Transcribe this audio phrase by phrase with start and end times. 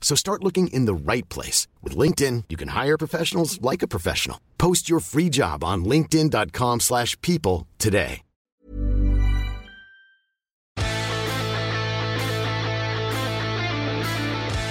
[0.00, 1.68] So start looking in the right place.
[1.82, 4.40] With LinkedIn, you can hire professionals like a professional.
[4.58, 8.22] Post your free job on linkedin.com slash people today.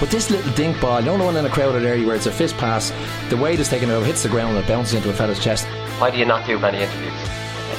[0.00, 2.24] But this little dink ball, you know the one in a crowded area where it's
[2.24, 2.90] a fist pass,
[3.28, 5.66] the weight is taken out, hits the ground and it bounces into a fella's chest.
[6.00, 7.12] Why do you not do many interviews?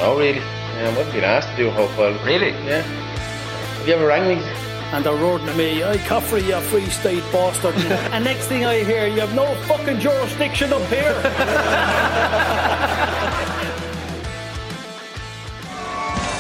[0.02, 0.38] Oh, really?
[0.38, 2.14] Yeah, I wasn't being asked to do a whole file.
[2.24, 2.52] Really?
[2.52, 2.84] Yeah.
[2.84, 4.71] Have you ever rang me?
[4.94, 7.76] And they're roaring at me, I Caffrey, you free state bastard.
[8.14, 11.14] and next thing I hear, you have no fucking jurisdiction up here.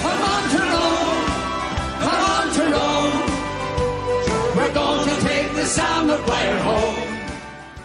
[0.02, 1.26] Come on, Tyrone!
[2.04, 3.14] Come on, Tyrone!
[4.58, 7.01] We're going to take the Sam Maguire home.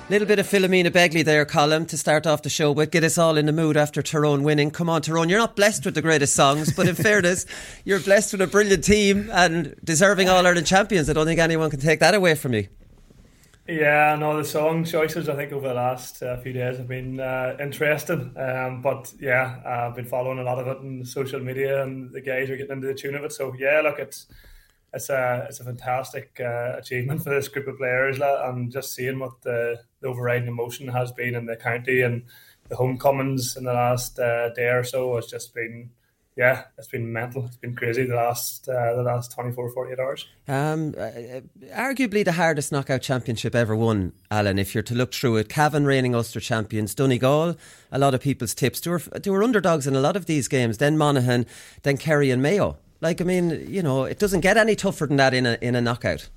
[0.08, 2.92] Little bit of Philomena Begley there, Colm, to start off the show with.
[2.92, 4.70] Get us all in the mood after Tyrone winning.
[4.70, 7.44] Come on, Tyrone, you're not blessed with the greatest songs, but in fairness,
[7.84, 11.10] you're blessed with a brilliant team and deserving All Ireland champions.
[11.10, 12.68] I don't think anyone can take that away from you.
[13.66, 17.18] Yeah, no, the song choices I think over the last uh, few days have been
[17.18, 18.32] uh, interesting.
[18.36, 22.20] Um, but yeah, I've been following a lot of it on social media, and the
[22.20, 23.32] guys are getting into the tune of it.
[23.32, 24.28] So yeah, look, it's
[24.97, 28.94] it's a it's a fantastic uh, achievement for this group of players, la- and just
[28.94, 32.24] seeing what the, the overriding emotion has been in the county and
[32.68, 35.90] the homecomings in the last uh, day or so has just been.
[36.34, 37.46] Yeah, it's been mental.
[37.46, 40.27] It's been crazy the last uh, the last 24, 48 hours.
[40.46, 41.40] Um, uh,
[41.74, 44.58] arguably the hardest knockout championship ever won, Alan.
[44.58, 47.57] If you're to look through it, Cavan reigning Ulster champions, Donegal,
[47.90, 48.80] a lot of people's tips.
[48.80, 50.77] They were, they were underdogs in a lot of these games.
[50.77, 51.46] Then Monaghan,
[51.84, 52.77] then Kerry and Mayo.
[53.06, 55.77] Like I mean, you know, it doesn't get any tougher than that in a in
[55.77, 56.28] a knockout.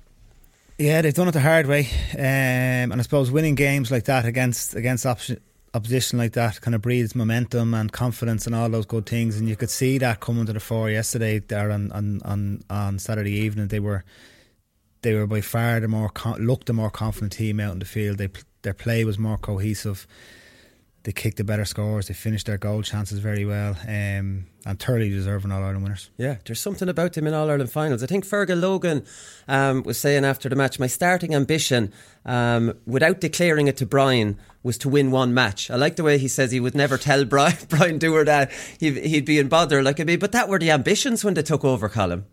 [0.78, 4.24] Yeah, they've done it the hard way, um, and I suppose winning games like that
[4.24, 5.04] against against
[5.74, 9.36] opposition like that kind of breeds momentum and confidence and all those good things.
[9.36, 13.00] And you could see that coming to the fore yesterday there on on, on, on
[13.00, 13.66] Saturday evening.
[13.66, 14.04] They were
[15.02, 18.18] they were by far the more looked the more confident team out in the field.
[18.18, 18.28] They
[18.62, 20.06] their play was more cohesive.
[21.04, 22.08] They kicked the better scores.
[22.08, 26.10] They finished their goal chances very well, um, and thoroughly deserving All Ireland winners.
[26.18, 28.02] Yeah, there's something about them in All Ireland finals.
[28.02, 29.06] I think Fergal Logan
[29.48, 31.90] um, was saying after the match, my starting ambition,
[32.26, 35.70] um, without declaring it to Brian, was to win one match.
[35.70, 38.98] I like the way he says he would never tell Brian, Brian Dooher that he'd,
[38.98, 39.82] he'd be in bother.
[39.82, 42.24] Like I mean, but that were the ambitions when they took over, Colm.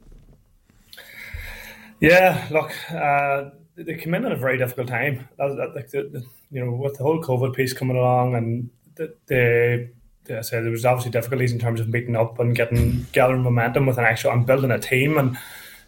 [2.01, 5.27] Yeah, look, uh, they came in at a very difficult time.
[5.37, 9.13] That, that, the, the, you know, with the whole COVID piece coming along, and the,
[9.27, 9.89] the,
[10.25, 13.43] the I said there was obviously difficulties in terms of meeting up and getting gathering
[13.43, 15.37] momentum with an actual and building a team, and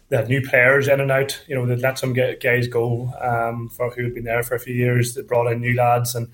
[0.08, 1.42] they had new players in and out.
[1.48, 4.60] You know, they let some guys go um, for who had been there for a
[4.60, 5.14] few years.
[5.14, 6.28] They brought in new lads, and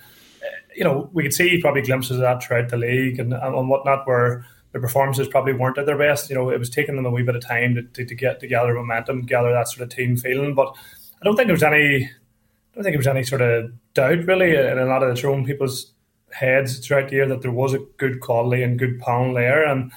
[0.75, 4.07] you know, we could see probably glimpses of that throughout the league and, and whatnot,
[4.07, 6.29] where the performances probably weren't at their best.
[6.29, 8.41] You know, it was taking them a wee bit of time to, to, to get
[8.41, 10.55] to gather momentum, gather that sort of team feeling.
[10.55, 10.77] But
[11.27, 14.55] don't think there was any, I don't think there was any sort of doubt really
[14.55, 15.93] in a lot of the Tyrone people's
[16.31, 19.67] heads throughout the year that there was a good quality and good pound there.
[19.67, 19.91] And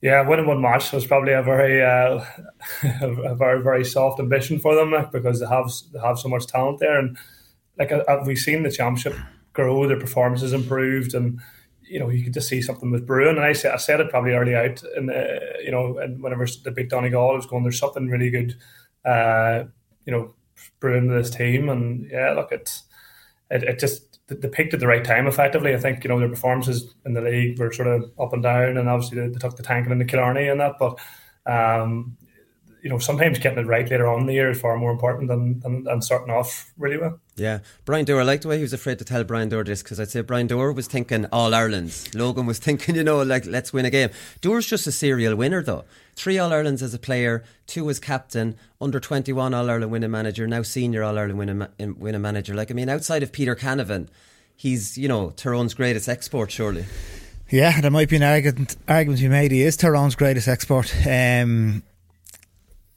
[0.00, 2.24] yeah, winning one match was probably a very, uh,
[3.02, 6.48] a very very soft ambition for them, like, because they have they have so much
[6.48, 6.98] talent there.
[6.98, 7.16] And
[7.78, 9.16] like uh, we've seen the championship
[9.52, 11.40] grow, their performances improved, and
[11.82, 13.36] you know, you could just see something was brewing.
[13.36, 15.08] And I said, I said it probably early out, and
[15.62, 18.56] you know, and whenever the big Donegal was going, there's something really good,
[19.04, 19.64] uh,
[20.06, 20.34] you know,
[20.80, 21.68] brewing this team.
[21.68, 22.84] And yeah, look, it's
[23.50, 25.26] it, it just they peaked at the right time.
[25.26, 28.42] Effectively, I think you know their performances in the league were sort of up and
[28.42, 30.98] down, and obviously they, they took the tanking into Killarney and that, but.
[31.44, 32.16] Um,
[32.82, 35.28] you know, sometimes getting it right later on in the year is far more important
[35.28, 37.20] than, than, than starting off really well.
[37.36, 39.84] Yeah, Brian Dooher, I like the way he was afraid to tell Brian Dooher this
[39.84, 42.12] because I'd say Brian Dooher was thinking All Ireland's.
[42.12, 44.10] Logan was thinking, you know, like let's win a game.
[44.40, 45.84] Dooher's just a serial winner though.
[46.14, 50.46] Three All Irelands as a player, two as captain, under 21 All Ireland winning manager,
[50.46, 51.66] now senior All Ireland winning,
[51.98, 52.54] winning manager.
[52.54, 54.08] Like, I mean, outside of Peter Canavan,
[54.56, 56.84] he's, you know, Tyrone's greatest export, surely.
[57.50, 59.52] Yeah, there might be an argument argument to be made.
[59.52, 60.94] He is Tyrone's greatest export.
[61.06, 61.82] Um,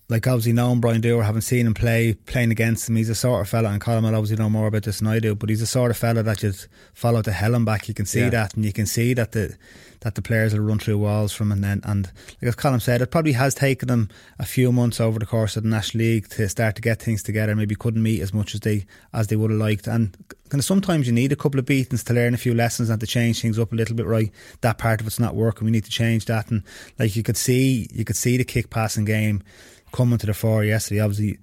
[0.07, 3.41] like obviously knowing Brian Dooher, having seen him play, playing against him, he's a sort
[3.41, 5.61] of fella, and Colm will obviously know more about this than I do, but he's
[5.63, 6.55] a sort of fella that you'd
[6.93, 7.87] follow to hell and back.
[7.87, 8.29] You can see Yeah.
[8.29, 9.57] that, and you can see that the
[10.01, 11.51] that the players will run through walls from.
[11.51, 12.11] And then, and
[12.41, 14.09] like as Colm said, it probably has taken them
[14.39, 17.23] a few months over the course of the National League to start to get things
[17.23, 17.55] together.
[17.55, 20.15] Maybe couldn't meet as much as they as they would have liked, and
[20.49, 22.99] kind of sometimes you need a couple of beatings to learn a few lessons and
[22.99, 24.05] to change things up a little bit.
[24.05, 24.31] Right,
[24.61, 25.65] that part of it's not working.
[25.65, 26.63] We need to change that, and
[26.99, 29.43] like you could see, you could see the kick passing game
[29.91, 31.01] coming to the fore yesterday.
[31.01, 31.39] Obviously,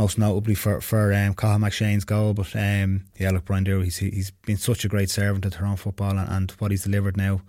[0.00, 2.32] most notably for for um, Cathal McShane's goal.
[2.32, 6.16] But um, yeah, look, Brian he's he's been such a great servant to Tyrone football,
[6.16, 7.42] and, and what he's delivered now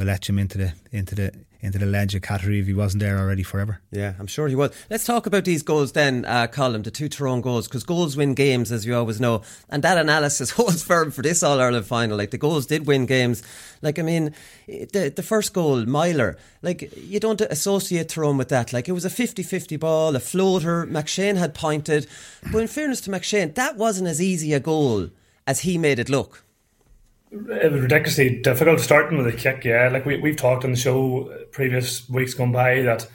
[0.00, 1.32] will let him into the into the
[1.62, 3.82] into the legend category if he wasn't there already forever.
[3.90, 4.70] Yeah, I'm sure he will.
[4.88, 8.32] Let's talk about these goals then, uh, Colm, the two Tyrone goals, because goals win
[8.32, 9.42] games, as you always know.
[9.68, 12.16] And that analysis holds firm for this All Ireland final.
[12.16, 13.42] Like, the goals did win games.
[13.82, 14.34] Like, I mean,
[14.66, 18.72] the, the first goal, Meyler, like, you don't associate Tyrone with that.
[18.72, 20.86] Like, it was a 50 50 ball, a floater.
[20.86, 22.06] McShane had pointed.
[22.50, 25.10] But in fairness to McShane, that wasn't as easy a goal
[25.46, 26.42] as he made it look.
[27.32, 29.64] It was ridiculously difficult starting with a kick.
[29.64, 33.06] Yeah, like we we've talked on the show previous weeks gone by that.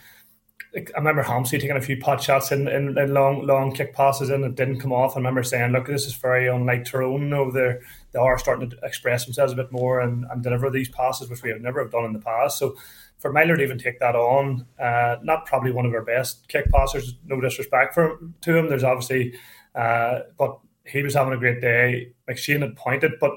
[0.73, 3.93] Like, I remember Hampsey taking a few pot shots in, in, in long long kick
[3.93, 5.15] passes and it didn't come off.
[5.15, 7.33] I remember saying, "Look, this is very unlike Tyrone.
[7.33, 7.81] Over there,
[8.11, 11.43] they are starting to express themselves a bit more and, and deliver these passes, which
[11.43, 12.77] we have never have done in the past." So
[13.17, 16.71] for Meyler to even take that on, uh, not probably one of our best kick
[16.71, 17.15] passers.
[17.25, 18.69] No disrespect for to him.
[18.69, 19.33] There's obviously,
[19.73, 22.13] uh, but he was having a great day.
[22.29, 23.33] McShane had pointed, but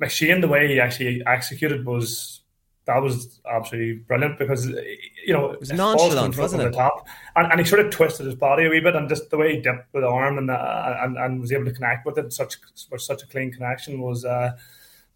[0.00, 2.40] McShane, the way he actually executed was
[2.86, 7.06] that was absolutely brilliant because you know it was nonchalant, wasn't the top,
[7.36, 9.54] and, and he sort of twisted his body a wee bit, and just the way
[9.54, 12.32] he dipped with the arm and uh, and, and was able to connect with it,
[12.32, 12.56] such
[12.90, 14.52] with such a clean connection was uh,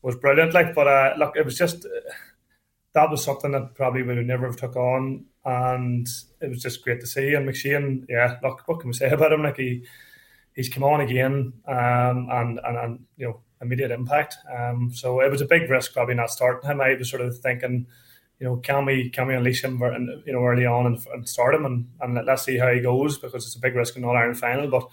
[0.02, 0.54] was brilliant.
[0.54, 1.86] Like, but uh, look, it was just
[2.94, 6.08] that was something that probably we would never have took on, and
[6.40, 7.34] it was just great to see.
[7.34, 9.42] And McShane, yeah, look, what can we say about him?
[9.42, 9.84] Like he
[10.54, 14.36] he's come on again, um, and, and and you know immediate impact.
[14.56, 16.80] Um, so it was a big risk probably not starting him.
[16.80, 17.86] I was sort of thinking,
[18.38, 21.28] you know, can we can we unleash him, and, you know, early on and, and
[21.28, 23.96] start him, and, and let- let's see how he goes because it's a big risk
[23.96, 24.68] in All Ireland final.
[24.68, 24.88] But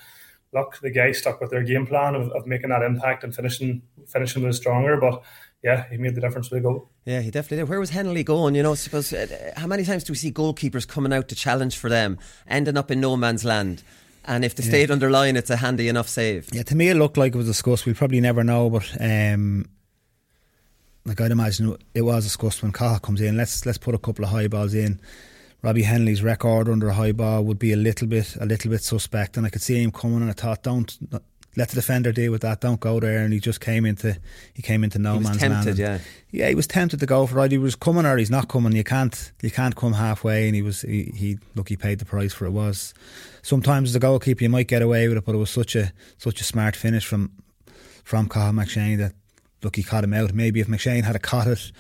[0.54, 3.84] look, the guys stuck with their game plan of, of making that impact and finishing
[4.08, 4.98] finishing was stronger.
[4.98, 5.22] But
[5.64, 6.90] yeah, he made the difference with the goal.
[7.06, 7.70] Yeah, he definitely did.
[7.70, 8.56] Where was Hennelly going?
[8.56, 11.78] You know, suppose uh, how many times do we see goalkeepers coming out to challenge
[11.78, 12.18] for them,
[12.48, 13.84] ending up in no man's land?
[14.28, 14.70] And if they Yeah.
[14.70, 16.48] stayed under line, it's a handy enough save.
[16.52, 17.86] Yeah, to me it looked like it was a discussed.
[17.86, 19.66] We'll probably never know, but um,
[21.06, 23.38] like I'd imagine it was a discussed when Cathal comes in.
[23.38, 25.00] Let's let's put a couple of high balls in.
[25.62, 28.84] Robbie Hennelly's record under a high ball would be a little bit a little bit
[28.84, 30.22] suspect, and I could see him coming.
[30.22, 30.96] And I thought, don't
[31.58, 32.62] let the defender deal with that.
[32.62, 33.20] Don't go there.
[33.24, 34.18] And he just came into
[34.54, 35.80] he came into no He was man's tempted, land.
[35.80, 36.00] yeah.
[36.32, 37.52] Yeah, he was tempted to go for it.
[37.52, 38.74] He was coming or he's not coming.
[38.74, 40.48] You can't you can't come halfway.
[40.48, 42.52] And he was he, he look he paid the price for it.
[42.52, 42.94] Was
[43.42, 45.92] sometimes as a goalkeeper you might get away with it, but it was such a
[46.18, 47.32] such a smart finish from
[48.04, 49.14] from Cathal McShane that
[49.64, 50.34] look he caught him out.
[50.34, 51.72] Maybe if McShane had a caught it,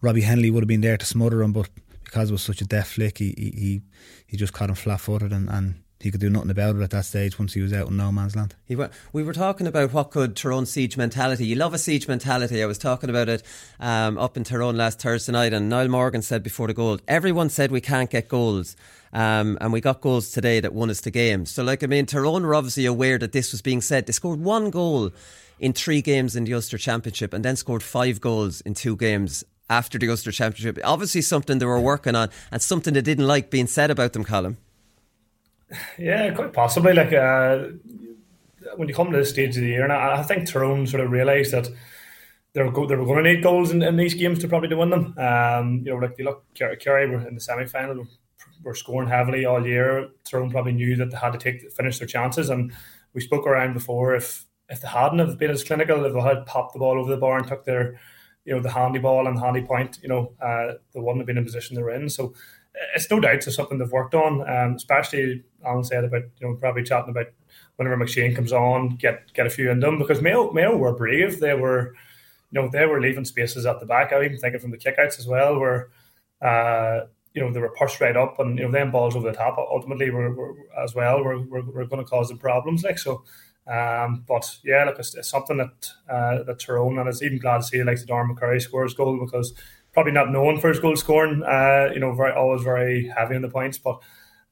[0.00, 1.68] Robbie Hennelly would have been there to smother him, but
[2.04, 3.80] because it was such a deft flick, he he he,
[4.26, 6.90] he just caught him flat footed and, and he could do nothing about it at
[6.90, 8.54] that stage once he was out in no man's land.
[8.64, 11.46] He wa- we were talking about what could Tyrone siege mentality.
[11.46, 12.62] You love a siege mentality.
[12.62, 13.42] I was talking about it
[13.78, 17.50] um, up in Tyrone last Thursday night, and Niall Morgan said before the goal, everyone
[17.50, 18.76] said we can't get goals.
[19.12, 21.44] Um, and we got goals today that won us the game.
[21.44, 24.06] So, like, I mean, Tyrone were obviously aware that this was being said.
[24.06, 25.10] They scored one goal
[25.58, 29.42] in three games in the Ulster Championship and then scored five goals in two games
[29.68, 30.78] after the Ulster Championship.
[30.84, 34.24] Obviously, something they were working on and something they didn't like being said about them,
[34.24, 34.56] Colm.
[35.98, 36.92] Yeah, quite possibly.
[36.92, 37.66] Like uh,
[38.76, 41.02] when you come to this stage of the year, and I, I think Tyrone sort
[41.04, 41.68] of realised that
[42.52, 44.68] they were go, they were going to need goals in, in these games to probably
[44.68, 45.14] to win them.
[45.16, 48.06] Um, you know, like you look, Kerry, Kerry were in the semi final,
[48.62, 50.08] were, scoring heavily all year.
[50.24, 52.72] Tyrone probably knew that they had to take finish their chances, and
[53.14, 56.46] we spoke around before if if they hadn't have been as clinical, if they had
[56.46, 58.00] popped the ball over the bar and took their
[58.44, 61.38] you know the handy ball and handy point, you know, uh, they wouldn't have been
[61.38, 62.08] in the position they're in.
[62.08, 62.34] So
[62.94, 66.54] it's no doubt it's something they've worked on, um, especially Alan said about you know
[66.54, 67.26] probably chatting about
[67.76, 71.40] whenever McShane comes on, get get a few in them because Mayo Mayo were brave.
[71.40, 71.94] They were
[72.50, 74.12] you know they were leaving spaces at the back.
[74.12, 75.88] I even thinking from the kickouts as well, where
[76.42, 79.36] uh, you know they were pushed right up, and you know them balls over the
[79.36, 82.82] top ultimately were, were as well were, were, were going to cause them problems.
[82.84, 83.24] Like so.
[83.66, 87.58] Um, but yeah, look, it's, it's something that uh, that Tyrone, and it's even glad
[87.58, 89.52] to see like the Darren McCurry scores goal because
[89.92, 91.42] probably not known for his goal scoring.
[91.42, 94.00] Uh, you know, very always very heavy on the points, but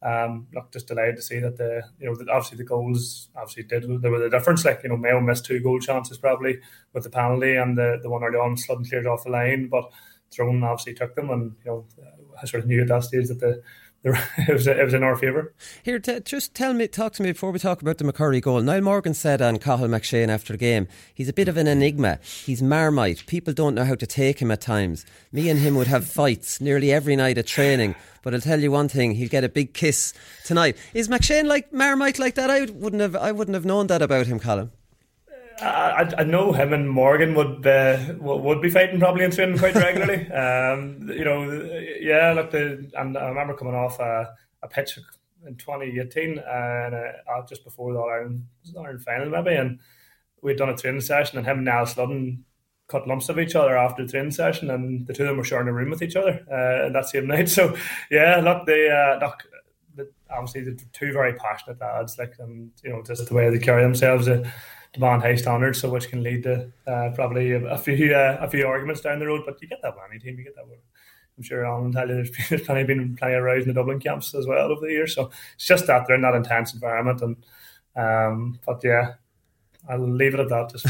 [0.02, 3.84] um, look, just delighted to see that the you know obviously the goals obviously did
[4.00, 4.64] there was a difference.
[4.64, 6.58] Like you know, Mayo missed two goal chances probably
[6.92, 9.90] with the penalty and the the one early on Sludden cleared off the line, but
[10.30, 11.86] thrown obviously took them, and you know
[12.40, 13.62] I sort of knew at that stage that the
[14.04, 15.52] it was it was in our favour.
[15.82, 18.60] Here, t- just tell me, talk to me before we talk about the McCurry goal.
[18.60, 22.20] Niall Morgan said on Cathal McShane after the game, he's a bit of an enigma.
[22.22, 23.26] He's marmite.
[23.26, 25.04] People don't know how to take him at times.
[25.32, 27.96] Me and him would have fights nearly every night at training.
[28.22, 30.14] But I'll tell you one thing: he'll get a big kiss
[30.44, 30.76] tonight.
[30.94, 32.50] Is McShane like marmite like that?
[32.50, 33.16] I wouldn't have.
[33.16, 34.70] I wouldn't have known that about him, Colm.
[35.60, 39.74] I, I know him and Morgan would uh, would be fighting probably in training quite
[39.74, 40.28] regularly.
[40.32, 41.50] um, you know,
[42.00, 42.32] yeah.
[42.32, 44.98] Look, the, and I remember coming off a, a pitch
[45.46, 48.46] in 2018 and uh, just before the Ireland,
[48.76, 49.80] Ireland final maybe, and
[50.42, 52.44] we'd done a training session, and him and Niall Sludden
[52.88, 55.44] cut lumps of each other after the training session, and the two of them were
[55.44, 57.48] sharing a room with each other uh, that same night.
[57.58, 57.76] So
[58.10, 59.44] yeah, look, they uh, look.
[60.30, 62.18] Obviously, they're two very passionate lads.
[62.18, 64.28] Like, um, you know, just the way they carry themselves.
[64.28, 64.48] Uh,
[64.92, 68.48] demand high standards, so which can lead to uh, probably a, a few uh, a
[68.48, 69.42] few arguments down the road.
[69.46, 70.78] But you get that with any team, you get that with.
[71.36, 74.34] I'm sure Alan you there's, there's plenty been plenty of rows in the Dublin camps
[74.34, 75.14] as well over the years.
[75.14, 77.36] So it's just that they're in that intense environment, and
[77.94, 79.14] um, but yeah,
[79.88, 80.70] I'll leave it at that.
[80.70, 80.86] Just,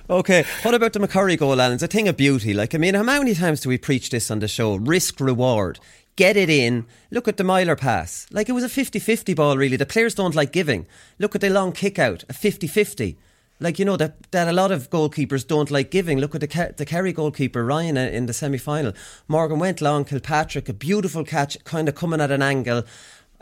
[0.10, 1.74] okay, what about the McCurry goal, Alan?
[1.74, 2.54] It's a thing of beauty.
[2.54, 4.76] Like, I mean, how many times do we preach this on the show?
[4.76, 5.78] Risk reward
[6.18, 6.84] get it in.
[7.12, 8.26] Look at the Meyler pass.
[8.32, 9.76] Like it was a 50 50 ball, really.
[9.76, 10.86] The players don't like giving.
[11.18, 13.16] Look at the long kick out, a 50 50.
[13.60, 16.18] Like, you know, that, that a lot of goalkeepers don't like giving.
[16.18, 18.92] Look at the, the Kerry goalkeeper, Ryan, uh, in the semi final.
[19.26, 22.84] Morgan went long, Kilpatrick, a beautiful catch, kind of coming at an angle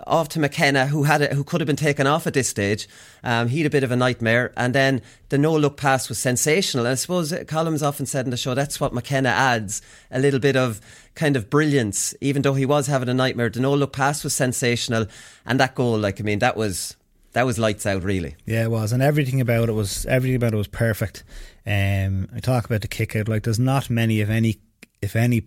[0.07, 2.89] off to McKenna, who had it, who could have been taken off at this stage.
[3.25, 6.19] Um, he had a bit of a nightmare, and then the no look pass was
[6.19, 6.85] sensational.
[6.85, 9.81] And I suppose Colm's often said in the show that's what McKenna adds
[10.11, 10.81] a little bit of
[11.17, 13.49] kind of brilliance, even though he was having a nightmare.
[13.49, 15.07] The no look pass was sensational,
[15.45, 16.97] and that goal, like I mean, that was
[17.33, 18.37] that was lights out, really.
[18.47, 21.25] Yeah, it was, and everything about it was everything about it was perfect.
[21.67, 24.59] Um, I talk about the kick out, like there's not many, if any,
[25.03, 25.43] if any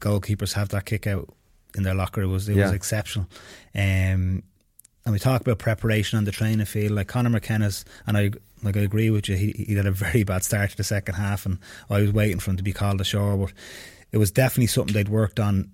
[0.00, 1.32] goalkeepers have that kick out
[1.76, 2.22] in their locker.
[2.22, 2.64] It was it yeah.
[2.64, 3.26] was exceptional.
[3.74, 4.42] Um,
[5.06, 6.92] and we talk about preparation on the training field.
[6.92, 9.36] Like Conor McKenna's, and I like I agree with you.
[9.36, 11.58] He he had a very bad start to the second half, and
[11.88, 13.36] I was waiting for him to be called ashore.
[13.36, 13.52] But
[14.12, 15.70] it was definitely something they'd worked on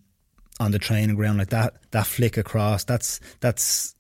[0.58, 1.38] on the training ground.
[1.38, 2.84] Like that that flick across.
[2.84, 3.94] That's that's.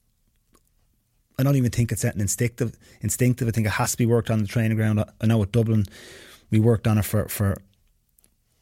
[1.38, 2.76] I don't even think it's an instinctive.
[3.02, 3.46] Instinctive.
[3.46, 5.04] I think it has to be worked on the training ground.
[5.20, 5.84] I know at Dublin,
[6.50, 7.58] we worked on it for for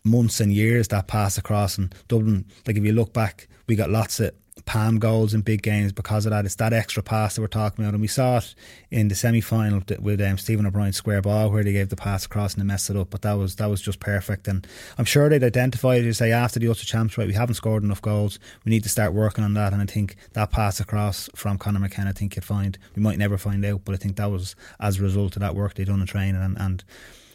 [0.04, 1.78] months and years that pass across.
[1.78, 4.32] And Dublin, like if you look back, we got lots of
[4.66, 6.44] palm goals in big games because of that.
[6.44, 8.54] It's that extra pass that we're talking about, and we saw it
[8.90, 12.24] in the semi final with um, Stephen O'Brien's square ball where they gave the pass
[12.24, 13.10] across and they messed it up.
[13.10, 14.66] But that was that was just perfect, and
[14.98, 16.04] I'm sure they'd identify it.
[16.04, 17.26] You say after the Ulster Champs, right?
[17.28, 18.38] We haven't scored enough goals.
[18.64, 19.72] We need to start working on that.
[19.72, 23.18] And I think that pass across from Conor McKenna, I think you'd find we might
[23.18, 25.86] never find out, but I think that was as a result of that work they'd
[25.86, 26.84] done in training, and, and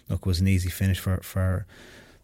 [0.09, 1.65] look, was an easy finish for for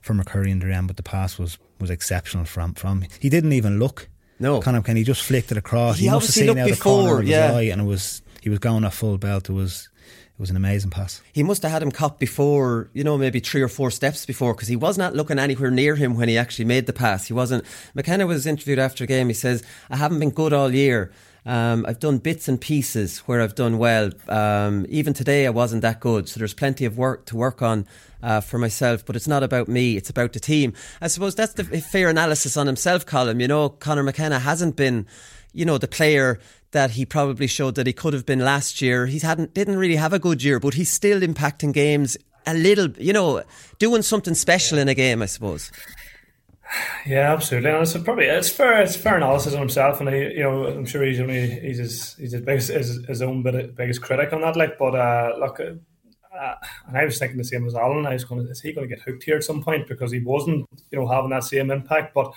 [0.01, 3.03] for McCurry in the end, but the pass was was exceptional from from.
[3.19, 4.09] He didn't even look.
[4.39, 5.97] No, Conor McKenna just flicked it across.
[5.97, 7.47] He, he must have seen out before, the corner of yeah.
[7.47, 9.49] his eye, and it was he was going at full belt.
[9.49, 9.89] It was
[10.37, 11.21] it was an amazing pass.
[11.31, 14.53] He must have had him caught before, you know, maybe three or four steps before,
[14.53, 17.27] because he was not looking anywhere near him when he actually made the pass.
[17.27, 17.63] He wasn't.
[17.93, 19.27] McKenna was interviewed after the game.
[19.29, 21.11] He says, "I haven't been good all year."
[21.45, 24.09] Um, I've done bits and pieces where I've done well.
[24.27, 26.27] Um, even today, I wasn't that good.
[26.27, 27.85] So there's plenty of work to work on
[28.23, 29.05] uh, for myself.
[29.05, 30.73] But it's not about me; it's about the team.
[31.01, 33.39] I suppose that's the fair analysis on himself, Colm.
[33.39, 35.05] You know, Conor McKenna hasn't been,
[35.53, 36.39] you know, the player
[36.71, 39.05] that he probably showed that he could have been last year.
[39.05, 42.89] He hadn't didn't really have a good year, but he's still impacting games a little.
[42.97, 43.43] You know,
[43.77, 45.21] doing something special in a game.
[45.21, 45.71] I suppose.
[47.05, 47.69] Yeah, absolutely.
[47.69, 48.81] And it's probably it's fair.
[48.81, 52.15] It's fair analysis on himself, and he, you know, I'm sure he's only he's his
[52.15, 54.55] he's his biggest his, his own bit, biggest critic on that.
[54.57, 56.55] Like, but uh, look, uh,
[56.87, 58.05] and I was thinking the same as Alan.
[58.05, 60.19] I was going, is he going to get hooked here at some point because he
[60.19, 62.13] wasn't, you know, having that same impact.
[62.13, 62.33] But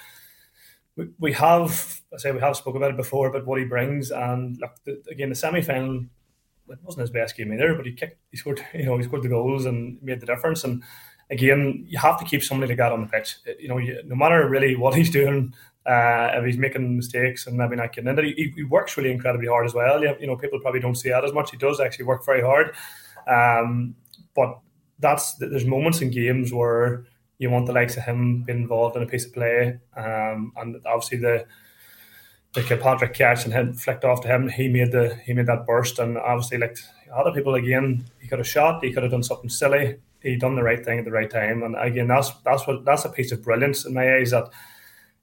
[0.97, 4.11] we, we have, I say, we have spoke about it before, but what he brings,
[4.11, 6.05] and look, the, again, the semi final.
[6.71, 9.23] It wasn't his best game either, but he kicked, he scored, you know, he scored
[9.23, 10.65] the goals and made the difference.
[10.65, 10.83] And
[11.31, 13.37] again, you have to keep somebody like that on the pitch.
[13.59, 15.55] You know, you, no matter really what he's doing,
[15.87, 19.11] uh, if he's making mistakes and maybe not getting in it, he, he works really
[19.11, 20.03] incredibly hard as well.
[20.03, 21.51] You, you, know, people probably don't see that as much.
[21.51, 22.75] He does actually work very hard.
[23.27, 23.95] Um,
[24.35, 24.59] but
[24.99, 27.05] that's there's moments in games where
[27.39, 30.77] you want the likes of him being involved in a piece of play, um, and
[30.87, 31.47] obviously the
[32.55, 34.49] the Kilpatrick catch and him flicked off to him.
[34.49, 36.77] He made the he made that burst, and obviously like
[37.15, 39.99] other people again, he could have shot, he could have done something silly
[40.31, 41.63] he done the right thing at the right time.
[41.63, 44.49] And again, that's that's what that's a piece of brilliance in my eyes that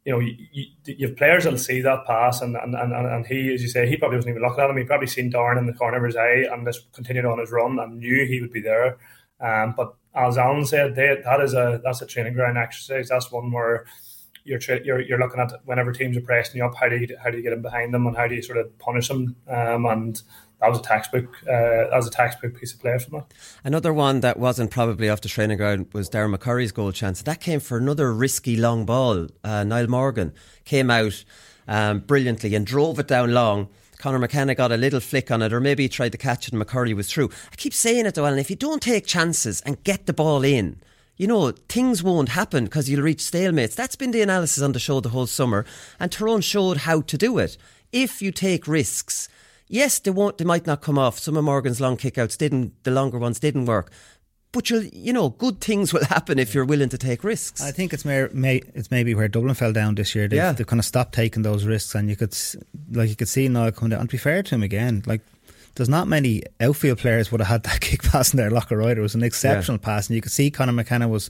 [0.03, 3.25] you know you, you, you have players that'll see that pass and, and and and
[3.25, 4.77] he, as you say, he probably wasn't even looking at him.
[4.77, 7.51] He probably seen Darren in the corner of his eye and just continued on his
[7.51, 8.97] run and knew he would be there.
[9.39, 13.09] Um, but as Alan said, they, that is a that's a training ground exercise.
[13.09, 13.85] That's one where
[14.45, 17.07] you're tra- you're you're looking at whenever teams are pressing you up, how do you
[17.21, 19.35] how do you get in behind them, and how do you sort of punish them?
[19.47, 20.21] Um, and
[20.61, 23.33] that was a textbook uh, that was a textbook piece of play from that.
[23.63, 27.21] Another one that wasn't probably off the training ground was Darren McCurry's goal chance.
[27.21, 29.27] That came for another risky long ball.
[29.43, 30.33] Uh, Niall Morgan
[30.63, 31.23] came out
[31.67, 33.69] um, brilliantly and drove it down long.
[33.97, 36.53] Conor McKenna got a little flick on it, or maybe he tried to catch it
[36.53, 37.29] and McCurry was through.
[37.51, 40.43] I keep saying it though, and if you don't take chances and get the ball
[40.43, 40.81] in,
[41.17, 43.75] you know, things won't happen because you'll reach stalemates.
[43.75, 45.65] That's been the analysis on the show the whole summer,
[45.99, 47.57] and Tyrone showed how to do it.
[47.91, 49.29] If you take risks,
[49.67, 50.37] yes, they won't.
[50.37, 51.19] They might not come off.
[51.19, 52.83] Some of Morgan's long kickouts didn't.
[52.83, 53.91] The longer ones didn't work.
[54.51, 57.61] But you'll, you know, good things will happen if you're willing to take risks.
[57.61, 60.29] I think it's may, may, it's maybe where Dublin fell down this year.
[60.29, 60.53] They've, Yeah.
[60.53, 62.33] they've kind of stopped taking those risks, and you could,
[62.91, 63.99] like, you could see Niall coming down.
[63.99, 65.19] And to be fair to him again, like,
[65.75, 68.99] there's not many outfield players would have had that kick pass in their locker either.
[69.01, 71.29] It was an exceptional pass, and you could see Conor McKenna was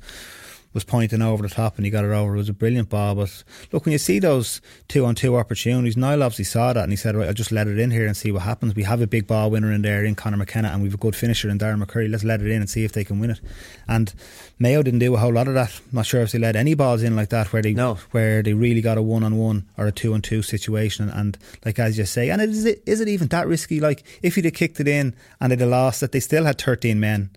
[0.76, 2.36] was pointing over the top and he got it over.
[2.36, 3.16] It was a brilliant ball.
[3.16, 6.92] But look, when you see those two on two opportunities, Niall obviously saw that and
[6.92, 8.76] he said, Right, I'll just let it in here and see what happens.
[8.76, 11.16] We have a big ball winner in there in Conor McKenna and we've a good
[11.16, 12.12] finisher in Darren McCurry.
[12.12, 13.40] Let's let it in and see if they can win it.
[13.88, 14.14] And
[14.60, 15.72] Mayo didn't do a whole lot of that.
[15.86, 17.96] I'm not sure if they let any balls in like that where they No.
[18.12, 21.10] where they really got a one on one or a two on two situation.
[21.10, 23.80] And, and like as you say, and is it is it even that risky?
[23.80, 26.60] Like if he'd have kicked it in and they'd have lost that they still had
[26.62, 27.30] 13 men.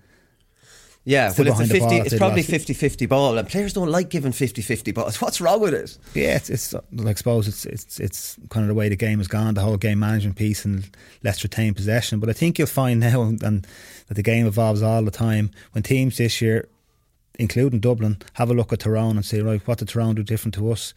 [1.09, 2.51] Yeah, well, it's a 50, ball, it's probably lost.
[2.51, 5.17] 50 50 ball, and players don't like giving 50 50 balls.
[5.23, 5.97] What's wrong with it?
[6.13, 9.27] Yeah, it's, it's I suppose it's it's it's kind of the way the game has
[9.27, 10.87] gone, the whole game management piece, and
[11.25, 12.21] let's retain possession.
[12.21, 13.67] But I think you'll find now and, and
[14.09, 15.51] that the game evolves all the time.
[15.73, 16.69] When teams this year,
[17.39, 20.57] including Dublin, have a look at Tyrone and say, right, what did Tyrone do different
[20.57, 20.93] to us?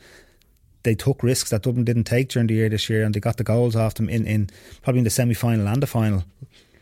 [0.83, 3.37] They took risks that Dublin didn't take during the year this year, and they got
[3.37, 4.49] the goals off them in, in
[4.81, 6.25] probably in the semi final and the final.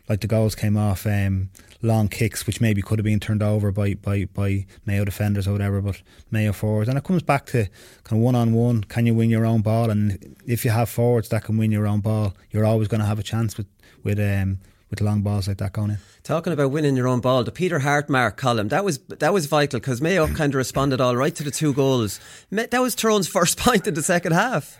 [0.07, 3.71] Like the goals came off um, long kicks, which maybe could have been turned over
[3.71, 6.89] by, by, by Mayo defenders or whatever, but Mayo forwards.
[6.89, 7.67] And it comes back to
[8.03, 8.83] kind of one on one.
[8.83, 9.89] Can you win your own ball?
[9.89, 13.07] And if you have forwards that can win your own ball, you're always going to
[13.07, 13.67] have a chance with
[14.03, 15.97] with um, with long balls like that going in.
[16.23, 19.45] Talking about winning your own ball, the Peter Harte mark Colm that was that was
[19.45, 22.19] vital because Mayo kind of responded all right to the two goals.
[22.51, 24.77] That was Tyrone's first point in the second half.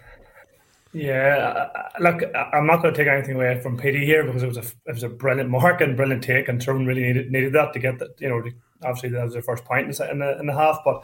[0.91, 4.41] Yeah, uh, look, I- I'm not going to take anything away from Petey here because
[4.43, 7.31] it was a it was a brilliant mark and brilliant take, and Tyrone really needed
[7.31, 8.19] needed that to get that.
[8.19, 8.43] You know,
[8.83, 10.79] obviously that was their first point in the, in the half.
[10.83, 11.03] But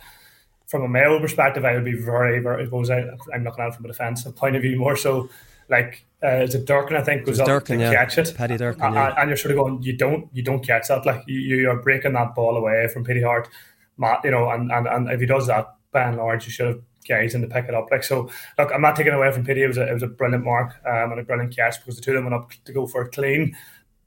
[0.67, 2.63] from a Mayo perspective, I would be very very.
[2.63, 5.29] I suppose I, I'm looking at it from a defensive point of view more so.
[5.67, 6.95] Like, uh, is it Durcan?
[6.95, 7.93] I think was up Durcan, to yeah.
[7.93, 8.33] catch it.
[8.35, 9.15] Paddy Durcan, A- yeah.
[9.17, 11.05] and you're sort of going, you don't you don't catch that.
[11.05, 13.49] Like you, you are breaking that ball away from Petey Harte.
[13.97, 16.67] Matt, you know, and, and, and if he does that, by and large, you should
[16.67, 17.89] have guys in to pick it up.
[17.91, 19.63] Like so, look, I'm not taking away from Petey.
[19.63, 22.01] It was a, it was a brilliant mark um, and a brilliant catch because the
[22.01, 23.55] two of them went up to go for it clean.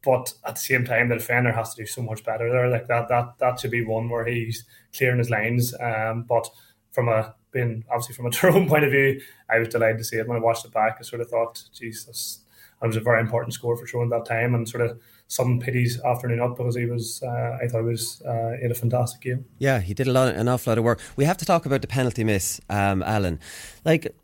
[0.04, 2.68] But at the same time, the defender has to do so much better there.
[2.68, 4.64] Like that, that that should be one where he's
[4.96, 5.74] clearing his lines.
[5.80, 6.48] Um, but
[6.92, 10.16] from a being obviously from a Tyrone point of view, I was delighted to see
[10.16, 10.96] it when I watched it back.
[10.98, 12.40] I sort of thought, Jesus,
[12.82, 16.00] it was a very important score for Tyrone that time, and sort of some pities
[16.02, 17.22] afternoon up because he was.
[17.22, 19.44] Uh, I thought he was uh, in a fantastic game.
[19.58, 21.00] Yeah, he did a lot, an awful lot of work.
[21.16, 23.38] We have to talk about the penalty miss, um, Alan.
[23.84, 24.14] Like,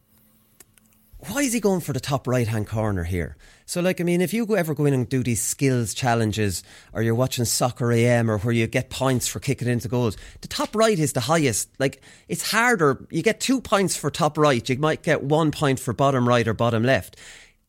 [1.29, 3.37] why is he going for the top right hand corner here?
[3.67, 6.63] So, like, I mean, if you ever go in and do these skills challenges,
[6.93, 10.49] or you're watching Soccer AM, or where you get points for kicking into goals, the
[10.49, 11.71] top right is the highest.
[11.79, 13.07] Like, it's harder.
[13.11, 14.67] You get two points for top right.
[14.69, 17.17] You might get one point for bottom right or bottom left.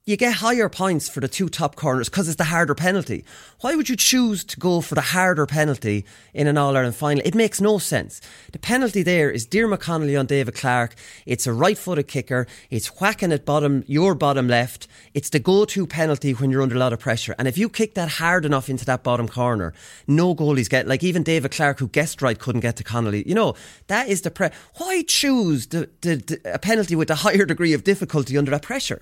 [0.07, 3.25] You get higher points for the two top corners because it's the harder penalty.
[3.61, 7.23] Why would you choose to go for the harder penalty in an All Ireland final?
[7.25, 8.21] It makes no sense.
[8.51, 10.93] The penalty there is Diarmuid Connolly on David Clarke.
[11.25, 12.45] It's a right footed kicker.
[12.69, 14.87] It's whacking at bottom, your bottom left.
[15.15, 17.33] It's the go to penalty when you're under a lot of pressure.
[17.39, 19.73] And if you kick that hard enough into that bottom corner,
[20.05, 23.27] no goalies get, like even David Clarke, who guessed right, couldn't get to Connolly.
[23.27, 23.55] You know,
[23.87, 24.49] that is the pre.
[24.75, 28.61] Why choose the, the, the, a penalty with a higher degree of difficulty under that
[28.61, 29.01] pressure?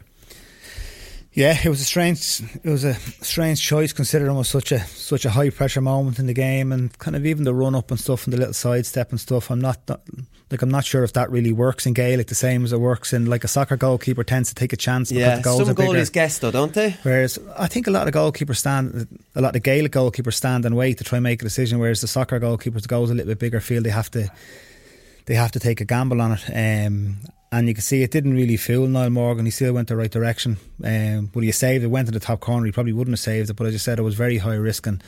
[1.34, 4.80] Yeah, it was a strange, it was a strange choice considering it was such a
[4.82, 7.90] such a high pressure moment in the game, and kind of even the run up
[7.90, 9.50] and stuff and the little sidestep and stuff.
[9.50, 10.02] I'm not, not
[10.52, 13.14] like I'm not sure if that really works in Gaelic the same as it works
[13.14, 15.10] in like a soccer goalkeeper tends to take a chance.
[15.10, 16.92] because Yeah, the goals some goalies guess though, don't they?
[17.02, 20.76] Whereas I think a lot of goalkeepers stand, a lot of Gaelic goalkeepers stand and
[20.76, 21.80] wait to try and make a decision.
[21.80, 24.32] Whereas the soccer goalkeepers, the goals a little bit bigger, feel they have to,
[25.26, 26.86] they have to take a gamble on it.
[26.88, 27.18] Um,
[27.54, 29.46] and you can see it didn't really fool Niall Morgan.
[29.46, 30.58] He still went the right direction.
[30.84, 31.88] Um, would he have saved it?
[31.88, 32.66] Went to the top corner.
[32.66, 33.54] He probably wouldn't have saved it.
[33.54, 34.88] But as I said, it was very high risk.
[34.88, 35.04] And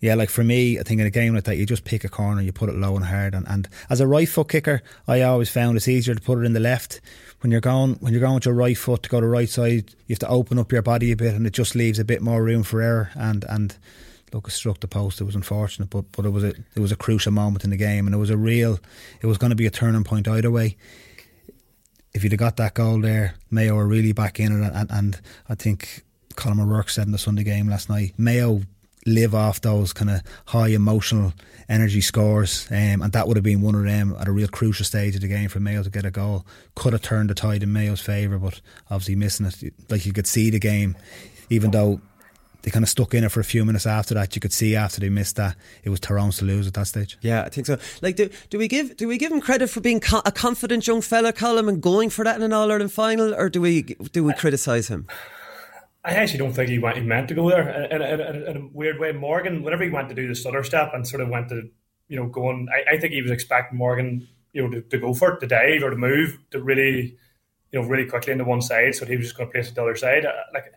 [0.00, 2.10] yeah, like for me, I think in a game like that, you just pick a
[2.10, 3.34] corner, you put it low and hard.
[3.34, 6.44] And, and as a right foot kicker, I always found it's easier to put it
[6.44, 7.00] in the left.
[7.40, 9.48] When you're going, when you're going with your right foot to go to the right
[9.48, 12.04] side, you have to open up your body a bit, and it just leaves a
[12.04, 13.10] bit more room for error.
[13.14, 13.74] And and
[14.34, 15.22] look, it struck the post.
[15.22, 17.76] It was unfortunate, but but it was a it was a crucial moment in the
[17.78, 18.80] game, and it was a real.
[19.22, 20.76] It was going to be a turning point either way.
[22.16, 25.20] If you'd have got that goal there, Mayo were really back in it, and, and
[25.50, 26.02] I think
[26.34, 28.62] Colm O'Rourke said in the Sunday game last night, Mayo
[29.04, 31.34] live off those kind of high emotional
[31.68, 34.86] energy scores, um, and that would have been one of them at a real crucial
[34.86, 36.46] stage of the game for Mayo to get a goal.
[36.74, 39.74] Could have turned the tide in Mayo's favour, but obviously missing it.
[39.90, 40.96] Like you could see the game,
[41.50, 42.00] even though
[42.66, 44.34] they kind of stuck in it for a few minutes after that.
[44.34, 47.16] You could see after they missed that it was Tyrone's to lose at that stage.
[47.20, 47.78] Yeah, I think so.
[48.02, 50.84] Like, do, do we give do we give him credit for being co- a confident
[50.84, 53.82] young fella, Colm, and going for that in an All Ireland final, or do we
[53.82, 55.06] do we criticise him?
[56.04, 58.56] I actually don't think he, went, he meant to go there in, in, in, in,
[58.56, 59.10] a weird way.
[59.12, 61.68] Morgan, whenever he went to do the stutter step and sort of went to,
[62.08, 65.14] you know, going, I, I think he was expecting Morgan, you know, to, to, go
[65.14, 67.16] for it, to dive or to move, to really,
[67.72, 68.94] you know, really quickly into one side.
[68.94, 70.24] So he was just going to place it the other side.
[70.24, 70.72] Uh, like,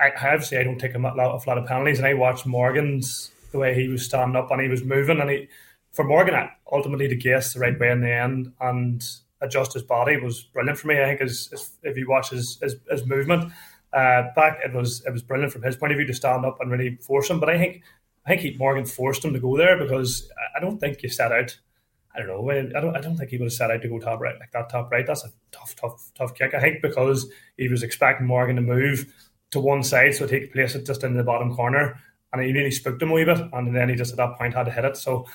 [0.00, 3.30] I, obviously, I don't take a lot, a lot of penalties, and I watched Morgan's
[3.52, 5.48] the way he was standing up and he was moving, and he,
[5.92, 9.06] for Morgan, ultimately to guess the right way in the end and
[9.40, 11.00] adjust his body was brilliant for me.
[11.00, 13.52] I think as, as if you watch his, his, his movement
[13.94, 14.58] uh, back.
[14.64, 16.96] It was it was brilliant from his point of view to stand up and really
[16.96, 17.40] force him.
[17.40, 17.82] But I think
[18.26, 21.32] I think he, Morgan forced him to go there because I don't think he set
[21.32, 21.56] out.
[22.14, 22.50] I don't know.
[22.50, 22.96] I don't.
[22.96, 24.68] I don't think he would have set out to go top right like that.
[24.68, 25.06] Top right.
[25.06, 26.54] That's a tough, tough, tough kick.
[26.54, 29.12] I think because he was expecting Morgan to move
[29.54, 31.98] to one side so he place it just in the bottom corner,
[32.32, 34.54] and he really spooked him a wee bit, and then he just at that point
[34.54, 34.96] had to hit it.
[34.96, 35.26] So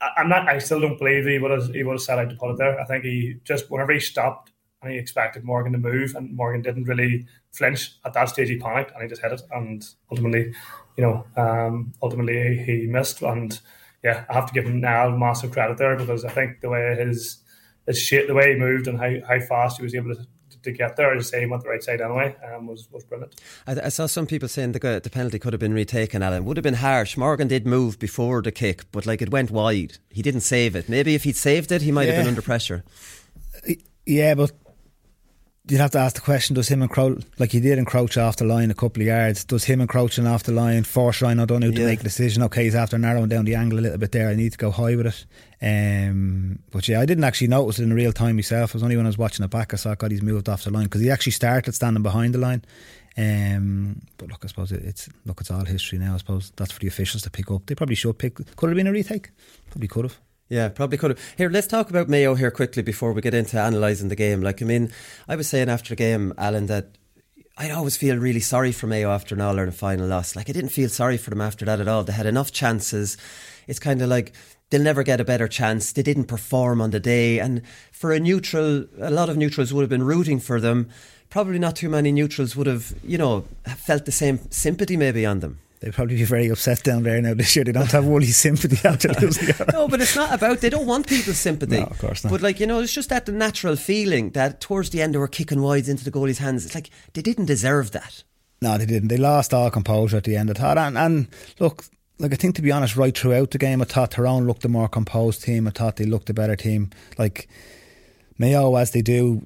[0.00, 0.48] I, am not.
[0.48, 1.68] I still don't believe he would have.
[1.72, 2.78] He would have set out to put it there.
[2.78, 6.62] I think he just whenever he stopped and he expected Morgan to move, and Morgan
[6.62, 8.48] didn't really flinch at that stage.
[8.48, 10.52] He panicked and he just hit it, and ultimately,
[10.96, 13.22] you know, um, ultimately he missed.
[13.22, 13.58] And
[14.02, 16.96] yeah, I have to give him now massive credit there because I think the way
[16.96, 17.38] his
[17.86, 20.26] his shape, the way he moved, and how, how fast he was able to
[20.62, 21.14] to get there.
[21.14, 22.36] As I say, he went the right side anyway.
[22.44, 23.40] Um, was was brilliant.
[23.66, 26.22] I, I, saw some people saying the the penalty could have been retaken.
[26.22, 27.16] Alan would have been harsh.
[27.16, 29.98] Morgan did move before the kick, but like it went wide.
[30.10, 30.88] He didn't save it.
[30.88, 32.12] Maybe if he'd saved it, he might yeah.
[32.12, 32.84] have been under pressure.
[34.04, 34.52] Yeah, but
[35.68, 38.44] you'd have to ask the question: Does him encroach like he did encroach off the
[38.44, 39.44] line a couple of yards?
[39.44, 41.78] Does him encroaching off the line force Ryan O'Donoghue yeah.
[41.78, 42.42] to make a decision?
[42.44, 44.28] Okay, he's after narrowing down the angle a little bit there.
[44.28, 45.26] I need to go high with it.
[45.64, 48.70] Um, but yeah, I didn't actually notice it in real time myself.
[48.70, 50.64] It was only when I was watching it back I saw God he's moved off
[50.64, 52.64] the line because he actually started standing behind the line.
[53.16, 56.14] Um, but look, I suppose it's look, it's all history now.
[56.14, 57.66] I suppose that's for the officials to pick up.
[57.66, 58.34] They probably should pick.
[58.56, 59.30] Could have been a retake.
[59.70, 60.18] Probably could have.
[60.52, 61.34] Yeah, probably could have.
[61.38, 64.42] Here, let's talk about Mayo here quickly before we get into analysing the game.
[64.42, 64.92] Like, I mean,
[65.26, 66.98] I was saying after the game, Alan, that
[67.56, 70.36] I always feel really sorry for Mayo after an All Ireland final loss.
[70.36, 72.04] Like, I didn't feel sorry for them after that at all.
[72.04, 73.16] They had enough chances.
[73.66, 74.34] It's kind of like
[74.68, 75.90] they'll never get a better chance.
[75.90, 77.38] They didn't perform on the day.
[77.38, 80.90] And for a neutral, a lot of neutrals would have been rooting for them.
[81.30, 85.40] Probably not too many neutrals would have, you know, felt the same sympathy maybe on
[85.40, 87.64] them they'd probably be very upset down there now this year.
[87.64, 89.54] They don't have Wooly's sympathy after losing.
[89.72, 90.60] no, but it's not about.
[90.60, 91.80] They don't want people's sympathy.
[91.80, 92.30] No, of course not.
[92.30, 95.18] But like you know, it's just that the natural feeling that towards the end they
[95.18, 96.64] were kicking wides into the goalie's hands.
[96.64, 98.22] It's like they didn't deserve that.
[98.60, 99.08] No, they didn't.
[99.08, 100.48] They lost all composure at the end.
[100.50, 101.26] I thought, and, and
[101.58, 101.84] look,
[102.20, 104.68] like I think to be honest, right throughout the game, I thought Tyrone looked the
[104.68, 105.66] more composed team.
[105.66, 106.90] I thought they looked a better team.
[107.18, 107.48] Like
[108.38, 109.42] Mayo, as they do,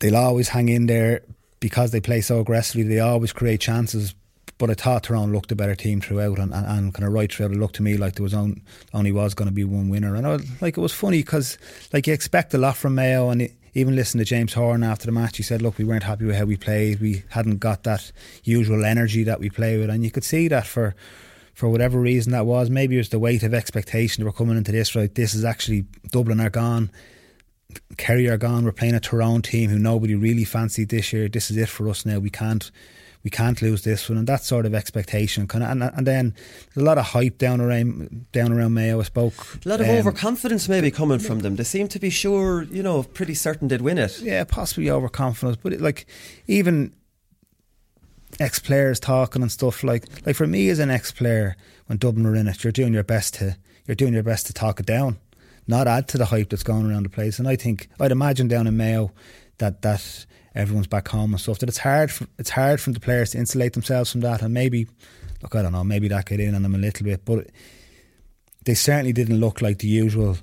[0.00, 1.22] they'll always hang in there
[1.60, 2.82] because they play so aggressively.
[2.82, 4.14] They always create chances
[4.62, 7.32] but I thought Tyrone looked a better team throughout, and, and, and kind of right
[7.32, 8.62] throughout, it looked to me like there was on,
[8.94, 10.14] only was going to be one winner.
[10.14, 11.58] And I, like it was funny because
[11.92, 15.06] like you expect a lot from Mayo, and it, even listen to James Horan after
[15.06, 17.00] the match, he said, "Look, we weren't happy with how we played.
[17.00, 18.12] We hadn't got that
[18.44, 20.94] usual energy that we play with, and you could see that for."
[21.54, 24.22] For whatever reason that was, maybe it was the weight of expectation.
[24.22, 25.14] They were coming into this right.
[25.14, 26.90] This is actually Dublin are gone.
[27.98, 28.64] Kerry are gone.
[28.64, 31.28] We're playing a Tyrone team who nobody really fancied this year.
[31.28, 32.20] This is it for us now.
[32.20, 32.70] We can't
[33.24, 35.46] we can't lose this one, and that sort of expectation.
[35.46, 36.34] Kind of, and, and then
[36.76, 39.00] a lot of hype down around down around Mayo.
[39.00, 41.56] I spoke a lot of um, overconfidence maybe coming from them.
[41.56, 44.20] They seem to be sure, you know, pretty certain they'd win it.
[44.20, 46.06] Yeah, possibly overconfidence, but it, like
[46.46, 46.92] even
[48.40, 51.56] ex players talking and stuff like like for me as an ex player,
[51.86, 53.56] when Dublin are in it, you're doing your best to
[53.86, 55.18] you're doing your best to talk it down,
[55.66, 57.38] not add to the hype that's going around the place.
[57.38, 59.12] And I think I'd imagine down in Mayo
[59.58, 61.58] that that everyone's back home and stuff.
[61.58, 64.52] That it's hard for, it's hard for the players to insulate themselves from that, and
[64.52, 64.86] maybe
[65.42, 67.48] look, I don't know, maybe that get in on them a little bit, but
[68.64, 70.36] they certainly didn't look like the usual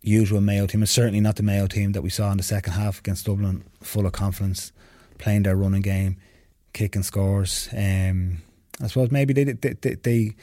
[0.00, 2.98] usual Mayo team, certainly not the Mayo team that we saw in the second half
[2.98, 4.72] against Dublin, full of confidence,
[5.18, 6.16] playing their running game,
[6.72, 7.68] kicking scores.
[7.72, 8.38] Um,
[8.80, 10.34] I suppose maybe they, they, they, they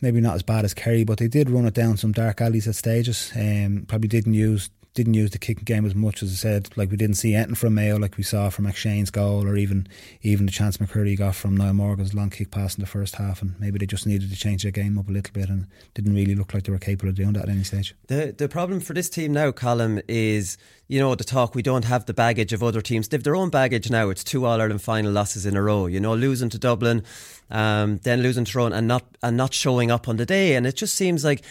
[0.00, 2.66] maybe not as bad as Kerry, but they did run it down some dark alleys
[2.66, 3.30] at stages.
[3.36, 6.70] Um, probably didn't use didn't use the kicking game as much as I said.
[6.74, 9.86] Like we didn't see anything from Mayo like we saw from McShane's goal, or even
[10.22, 13.42] even the chance McCurry got from Niall Morgan's long kick pass in the first half.
[13.42, 16.14] And maybe they just needed to change their game up a little bit, and didn't
[16.14, 17.94] really look like they were capable of doing that at any stage.
[18.08, 20.56] The the problem for this team now, Colm, is
[20.88, 21.54] you know the talk.
[21.54, 23.08] We don't have the baggage of other teams.
[23.08, 24.08] They've their own baggage now.
[24.08, 25.86] It's two All Ireland final losses in a row.
[25.86, 27.04] You know, losing to Dublin,
[27.50, 30.56] um, then losing to Tyrone, and not and not showing up on the day.
[30.56, 31.44] And it just seems like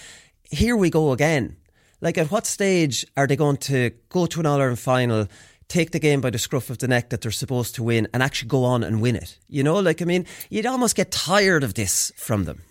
[0.49, 1.57] here we go again
[2.05, 5.27] like, at what stage are they going to go to an All Ireland final?
[5.67, 8.21] take the game by the scruff of the neck that they're supposed to win and
[8.21, 9.39] actually go on and win it.
[9.49, 12.61] You know, like I mean, you'd almost get tired of this from them.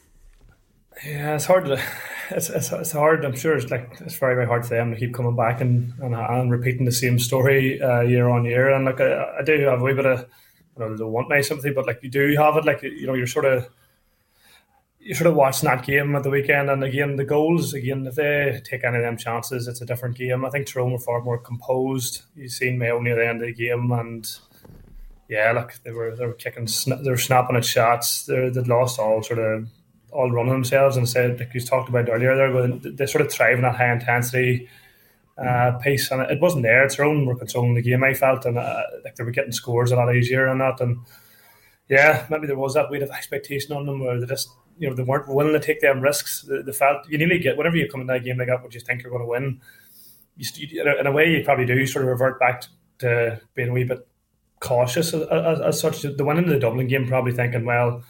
[1.05, 1.64] Yeah, it's hard.
[1.64, 1.83] To,
[2.31, 3.25] it's, it's, it's hard.
[3.25, 5.92] I'm sure it's like it's very very hard for them to keep coming back and
[6.01, 8.70] and, and repeating the same story uh, year on year.
[8.70, 10.20] And like I, I do have a wee bit of
[10.77, 12.64] I don't, want my sympathy, but like you do have it.
[12.64, 13.68] Like you know, you're sort of
[15.05, 16.71] you should have watched that game at the weekend.
[16.71, 20.17] And again, the goals, again, if they take any of them chances, it's a different
[20.17, 20.47] game.
[20.47, 22.23] I think Tyrone were far more composed.
[22.35, 24.27] You've seen Mayo near the end of the game, and
[25.29, 28.25] yeah, look, they were they were kicking, they were snapping at shots.
[28.25, 29.69] They they'd lost all sort of
[30.11, 33.57] all running themselves, and said like you talked about earlier, they're they sort of thrive
[33.57, 34.69] in that high intensity.
[35.37, 36.87] Uh, pace and it wasn't there.
[36.87, 38.05] Tyrone were controlling the game.
[38.05, 40.81] I felt, and uh, like they were getting scores a lot easier and that.
[40.81, 40.99] And
[41.88, 44.94] yeah, maybe there was that weight of expectation on them where they just you know
[44.94, 46.42] they weren't willing to take them risks.
[46.42, 48.75] The, the felt you nearly get whenever you come in that game like that, what
[48.75, 49.61] you think you're going to win.
[50.37, 52.64] You, in a way, you probably do sort of revert back
[52.99, 54.07] to being a wee bit
[54.61, 56.03] cautious as, as, as such.
[56.03, 58.03] The winning the Dublin game, probably thinking, well,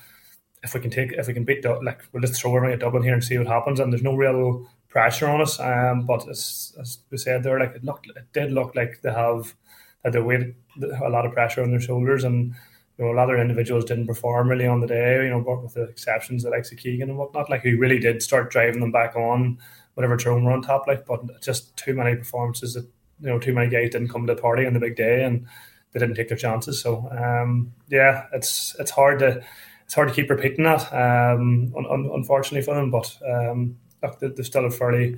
[0.63, 3.03] if we can take, if we can beat, like we'll just throw everything at Dublin
[3.03, 3.79] here and see what happens.
[3.79, 5.61] And there's no real pressure on us.
[5.61, 9.13] Um, but as, as we said there, like it looked, it did look like they
[9.13, 9.55] have
[10.03, 12.55] that they weight a lot of pressure on their shoulders and
[12.99, 15.63] you know, a lot of individuals didn't perform really on the day, you know, but
[15.63, 18.93] with the exceptions of like Keegan and whatnot, like who really did start driving them
[18.93, 19.59] back on
[19.95, 22.87] whatever Tyrone were on top, like, but just too many performances that,
[23.21, 25.47] you know, too many guys didn't come to the party on the big day and
[25.93, 26.81] they didn't take their chances.
[26.81, 29.45] So, um, yeah, it's, it's hard to,
[29.85, 34.19] it's hard to keep repeating that, um, un- un- unfortunately for them, but, um, look,
[34.19, 35.17] they're still a fairly,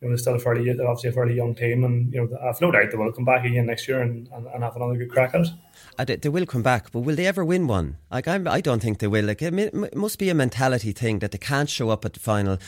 [0.00, 2.60] you know, they're still a fairly, obviously a fairly young team, and you know, I've
[2.60, 5.10] no doubt they will come back again next year and, and, and have another good
[5.10, 6.22] crack at it.
[6.22, 7.96] They, will come back, but will they ever win one?
[8.10, 9.24] Like I'm, I don't think they will.
[9.24, 12.58] Like it, must be a mentality thing that they can't show up at the final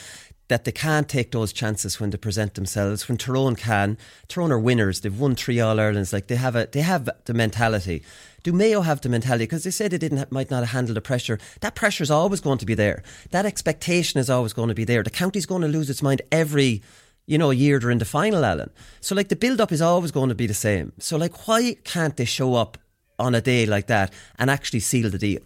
[0.51, 3.07] that they can't take those chances when they present themselves.
[3.07, 4.99] When Tyrone can, Tyrone are winners.
[4.99, 6.11] They've won three All Irelands.
[6.11, 8.03] Like they have a, they have the mentality.
[8.43, 9.45] Do Mayo have the mentality?
[9.45, 11.39] Because they say they didn't might not handle the pressure.
[11.61, 13.01] That pressure is always going to be there.
[13.29, 15.03] That expectation is always going to be there.
[15.03, 16.81] The county's going to lose its mind every
[17.25, 18.71] you know, year they're in the final, Alan.
[18.99, 20.91] So, like, the build up is always going to be the same.
[20.99, 22.77] So, like, why can't they show up
[23.21, 25.39] on a day like that and actually seal the deal.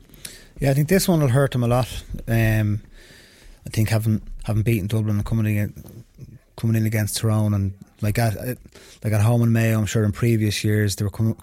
[0.59, 2.03] Yeah, I think this one will hurt them a lot.
[2.27, 2.81] Um,
[3.65, 6.03] I think having having beaten Dublin and coming in
[6.55, 8.35] coming in against Tyrone and like at
[9.03, 11.35] like at home in Mayo, I'm sure in previous years they were coming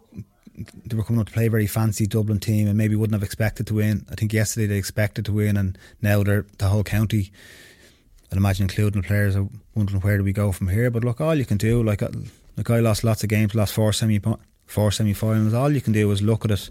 [0.86, 3.22] they were coming up to play a very fancy Dublin team and maybe wouldn't have
[3.22, 4.06] expected to win.
[4.10, 7.32] I think yesterday they expected to win and now they're the whole county.
[8.32, 10.90] I'd imagine including players are wondering where do we go from here.
[10.90, 12.02] But look, all you can do like
[12.56, 14.20] like I lost lots of games, lost four semi
[14.64, 15.52] four semi-finals.
[15.52, 16.70] All you can do is look at it,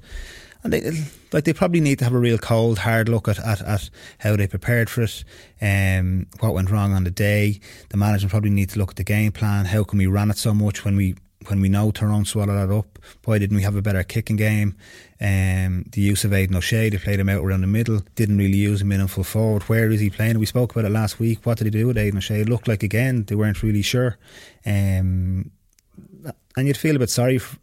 [0.63, 0.91] and they
[1.31, 4.35] like they probably need to have a real cold, hard look at, at, at how
[4.35, 5.23] they prepared for it,
[5.61, 7.59] um, what went wrong on the day.
[7.89, 9.65] The management probably need to look at the game plan.
[9.65, 11.15] How can we run it so much when we
[11.47, 12.99] when we know Tyrone swallow that up?
[13.25, 14.75] Why didn't we have a better kicking game?
[15.19, 18.57] Um, the use of Aidan O'Shea, they played him out around the middle, didn't really
[18.57, 19.63] use him in full forward.
[19.63, 20.39] Where is he playing?
[20.39, 21.45] We spoke about it last week.
[21.45, 22.41] What did he do with Aidan O'Shea?
[22.41, 24.17] It looked like again they weren't really sure.
[24.65, 25.51] Um,
[26.57, 27.57] and you'd feel a bit sorry for,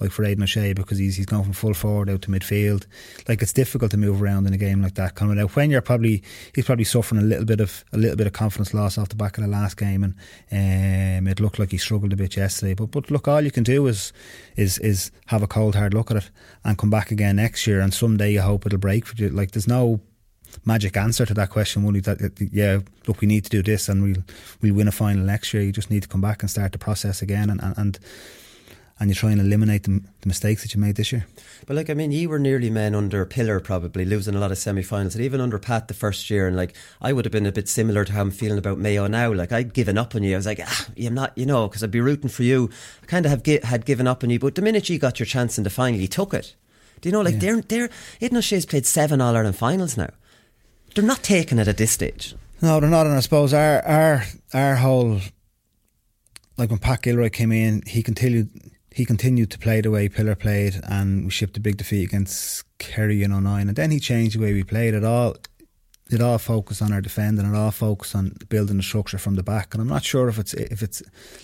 [0.00, 2.86] like for Aidan O'Shea because he's he's gone from full forward out to midfield.
[3.28, 5.14] Like it's difficult to move around in a game like that.
[5.14, 6.22] Coming out when you're probably
[6.54, 9.16] he's probably suffering a little bit of a little bit of confidence loss off the
[9.16, 10.14] back of the last game, and
[10.52, 12.74] um, it looked like he struggled a bit yesterday.
[12.74, 14.12] But but look, all you can do is
[14.56, 16.30] is is have a cold hard look at it
[16.64, 19.28] and come back again next year, and someday you hope it'll break for you.
[19.28, 20.00] Like there's no
[20.64, 21.84] magic answer to that question.
[21.84, 24.24] Only that, yeah, look, we need to do this, and we'll
[24.62, 25.62] we'll win a final next year.
[25.62, 27.98] You just need to come back and start the process again, and and, and
[29.00, 31.26] and you try and eliminate the, the, mistakes that you made this year.
[31.66, 34.58] But like, I mean, you were nearly men under Pillar, probably losing a lot of
[34.58, 36.48] semi-finals, and even under Pat the first year.
[36.48, 39.06] And like, I would have been a bit similar to how I'm feeling about Mayo
[39.06, 39.32] now.
[39.32, 40.34] Like, I'd given up on you.
[40.34, 42.70] I was like, ah, I'm not, you know, because I'd be rooting for you.
[43.02, 44.38] I kind of have gi- had given up on you.
[44.38, 46.54] But the minute you got your chance in the final, you took it.
[47.00, 47.40] Do you know, like yeah.
[47.40, 50.10] they're they're Aidan O'Shea's played seven All Ireland finals now.
[50.94, 52.34] They're not taking it at this stage.
[52.60, 53.06] No, they're not.
[53.06, 55.20] And I suppose our our our whole
[56.56, 58.50] like when Pat Gilroy came in, he continued
[58.98, 62.64] he continued to play the way Pillar played, and we shipped a big defeat against
[62.78, 63.68] Kerry in 09.
[63.68, 65.36] And then he changed the way we played it all.
[66.10, 69.44] it all focused on our defending, it all focused on building the structure from the
[69.44, 69.72] back.
[69.72, 71.00] And I'm not sure if it's if it's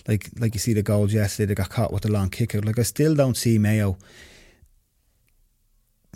[0.09, 2.65] like like you see the goals yesterday, they got caught with the long kick out.
[2.65, 3.99] Like I still don't see Mayo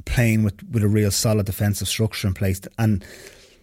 [0.07, 2.61] playing with, with a real solid defensive structure in place.
[2.79, 3.05] And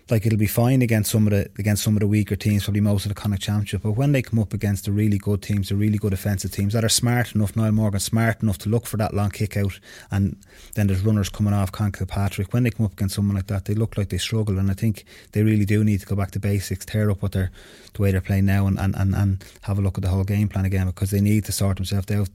[0.09, 2.81] like it'll be fine against some of the against some of the weaker teams, probably
[2.81, 3.81] most of the Connacht Championship.
[3.81, 6.73] But when they come up against the really good teams, the really good offensive teams
[6.73, 9.79] that are smart enough, Niall Morgan smart enough to look for that long kick out,
[10.11, 10.37] and
[10.75, 12.53] then there's runners coming off Conn Kilpatrick.
[12.53, 14.75] When they come up against someone like that, they look like they struggle, and I
[14.75, 17.51] think they really do need to go back to basics, tear up what they're
[17.93, 20.23] the way they're playing now, and, and, and, and have a look at the whole
[20.23, 22.29] game plan again because they need to sort themselves out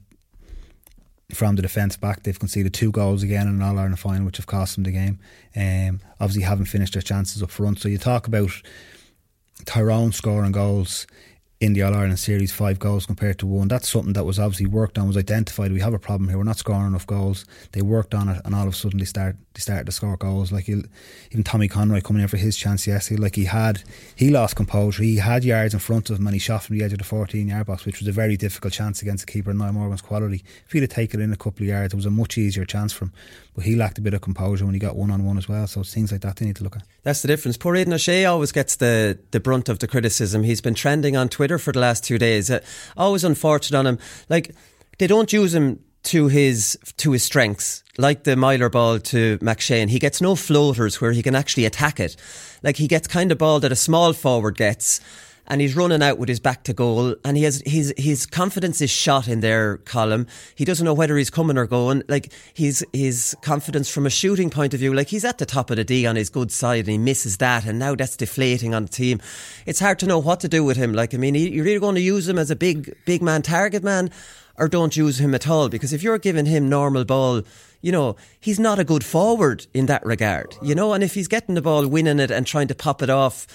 [1.35, 2.23] from the defence back.
[2.23, 4.91] They've conceded two goals again in an All Ireland final, which have cost them the
[4.91, 5.19] game.
[5.55, 7.79] Um, obviously, haven't finished their chances up front.
[7.79, 8.51] So you talk about
[9.65, 11.07] Tyrone scoring goals
[11.61, 13.67] in the All Ireland series, five goals compared to one.
[13.67, 15.71] That's something that was obviously worked on, was identified.
[15.71, 16.39] We have a problem here.
[16.39, 17.45] We're not scoring enough goals.
[17.73, 20.17] They worked on it, and all of a sudden they start they started to score
[20.17, 20.51] goals.
[20.51, 23.83] Like even Tommy Conroy coming in for his chance yesterday, like he had
[24.15, 25.03] he lost composure.
[25.03, 27.03] He had yards in front of him, and he shot from the edge of the
[27.03, 29.53] 14 yard box, which was a very difficult chance against the keeper.
[29.53, 30.43] Niall Morgan's quality.
[30.65, 32.91] If he'd have taken in a couple of yards, it was a much easier chance
[32.91, 33.13] for him.
[33.53, 35.67] But he lacked a bit of composure when he got one on one as well.
[35.67, 36.83] So things like that they need to look at.
[37.03, 37.57] That's the difference.
[37.57, 40.43] Poor Aidan O'Shea always gets the, the brunt of the criticism.
[40.43, 42.49] He's been trending on Twitter for the last two days.
[42.49, 42.61] Uh,
[42.95, 43.99] always unfortunate on him.
[44.29, 44.55] Like,
[44.99, 49.89] they don't use him to his to his strengths, like the Meyler ball to McShane.
[49.89, 52.15] He gets no floaters where he can actually attack it.
[52.63, 54.99] Like he gets kind of ball that a small forward gets
[55.51, 58.79] and he's running out with his back to goal and he has his his confidence
[58.79, 60.25] is shot in their Colm.
[60.55, 62.03] He doesn't know whether he's coming or going.
[62.07, 65.69] Like his his confidence from a shooting point of view, like he's at the top
[65.69, 68.73] of the D on his good side and he misses that and now that's deflating
[68.73, 69.19] on the team.
[69.65, 70.93] It's hard to know what to do with him.
[70.93, 73.83] Like I mean, you're either going to use him as a big big man target
[73.83, 74.09] man
[74.57, 77.43] or don't use him at all because if you're giving him normal ball
[77.81, 81.27] you know, he's not a good forward in that regard, you know, and if he's
[81.27, 83.47] getting the ball, winning it and trying to pop it off,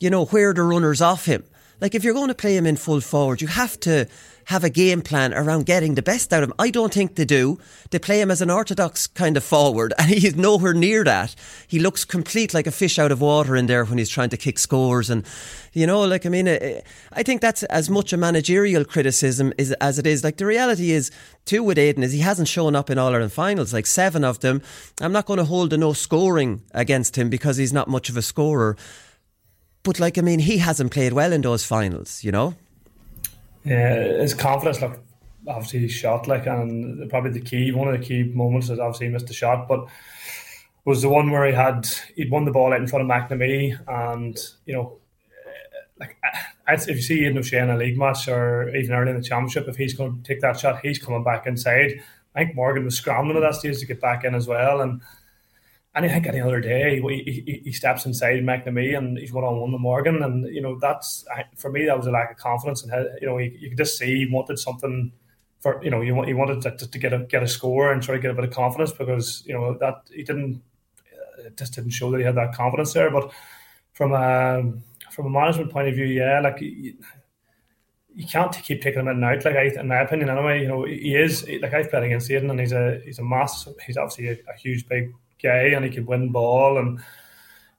[0.00, 1.44] you know, where the runners off him.
[1.80, 4.08] Like if you're going to play him in full forward, you have to
[4.46, 6.54] have a game plan around getting the best out of him.
[6.58, 7.58] I don't think they do.
[7.90, 11.36] They play him as an orthodox kind of forward, and he's nowhere near that.
[11.68, 14.36] He looks complete like a fish out of water in there when he's trying to
[14.36, 15.24] kick scores, and
[15.72, 16.80] you know, like I mean, eh, eh,
[17.12, 20.24] I think that's as much a managerial criticism is, as it is.
[20.24, 21.10] Like the reality is,
[21.44, 24.40] too with Aidan is he hasn't shown up in All Ireland finals, like seven of
[24.40, 24.62] them.
[25.00, 28.16] I'm not going to hold a no scoring against him because he's not much of
[28.16, 28.76] a scorer.
[29.88, 32.54] But like I mean, he hasn't played well in those finals, you know.
[33.64, 35.02] Yeah, his confidence, look,
[35.46, 39.12] obviously shot like, and probably the key, one of the key moments is obviously he
[39.12, 39.86] missed the shot, but
[40.84, 43.78] was the one where he had he'd won the ball out in front of McNamee,
[43.88, 44.98] and you know,
[45.98, 46.18] like
[46.66, 49.68] if you see Aidan O'Shea in a league match or even early in the championship,
[49.68, 52.02] if he's going to take that shot, he's coming back inside.
[52.34, 55.00] I think Morgan was scrambling at that stage to get back in as well, and
[55.98, 59.42] and I think any other day he, he, he steps inside McNamee and he's one
[59.42, 61.24] on one with Morgan, and you know that's
[61.56, 63.98] for me that was a lack of confidence, and you know you, you could just
[63.98, 65.12] see he wanted something
[65.58, 68.14] for you know he, he wanted to, to get a get a score and try
[68.14, 70.62] to get a bit of confidence because you know that he didn't
[71.12, 73.10] uh, it just didn't show that he had that confidence there.
[73.10, 73.32] But
[73.92, 74.72] from a
[75.10, 76.60] from a management point of view, yeah, like.
[76.60, 76.94] You,
[78.14, 79.44] you can't keep taking him in and out.
[79.44, 82.50] Like I, in my opinion, anyway, you know he is like I've played against Aidan,
[82.50, 83.68] and he's a he's a mass.
[83.86, 87.00] He's obviously a, a huge, big guy and he can win ball and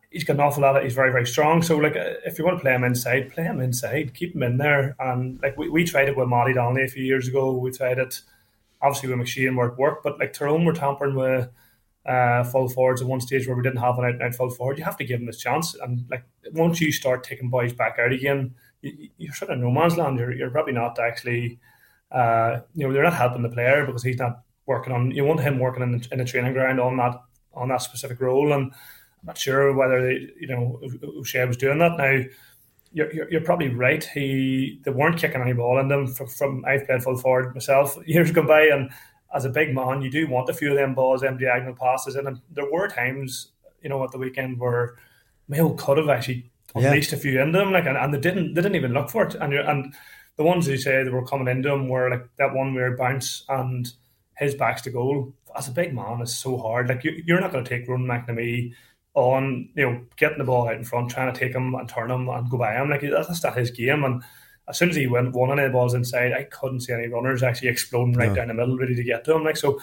[0.09, 1.61] he's got an awful lot of he's very very strong.
[1.61, 4.13] So like if you want to play him inside play him inside.
[4.13, 4.95] Keep him in there.
[4.99, 7.51] And like we, we tried it with Matty Donnelly a few years ago.
[7.53, 8.21] We tried it
[8.81, 11.49] obviously with McShane where it worked but like Tyrone were tampering with
[12.05, 14.49] uh, full forwards at one stage where we didn't have an out and out full
[14.49, 14.77] forward.
[14.77, 15.75] You have to give him his chance.
[15.75, 19.71] And like once you start taking boys back out again you, you're sort of no
[19.71, 20.17] man's land.
[20.17, 21.59] You're, you're probably not actually
[22.11, 25.39] uh, you know they're not helping the player because he's not working on you want
[25.39, 27.21] him working in the, in the training ground on that
[27.59, 28.53] on that specific role.
[28.53, 28.71] And I'm
[29.23, 31.97] not sure whether they, you know O'Shea was doing that.
[31.97, 32.23] Now,
[32.91, 34.03] you're, you're, you're, probably right.
[34.03, 36.07] He they weren't kicking any ball in them.
[36.07, 38.89] From, from I've played full forward myself years gone by, and
[39.35, 42.15] as a big man, you do want a few of them balls, them diagonal passes,
[42.15, 44.95] and there were times, you know, at the weekend where
[45.47, 47.17] Mayo could have actually unleashed yeah.
[47.17, 48.53] a few into them, like, and, and, they didn't.
[48.53, 49.93] They didn't even look for it, and and
[50.37, 53.43] the ones who say they were coming into them were like that one weird bounce
[53.49, 53.91] and
[54.39, 56.88] his backs to goal as a big man is so hard.
[56.88, 58.73] Like you, you're not going to take Ronan McNamee
[59.13, 62.10] on, you know, getting the ball out in front, trying to take him and turn
[62.10, 62.90] him and go by him.
[62.90, 64.04] Like that's not his game.
[64.04, 64.23] And
[64.67, 67.44] as soon as he went one of the balls inside, I couldn't see any runners
[67.44, 68.35] actually exploding right no.
[68.35, 69.44] down the middle, ready to get to him.
[69.44, 69.79] Like so,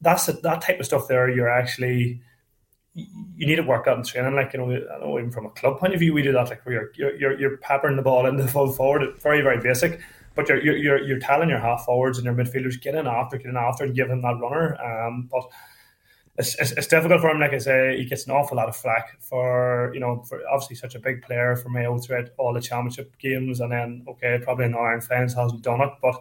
[0.00, 1.08] that's a, that type of stuff.
[1.08, 2.20] There, you're actually
[2.94, 4.34] you need to work out in training.
[4.34, 6.48] Like you know, I know even from a club point of view, we do that.
[6.48, 10.00] Like where you're you're, you're peppering the ball into the full forward, very very basic
[10.34, 13.46] but you're, you're, you're telling your half forwards and your midfielders get in after, get
[13.46, 14.76] in after, and give him that runner.
[14.82, 15.44] Um, but
[16.38, 17.40] it's, it's, it's, difficult for him.
[17.40, 20.76] Like I say, he gets an awful lot of flack for you know for obviously
[20.76, 24.66] such a big player for Mayo throughout all the championship games, and then okay, probably
[24.66, 26.14] in Iron Fens hasn't done it, but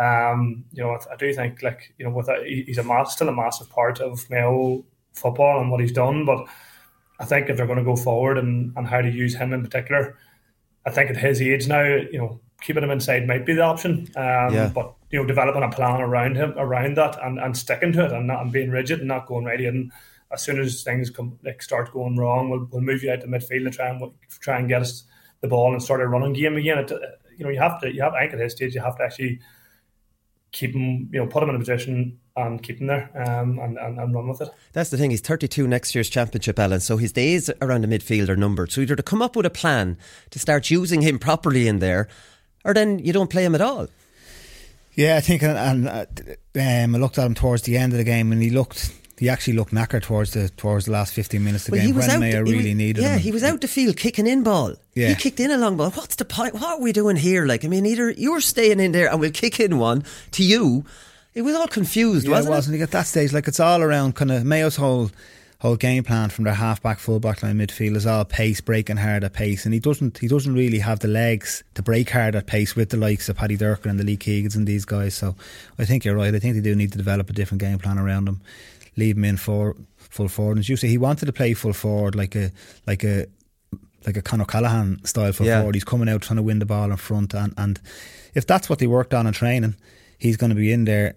[0.00, 3.12] um, you know I, I do think like you know with a, he's a mass,
[3.12, 6.46] still a massive part of Mayo football and what he's done, but
[7.18, 9.62] I think if they're going to go forward and, and how to use him in
[9.62, 10.16] particular,
[10.86, 14.08] I think at his age now, you know, keeping him inside might be the option.
[14.16, 14.70] Um, yeah.
[14.74, 18.12] But you know, developing a plan around him, around that, and, and sticking to it,
[18.12, 19.92] and not and being rigid and not going right in.
[20.32, 23.26] As soon as things come like start going wrong, we'll, we'll move you out to
[23.26, 25.04] midfield and try and try and get us
[25.40, 26.78] the ball and start a running game again.
[26.78, 26.92] It,
[27.36, 27.92] you know, you have to.
[27.92, 29.40] You have I think at his stage, you have to actually
[30.52, 31.08] keep him.
[31.12, 34.14] You know, put him in a position and keep him there um, and, and, and,
[34.14, 34.48] run with it.
[34.72, 35.10] That's the thing.
[35.10, 36.80] He's 32 next year's championship, Alan.
[36.80, 38.72] So his days around the midfield are numbered.
[38.72, 39.98] So either to come up with a plan
[40.30, 42.08] to start using him properly in there,
[42.64, 43.88] or then you don't play him at all.
[44.94, 46.06] Yeah, I think, and, and uh,
[46.60, 48.96] um, I looked at him towards the end of the game, and he looked.
[49.18, 51.96] He actually looked knackered towards the towards the last fifteen minutes of the well, game
[51.96, 53.20] when Mayo really was, needed yeah, him.
[53.20, 54.74] he was out the field kicking in ball.
[54.94, 55.08] Yeah.
[55.08, 55.90] He kicked in a long ball.
[55.90, 56.54] What's the point?
[56.54, 57.44] What are we doing here?
[57.44, 60.86] Like, I mean, either you're staying in there and we'll kick in one to you.
[61.34, 62.56] It was all confused, yeah, wasn't it?
[62.56, 62.76] wasn't.
[62.76, 62.82] It?
[62.82, 65.10] At that stage, like it's all around kind of Mayo's whole
[65.60, 68.96] whole game plan from their half back, full back line midfield is all pace, breaking
[68.96, 72.34] hard at pace, and he doesn't he doesn't really have the legs to break hard
[72.34, 75.14] at pace with the likes of Paddy Durcan and the Lee Keegans and these guys.
[75.14, 75.36] So
[75.78, 76.34] I think you're right.
[76.34, 78.40] I think they do need to develop a different game plan around him,
[78.96, 80.52] leave him in for full forward.
[80.52, 82.50] And as you say, he wanted to play full forward like a
[82.86, 83.26] like a
[84.06, 85.58] like a Conor Callahan style full yeah.
[85.58, 85.74] forward.
[85.74, 87.78] He's coming out trying to win the ball in front, and and
[88.34, 89.76] if that's what they worked on in training,
[90.18, 91.16] he's going to be in there.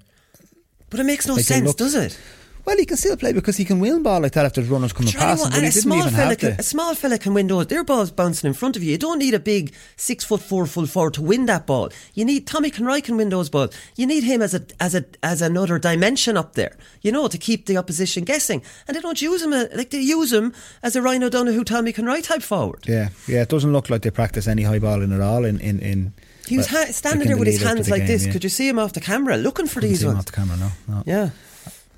[0.90, 2.20] But it makes no like sense, does it?
[2.66, 4.94] Well, he can still play because he can win ball like that if there's runners
[4.94, 5.50] coming past him.
[5.52, 7.68] But he didn't even have can, A small fella can win those.
[7.68, 8.92] Their ball's bouncing in front of you.
[8.92, 11.90] You don't need a big six foot four full forward to win that ball.
[12.14, 13.76] You need Tommy Conroy can win those balls.
[13.98, 16.78] You need him as a as a as another dimension up there.
[17.02, 18.64] You know to keep the opposition guessing.
[18.88, 21.92] And they don't use him uh, like they use him as a Ryan O'Donoghue, Tommy
[21.92, 22.86] Conroy type forward.
[22.88, 23.42] Yeah, yeah.
[23.42, 25.80] It doesn't look like they practice any high balling at all in in.
[25.80, 26.14] in
[26.48, 28.26] he was ha- standing there with his hands like game, this.
[28.26, 28.34] Yeah.
[28.34, 30.20] Could you see him off the camera looking for Couldn't these ones?
[30.20, 31.04] off the camera, no, no.
[31.06, 31.30] Yeah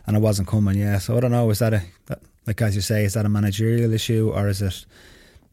[0.07, 0.77] and it wasn't coming.
[0.77, 1.49] Yeah, so I don't know.
[1.49, 1.83] Is that a
[2.47, 4.85] like as you say, is that a managerial issue or is it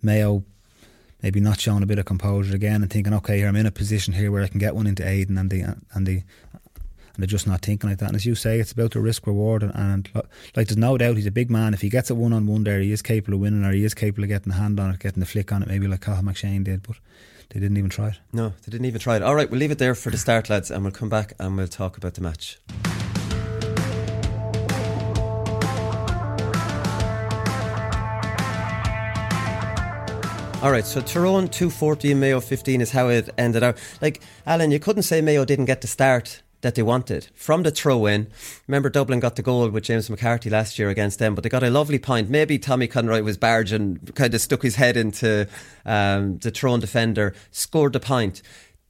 [0.02, 0.44] Mayo
[1.22, 3.70] maybe not showing a bit of composure again and thinking, okay, here I'm in a
[3.70, 6.22] position here where I can get one into Aidan and the and the
[7.14, 8.06] and they're just not thinking like that.
[8.06, 9.62] And as you say, it's about the risk reward.
[9.62, 10.08] And, and,
[10.56, 11.74] like, there's no doubt he's a big man.
[11.74, 13.84] If he gets it one on one there, he is capable of winning, or he
[13.84, 16.00] is capable of getting a hand on it, getting the flick on it, maybe like
[16.00, 16.82] Cathal McShane did.
[16.82, 16.96] But
[17.50, 18.20] they didn't even try it.
[18.32, 19.22] No, they didn't even try it.
[19.22, 21.54] All right, we'll leave it there for the start, lads, and we'll come back and
[21.54, 22.58] we'll talk about the match.
[30.62, 33.76] All right, so Tyrone 240 and Mayo 15 is how it ended out.
[34.00, 37.72] Like, Alan, you couldn't say Mayo didn't get the start that they wanted from the
[37.72, 38.28] throw in.
[38.68, 41.64] Remember, Dublin got the goal with James McCarthy last year against them, but they got
[41.64, 42.30] a lovely point.
[42.30, 45.48] Maybe Tommy Conroy was barge and kind of stuck his head into
[45.84, 48.40] um, the Tyrone defender, scored the point.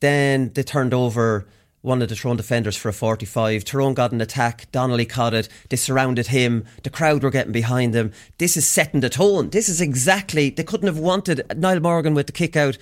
[0.00, 1.46] Then they turned over
[1.82, 3.64] one of the Tyrone defenders for a 45.
[3.64, 4.70] Tyrone got an attack.
[4.70, 5.48] Donnelly caught it.
[5.68, 6.64] They surrounded him.
[6.84, 8.12] The crowd were getting behind them.
[8.38, 9.50] This is setting the tone.
[9.50, 12.78] This is exactly, they couldn't have wanted Niall Morgan with the kick out.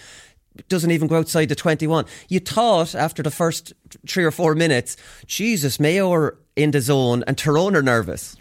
[0.68, 2.04] Doesn't even go outside the 21.
[2.28, 3.72] You thought after the first
[4.06, 4.96] three or four minutes,
[5.26, 8.36] Jesus, Mayo are in the zone and Tyrone are nervous.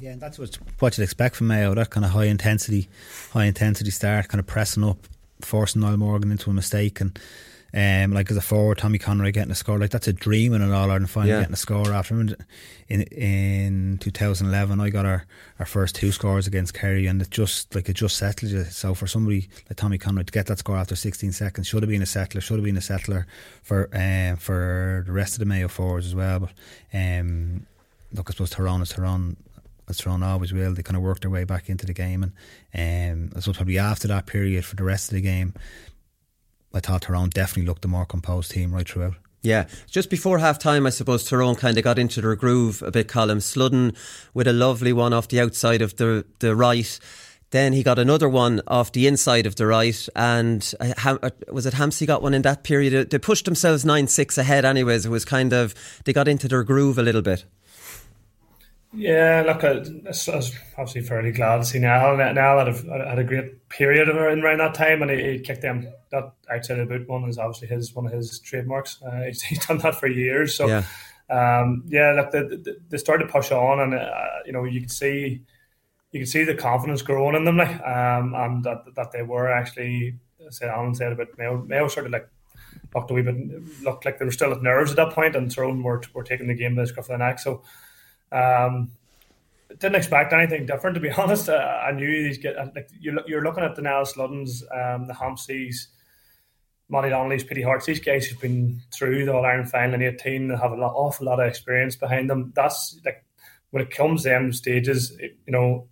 [0.00, 2.88] Yeah, and that's what, what you'd expect from Mayo, that kind of high intensity,
[3.30, 5.06] high intensity start, kind of pressing up,
[5.42, 7.16] forcing Niall Morgan into a mistake and
[7.74, 10.60] um, like as a forward, Tommy Conroy getting a score like that's a dream in
[10.60, 11.40] an All Ireland final, yeah.
[11.40, 12.36] getting a score after him.
[12.88, 15.24] In in 2011, I got our,
[15.58, 18.64] our first two scores against Kerry, and it just like it just settled you.
[18.64, 21.88] So for somebody like Tommy Conroy to get that score after 16 seconds should have
[21.88, 22.42] been a settler.
[22.42, 23.26] Should have been a settler
[23.62, 26.40] for um, for the rest of the Mayo forwards as well.
[26.40, 26.50] But
[26.92, 27.66] um,
[28.12, 29.36] look, I suppose Tyrone is Tyrone
[29.88, 30.74] as Tyrone always will.
[30.74, 32.34] They kind of work their way back into the game,
[32.72, 35.54] and um, I suppose probably after that period for the rest of the game,
[36.74, 39.14] I thought Tyrone definitely looked the more composed team right throughout.
[39.42, 42.92] Yeah, just before half time, I suppose Tyrone kind of got into their groove a
[42.92, 43.08] bit.
[43.08, 43.92] Colm Sludden
[44.34, 46.98] with a lovely one off the outside of the the right.
[47.50, 51.66] Then he got another one off the inside of the right, and uh, uh, was
[51.66, 53.10] it Hampsey got one in that period?
[53.10, 54.64] They pushed themselves nine six ahead.
[54.64, 57.44] Anyways, it was kind of they got into their groove a little bit.
[58.94, 62.16] Yeah, look, I, I was obviously fairly glad to see Niall.
[62.16, 65.38] Niall had a, had a great period of in around that time, and he, he
[65.40, 65.90] kicked them.
[66.10, 69.00] That outside of the boot one is obviously his one of his trademarks.
[69.02, 70.54] Uh, he's, he's, done that for years.
[70.54, 70.84] So, yeah,
[71.30, 74.92] um, yeah look, they, they started to push on, and uh, you know you could
[74.92, 75.40] see
[76.10, 79.50] you could see the confidence growing in them, like, um, and that that they were
[79.50, 80.16] actually.
[80.50, 82.28] Said Alan said about Mayo, Mayo sort of like
[82.94, 85.50] looked a wee bit looked like they were still at nerves at that point, and
[85.50, 87.38] Tyrone were were taking the game by the scruff of the neck.
[87.38, 87.62] So
[88.32, 88.90] um,
[89.68, 91.48] didn't expect anything different to be honest.
[91.48, 95.14] Uh, I knew these get like you're, you're looking at the Niall Sluddens, um, the
[95.14, 95.88] Hampseys,
[96.88, 97.86] Matty Donnelly's, Petey Hartes.
[97.86, 100.92] these guys who've been through the All Ireland final in 18 and have a lot,
[100.94, 102.52] awful lot of experience behind them.
[102.54, 103.24] That's like
[103.70, 105.88] when it comes to them stages, it, you know,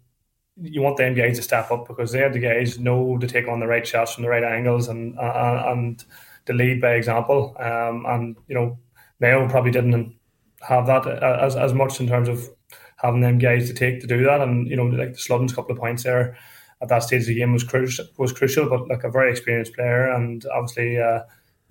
[0.61, 3.61] you want them guys to step up because they're the guys know to take on
[3.61, 6.05] the right shots from the right angles and uh, and
[6.45, 7.57] to lead by example.
[7.59, 8.79] Um, and you know,
[9.21, 10.15] Mayo probably didn't
[10.61, 12.49] have that as as much in terms of
[12.97, 14.41] having them guys to take to do that.
[14.41, 16.37] And you know, like the Sluddens couple of points there
[16.83, 18.07] at that stage of the game was crucial.
[18.17, 20.99] Was crucial, but like a very experienced player, and obviously.
[20.99, 21.21] Uh,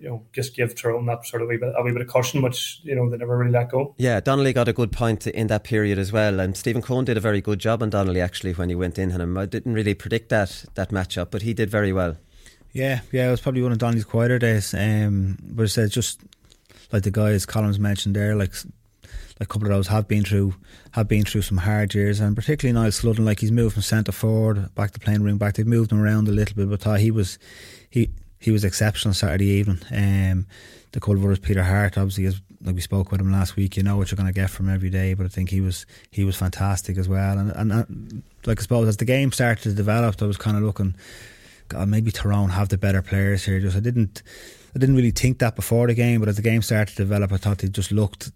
[0.01, 2.41] you know, just give Tyrone that sort of wee bit, a wee bit of caution,
[2.41, 3.93] which you know they never really let go.
[3.97, 7.17] Yeah, Donnelly got a good point in that period as well, and Stephen Coen did
[7.17, 9.37] a very good job on Donnelly actually when he went in on him.
[9.37, 12.15] I didn't really predict that that matchup, but he did very well.
[12.71, 14.73] Yeah, yeah, it was probably one of Donnelly's quieter days.
[14.73, 16.21] Um, but it says just
[16.91, 18.53] like the guys Colm's mentioned there, like
[19.39, 20.53] a couple of those have been through
[20.91, 24.11] have been through some hard years, and particularly Niall Sludden, like he's moved from centre
[24.11, 25.55] forward back to playing ring back.
[25.55, 27.39] They've moved him around a little bit, but he was
[27.89, 28.09] he
[28.39, 29.79] he was exceptional Saturday evening.
[29.91, 30.47] Um,
[30.91, 33.77] the Culver's Peter Harte, obviously, is, like we spoke with him last week.
[33.77, 35.85] You know what you're going to get from every day, but I think he was
[36.11, 37.37] he was fantastic as well.
[37.37, 37.85] And and uh,
[38.45, 40.95] like I suppose as the game started to develop, I was kind of looking.
[41.69, 43.59] God, maybe Tyrone have the better players here.
[43.59, 44.23] Just I didn't,
[44.75, 47.31] I didn't really think that before the game, but as the game started to develop,
[47.31, 48.31] I thought they just looked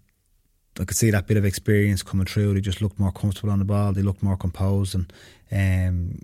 [0.80, 2.54] I could see that bit of experience coming through.
[2.54, 3.92] They just looked more comfortable on the ball.
[3.92, 5.12] They looked more composed, and
[5.52, 6.18] um,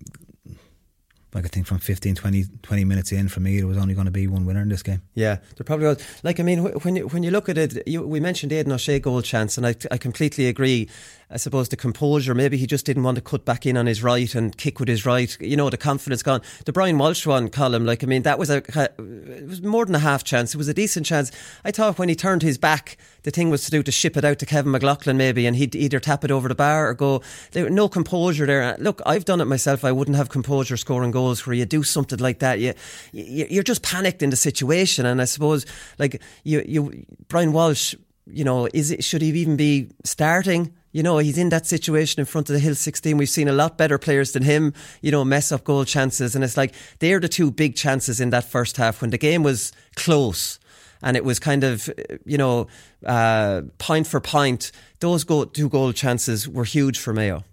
[1.32, 4.06] like I think from 15, 20, 20 minutes in, for me, there was only going
[4.06, 5.02] to be one winner in this game.
[5.14, 6.04] Yeah, there probably was.
[6.24, 8.98] Like I mean, when you, when you look at it, you, we mentioned Aidan O'Shea
[8.98, 10.88] goal chance, and I, I completely agree.
[11.32, 14.02] I suppose the composure, maybe he just didn't want to cut back in on his
[14.02, 15.36] right and kick with his right.
[15.40, 16.42] You know, the confidence gone.
[16.64, 19.94] The Brian Walsh one Colm, like I mean, that was a it was more than
[19.94, 20.54] a half chance.
[20.54, 21.30] It was a decent chance.
[21.64, 24.24] I thought when he turned his back, the thing was to do to ship it
[24.24, 27.22] out to Kevin McLaughlin maybe, and he'd either tap it over the bar or go.
[27.52, 28.76] There no composure there.
[28.80, 29.84] Look, I've done it myself.
[29.84, 32.58] I wouldn't have composure scoring goals where you do something like that.
[32.58, 32.74] You,
[33.12, 35.64] you you're just panicked in the situation, and I suppose
[35.96, 37.94] like you you Brian Walsh.
[38.32, 40.72] You know, is it should he even be starting?
[40.92, 43.16] You know, he's in that situation in front of the Hill 16.
[43.16, 46.34] We've seen a lot better players than him, you know, mess up goal chances.
[46.34, 49.42] And it's like they're the two big chances in that first half when the game
[49.42, 50.58] was close
[51.02, 51.88] and it was kind of,
[52.24, 52.66] you know,
[53.06, 54.72] uh, point for point.
[54.98, 57.44] Those two goal chances were huge for Mayo.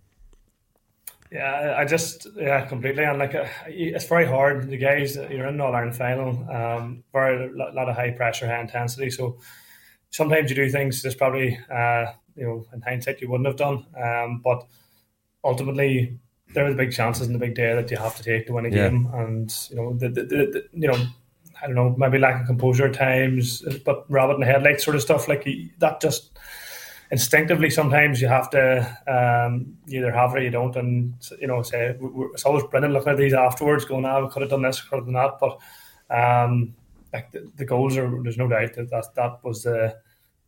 [1.31, 4.69] Yeah, I just yeah completely and like uh, it's very hard.
[4.69, 9.09] The guys you're in All Ireland final, um, very lot of high pressure, high intensity.
[9.09, 9.37] So
[10.09, 12.07] sometimes you do things there's probably uh,
[12.37, 13.85] you know in hindsight you wouldn't have done.
[14.01, 14.65] Um, but
[15.43, 16.17] ultimately,
[16.53, 18.53] there are the big chances in the big day that you have to take to
[18.53, 18.89] win a Yeah.
[18.89, 20.97] game, and you know the, the, the, the you know
[21.61, 24.95] I don't know maybe lack of composure at times, but rabbit in the headlights sort
[24.95, 25.47] of stuff like
[25.79, 26.37] that just
[27.09, 31.47] instinctively sometimes you have to um, you either have it or you don't and you
[31.47, 31.95] know say
[32.33, 34.97] it's always brilliant looking at these afterwards going ah we could have done this could
[34.97, 35.57] have done that but
[36.13, 36.75] um,
[37.13, 39.95] like the, the goals are there's no doubt that that, that was the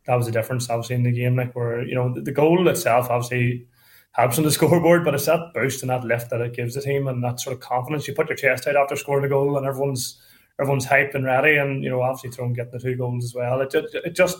[0.06, 2.68] that was the difference obviously in the game like where you know the, the goal
[2.68, 3.66] itself obviously
[4.12, 6.82] helps on the scoreboard but it's that boost and that lift that it gives the
[6.82, 8.06] team and that sort of confidence.
[8.06, 10.20] You put your chest out after scoring a goal and everyone's
[10.60, 13.60] everyone's hyped and ready and you know obviously throwing getting the two goals as well.
[13.60, 14.38] It, just it just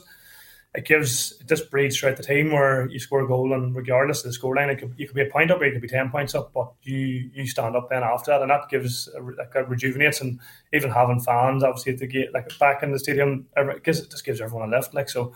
[0.75, 4.25] it gives it just breeds throughout the team where you score a goal and regardless
[4.25, 5.89] of the scoreline, it could, you could be a point up or you could be
[5.89, 9.53] ten points up, but you you stand up then after that, and that gives like
[9.57, 10.39] a rejuvenates and
[10.73, 14.11] even having fans obviously at the gate like back in the stadium, it gives it
[14.11, 15.33] just gives everyone a lift like so.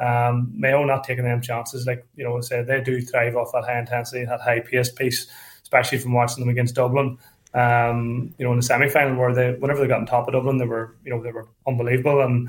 [0.00, 3.52] Um, Mayo not taking them chances, like you know, I said they do thrive off
[3.52, 5.26] that high intensity, that high pace piece,
[5.62, 7.18] especially from watching them against Dublin.
[7.52, 10.32] Um, you know, in the semi final where they whenever they got on top of
[10.32, 12.48] Dublin, they were you know they were unbelievable and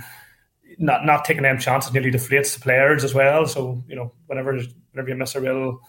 [0.79, 3.45] not not taking them chances nearly deflates the players as well.
[3.45, 4.57] So you know, whenever
[4.91, 5.79] whenever you miss a real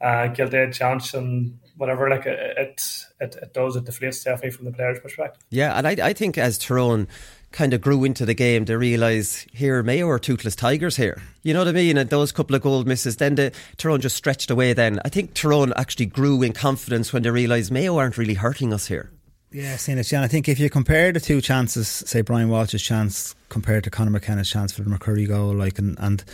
[0.00, 2.82] uh, edge chance and whatever, like it,
[3.20, 5.42] it it does it deflates definitely from the players' perspective.
[5.50, 7.06] Yeah, and I, I think as Tyrone
[7.52, 11.22] kind of grew into the game, they realise here Mayo are toothless tigers here.
[11.42, 11.98] You know what I mean?
[11.98, 14.72] And those couple of goal misses, then the Tyrone just stretched away.
[14.72, 18.72] Then I think Tyrone actually grew in confidence when they realised Mayo aren't really hurting
[18.72, 19.10] us here.
[19.52, 20.22] Yeah, seeing it, Jan.
[20.22, 24.10] I think if you compare the two chances, say Brian Walsh's chance compared to Conor
[24.10, 26.24] McKenna's chance for the McCurry goal, like, and, and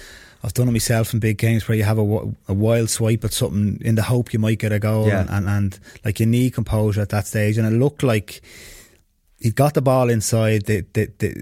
[0.45, 2.03] I've done it myself in big games where you have a,
[2.47, 5.23] a wild swipe at something in the hope you might get a goal, Yeah.
[5.23, 7.59] and, and, and like you need composure at that stage.
[7.59, 8.41] And it looked like
[9.41, 10.67] he got the ball inside.
[10.67, 11.35] They, they, they,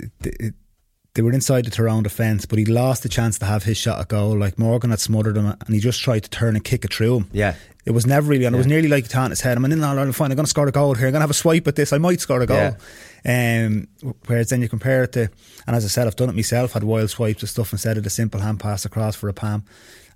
[1.16, 3.98] they, were inside the Tyrone defence, but he lost the chance to have his shot
[3.98, 4.38] at goal.
[4.38, 7.16] Like Morgan had smothered him, and he just tried to turn and kick it through
[7.16, 7.30] him.
[7.32, 7.54] Yeah.
[7.84, 9.82] It was never really, and it was nearly like he in his head, I'm in
[9.82, 11.34] All Ireland final, I'm going to score a goal here, I'm going to have a
[11.34, 12.76] swipe at this, I might score a goal.
[13.24, 13.88] Um,
[14.26, 15.30] whereas then you compare it to,
[15.66, 18.02] and as I said, I've done it myself, had wild swipes and stuff instead of
[18.02, 19.64] the simple hand pass across for a Pam.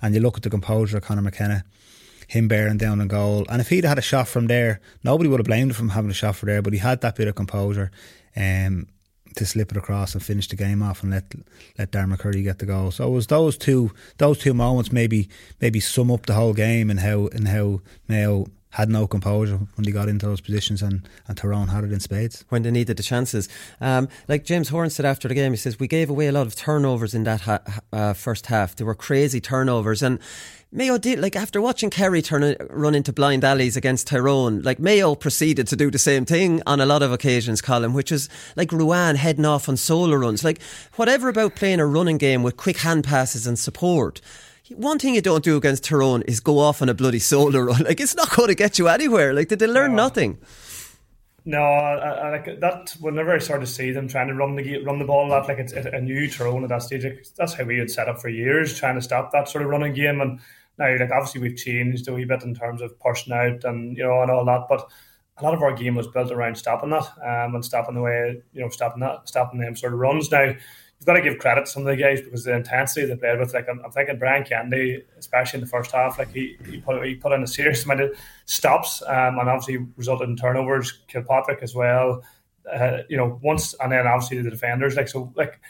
[0.03, 1.65] And you look at the composure of Conor McKenna.
[2.31, 3.45] him bearing down and goal.
[3.49, 6.11] And if he'd had a shot from there, nobody would have blamed him for having
[6.11, 6.63] a shot from there.
[6.63, 7.91] But he had that bit of composure.
[8.37, 8.87] Um,
[9.37, 11.35] to slip it across and finish the game off and let
[11.79, 12.91] let Darren McCurry get the goal.
[12.91, 15.29] So it was those two those two moments maybe
[15.61, 19.85] maybe sum up the whole game and how and how Mayo had no composure when
[19.85, 22.45] they got into those positions, and, and Tyrone had it in spades.
[22.51, 23.49] When they needed the chances.
[23.81, 26.47] Um, like James Horan said after the game, he says, We gave away a lot
[26.47, 27.63] of turnovers in that ha-
[27.93, 28.77] uh, first half.
[28.77, 30.03] They were crazy turnovers.
[30.03, 30.21] And
[30.73, 34.79] Mayo did, like, after watching Kerry turn, uh, run into blind alleys against Tyrone, like,
[34.79, 38.29] Mayo proceeded to do the same thing on a lot of occasions, Colm, which is
[38.55, 40.45] like Ruane heading off on solo runs.
[40.45, 40.63] Like,
[40.95, 44.21] whatever about playing a running game with quick hand passes and support
[44.77, 47.83] one thing you don't do against Tyrone is go off on a bloody solo run.
[47.83, 49.35] Like it's not going to get you anywhere.
[49.35, 50.05] Like did they learn no.
[50.05, 50.39] nothing?
[51.45, 52.95] No, I, I, like that.
[53.01, 55.59] Whenever I sort of see them trying to run the run the ball, that like
[55.59, 57.03] it's a new Tyrone at that stage.
[57.03, 59.71] Like, that's how we had set up for years, trying to stop that sort of
[59.71, 60.21] running game.
[60.21, 60.39] And
[60.81, 64.03] now, like obviously, we've changed a wee bit in terms of pushing out and you
[64.03, 64.65] know and all that.
[64.69, 64.91] But
[65.37, 68.43] a lot of our game was built around stopping that um, and stopping the way
[68.53, 70.31] you know stopping that stopping them sort of runs.
[70.31, 73.15] Now you've got to give credit to some of the guys because the intensity they
[73.15, 73.53] played with.
[73.53, 77.05] Like I'm, I'm, thinking Brian Kennedy, especially in the first half, like he, he put
[77.07, 78.17] he put in a serious amount of
[78.47, 81.01] stops, um, and obviously resulted in turnovers.
[81.09, 82.23] Kilpatrick as well,
[82.73, 84.97] uh, you know, once and then obviously the defenders.
[84.97, 85.61] Like so, like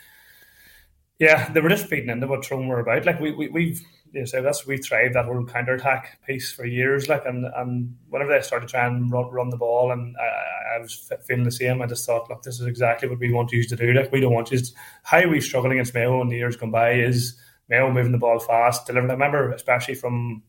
[1.20, 3.04] yeah, they were just feeding into what Tyrone were about.
[3.04, 3.82] Like we, we we've
[4.12, 7.08] you know, so that's we tried that whole counter attack piece for years.
[7.08, 10.78] Like and and whenever they started trying to run, run the ball, and I, I,
[10.80, 11.80] was feeling the same.
[11.80, 13.92] I just thought, look, this is exactly what we want you to do.
[13.92, 14.61] Like we don't want you.
[15.04, 17.38] How we struggled against Mayo in the years gone by is
[17.68, 19.11] Mayo moving the ball fast, delivering.
[19.11, 20.42] I remember especially from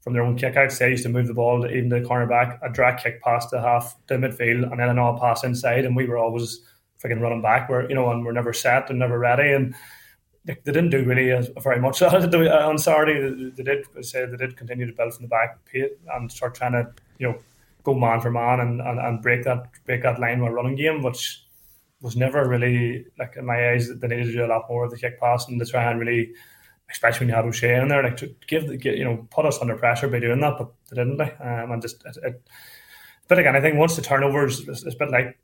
[0.00, 2.72] from their own kickouts, they used to move the ball to even the cornerback, a
[2.72, 6.06] drag kick past the half to midfield, and then an all pass inside, and we
[6.06, 6.60] were always
[7.02, 7.68] freaking running back.
[7.68, 9.74] Where you know, and we're never set and never ready, and
[10.48, 13.50] they, they didn't do really uh, very much on Saturday.
[13.54, 15.58] They, did say they did continue to build from the back
[16.14, 17.38] and start trying to you know
[17.84, 21.02] go man for man and, and, and break that break that line with running game,
[21.02, 21.44] which
[22.00, 23.90] was never really like in my eyes.
[23.94, 26.00] They needed to do a lot more of the kick pass and to try and
[26.00, 26.32] really,
[26.90, 29.58] especially when you had O'Shea in there, like to give the you know put us
[29.60, 31.18] under pressure by doing that, but they didn't.
[31.18, 32.42] Like, um, and just it, it,
[33.28, 35.38] but again, I think once the turnovers, it's, it's a bit like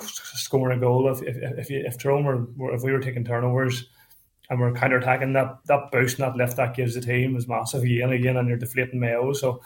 [0.00, 1.10] scoring a goal.
[1.10, 3.88] If if if, if Tyrone were if we were taking turnovers
[4.50, 7.48] and we're counter attacking that that boost and that lift that gives the team is
[7.48, 9.32] massive again again and you're deflating Mayo.
[9.32, 9.60] So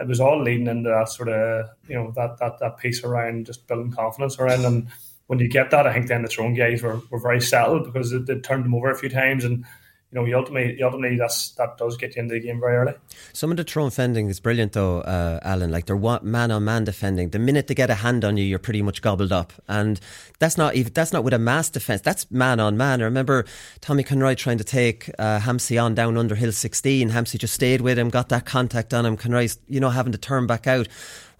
[0.00, 3.46] it was all leading into that sort of you know that that that piece around
[3.46, 4.88] just building confidence around and
[5.26, 8.10] when you get that I think then the Tyrone guys were, were very settled because
[8.10, 9.64] they, they turned them over a few times and
[10.10, 12.94] you know, ultimately, ultimately that's, that does get you into the game very early.
[13.34, 15.70] Some of the Tyrone defending is brilliant, though, uh, Alan.
[15.70, 17.30] Like they're man on man defending.
[17.30, 20.00] The minute they get a hand on you, you're pretty much gobbled up, and
[20.38, 22.00] that's not even that's not with a mass defence.
[22.00, 23.02] That's man on man.
[23.02, 23.44] I remember
[23.80, 27.10] Tommy Conroy trying to take uh, Hampsey on down under hill 16.
[27.10, 29.16] Hampsey just stayed with him, got that contact on him.
[29.16, 30.88] Conroy's you know having to turn back out.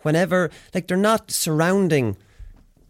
[0.02, 2.16] Whenever like they're not surrounding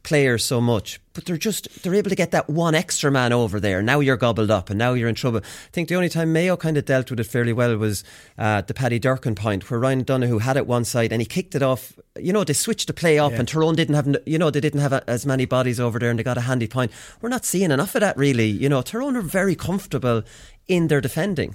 [0.09, 3.61] players so much, but they're just they're able to get that one extra man over
[3.61, 3.83] there.
[3.83, 5.41] Now you're gobbled up, and now you're in trouble.
[5.45, 8.05] I think the only time Mayo kind of dealt with it fairly well was
[8.39, 11.55] uh, the Paddy Durcan point, where Ryan Donoghue had it one side and he kicked
[11.55, 11.93] it off.
[12.19, 13.41] You know, they switched the play up, yeah.
[13.41, 16.09] and Tyrone didn't have you know they didn't have a, as many bodies over there,
[16.09, 16.91] and they got a handy point.
[17.21, 18.49] We're not seeing enough of that really.
[18.49, 20.23] You know, Tyrone are very comfortable
[20.69, 21.55] in their defending.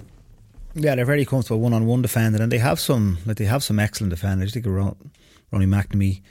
[0.76, 3.64] Yeah, they're very comfortable one on one defending, and they have some like they have
[3.64, 4.52] some excellent defenders.
[4.52, 6.22] I think Ronnie McNamee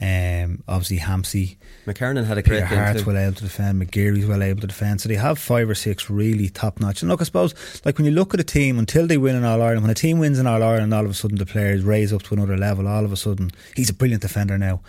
[0.00, 1.56] um, obviously, Hampsey.
[1.86, 3.82] McKernan had a great Peter Harte's well able to defend.
[3.82, 5.00] McGeary's well able to defend.
[5.00, 7.02] So they have five or six really top notch.
[7.02, 9.44] And look, I suppose, like when you look at a team, until they win in
[9.44, 11.84] All Ireland, when a team wins in All Ireland, all of a sudden the players
[11.84, 12.88] raise up to another level.
[12.88, 14.80] All of a sudden, he's a brilliant defender now.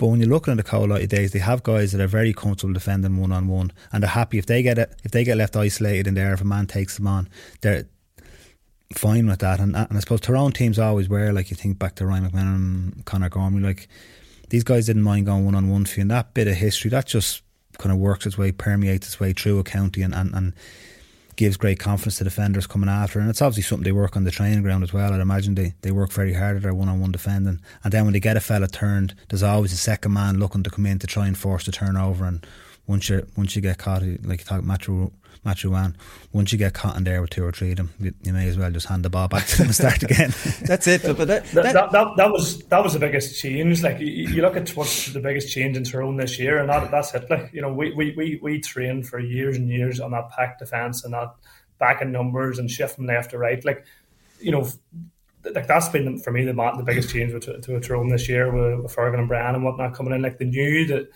[0.00, 2.72] But when you're looking at the Coal days, they have guys that are very comfortable
[2.72, 4.94] defending one on one, and they're happy if they get it.
[5.04, 7.28] If they get left isolated in there, if a man takes them on,
[7.60, 7.84] they're
[8.92, 9.60] fine with that.
[9.60, 13.04] And, and I suppose Tyrone teams always were like you think back to Ryan McMahon,
[13.04, 13.88] Conor Gormley, like
[14.50, 16.02] these guys didn't mind going one on one for you.
[16.02, 17.42] And that bit of history that just
[17.78, 20.52] kind of works its way, permeates its way through a county, and, and, and
[21.36, 23.18] gives great confidence to defenders coming after.
[23.18, 25.12] And it's obviously something they work on the training ground as well.
[25.12, 27.60] I'd imagine they, they work very hard at their one on one defending.
[27.82, 30.70] And then when they get a fella turned, there's always a second man looking to
[30.70, 32.26] come in to try and force the turnover.
[32.26, 32.46] And
[32.86, 35.10] once you once you get caught, like you talk Matthew
[35.44, 35.94] Matthew Ruane,
[36.32, 38.46] once you get caught in there with two or three of them, you, you, may
[38.46, 40.34] as well just hand the ball back to them and start again.
[40.62, 41.02] That's it.
[41.02, 43.82] But that that, that, that, that, was that was the biggest change.
[43.82, 46.90] Like you, you, look at what's the biggest change in Tyrone this year, and that,
[46.90, 47.30] that's it.
[47.30, 50.58] Like you know, we, we, we, we trained for years and years on that pack
[50.58, 51.34] defence and that
[51.78, 53.64] back in numbers and shifting left to right.
[53.64, 53.86] Like
[54.40, 54.68] you know,
[55.54, 58.52] like that's been for me the the biggest change with, to, to Tyrone this year
[58.52, 60.22] with, with Feargal and Brian and whatnot coming in.
[60.22, 61.08] Like they knew that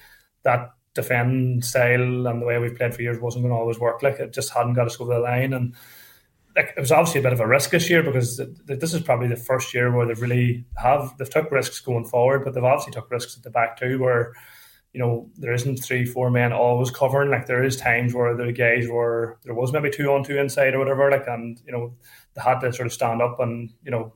[0.44, 4.02] that defend style and the way we've played for years wasn't going to always work.
[4.02, 5.74] Like it just hadn't got us over the line, and
[6.56, 8.94] like it was obviously a bit of a risk this year because th- th- this
[8.94, 12.54] is probably the first year where they've really have they've took risks going forward, but
[12.54, 14.32] they've obviously took risks at the back too, where
[14.92, 17.30] you know there isn't three four men always covering.
[17.30, 20.74] Like there is times where the guys were there was maybe two on two inside
[20.74, 21.94] or whatever, like and you know
[22.34, 24.12] they had to sort of stand up and you know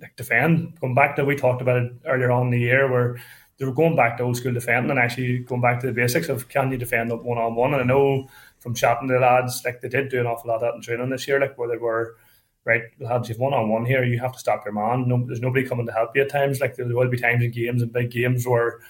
[0.00, 0.78] like defend.
[0.80, 3.20] Going back to we talked about it earlier on in the year where
[3.58, 6.28] they were going back to old school defending and actually going back to the basics
[6.28, 7.74] of can you defend up one on one.
[7.74, 8.28] And I know
[8.58, 10.82] from chatting to the lads, like they did do an awful lot of that in
[10.82, 12.16] training this year, like where they were
[12.64, 15.08] right, lads, you've one on one here, you have to stop your man.
[15.08, 16.60] No, there's nobody coming to help you at times.
[16.60, 18.80] Like there will be times in games and big games where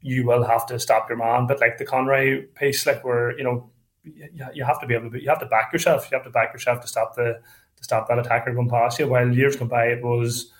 [0.00, 1.46] you will have to stop your man.
[1.46, 3.70] But like the Conroy piece, like where you know
[4.02, 6.08] you, you have to be able to you have to back yourself.
[6.10, 7.40] You have to back yourself to stop the
[7.76, 9.08] to stop that attacker going past you.
[9.08, 10.52] While years gone by, it was.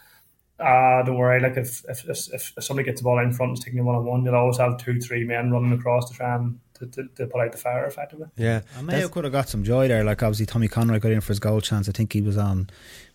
[0.63, 1.41] Uh, don't worry.
[1.41, 3.85] Like if, if if if somebody gets the ball in front and is taking you
[3.85, 6.87] one on one, you'll always have two, three men running across to try and to,
[6.87, 8.29] to, to put out the fire effectively.
[8.37, 10.05] Yeah, And Mayo could have got some joy there.
[10.05, 11.89] Like obviously Tommy Conroy got in for his goal chance.
[11.89, 12.71] I think he was on.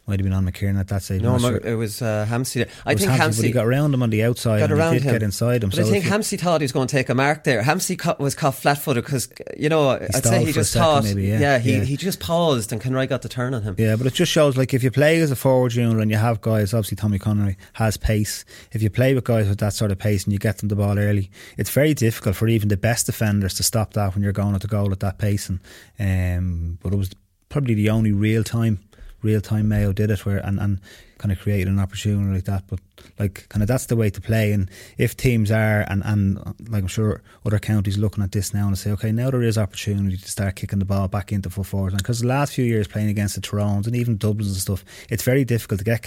[0.08, 1.22] Might have been on McKieran at that stage.
[1.22, 1.70] No, I'm not Mar- sure.
[1.70, 2.66] it was uh, Hampsey.
[2.86, 4.60] I think Hampsey but he got around him on the outside.
[4.60, 5.14] got and around he did him.
[5.16, 5.70] get inside him.
[5.70, 7.62] But so I think you- Hampsey thought he was going to take a mark there.
[7.62, 9.28] Hampsey co- was caught flat-footed because
[9.58, 11.84] you know I'd say he just thought, maybe, yeah, he yeah.
[11.84, 13.76] he just paused and Conroy got the turn on him.
[13.78, 16.16] Yeah, but it just shows like if you play as a forward unit and you
[16.16, 18.46] have guys, obviously Tommy Conroy has pace.
[18.72, 20.78] If you play with guys with that sort of pace and you get them the
[20.78, 24.32] ball early, it's very difficult for even the best defenders to stop that when you're
[24.32, 25.50] going at the goal at that pace.
[25.50, 25.60] And
[26.00, 27.10] um, but it was
[27.50, 28.80] probably the only real time,
[29.22, 30.80] real time Mayo did it where and, and
[31.18, 32.64] kind of created an opportunity like that.
[32.68, 32.80] But
[33.20, 34.52] like kind of that's the way to play.
[34.52, 36.38] And if teams are and and
[36.70, 39.58] like I'm sure other counties looking at this now and say, okay, now there is
[39.58, 41.94] opportunity to start kicking the ball back into full forward.
[41.94, 44.84] And because the last few years playing against the Tyrones and even Dublins and stuff,
[45.10, 46.06] it's very difficult to get.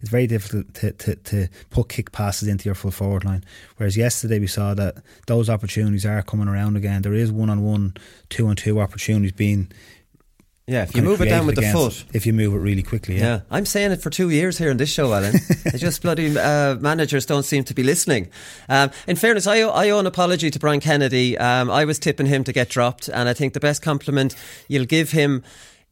[0.00, 3.44] It's very difficult to, to, to put kick passes into your full forward line.
[3.76, 7.02] Whereas yesterday we saw that those opportunities are coming around again.
[7.02, 7.94] There is one on one,
[8.28, 9.72] two on two opportunities being.
[10.70, 12.04] Yeah, if you move it down with the foot.
[12.14, 13.24] if you move it really quickly, yeah.
[13.24, 15.34] Yeah, I'm saying it for two years here in this show, Alan.
[15.64, 18.28] it's just bloody uh, managers don't seem to be listening.
[18.68, 21.36] Um, in fairness, I owe, I owe an apology to Brian Kennedy.
[21.36, 24.36] Um, I was tipping him to get dropped, and I think the best compliment
[24.68, 25.42] you'll give him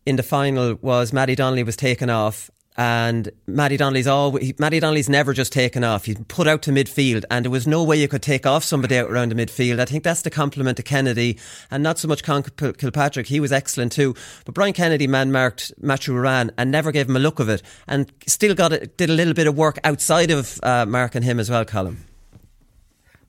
[0.07, 2.49] in the final was Matty Donnelly was taken off.
[2.79, 6.05] And Matty Donnelly's always Matty Donnelly's never just taken off.
[6.05, 8.97] He's put out to midfield, and there was no way you could take off somebody
[8.97, 9.81] out around the midfield.
[9.81, 11.41] I think that's the compliment to Kennedy,
[11.73, 13.27] and not so much Conn Kilpatrick.
[13.27, 14.15] He was excellent too,
[14.45, 17.63] but Brian Kennedy man marked Matthew Ruane and never gave him a look of it,
[17.89, 21.41] and still got it, did a little bit of work outside of uh, marking him
[21.41, 21.97] as well, Colm.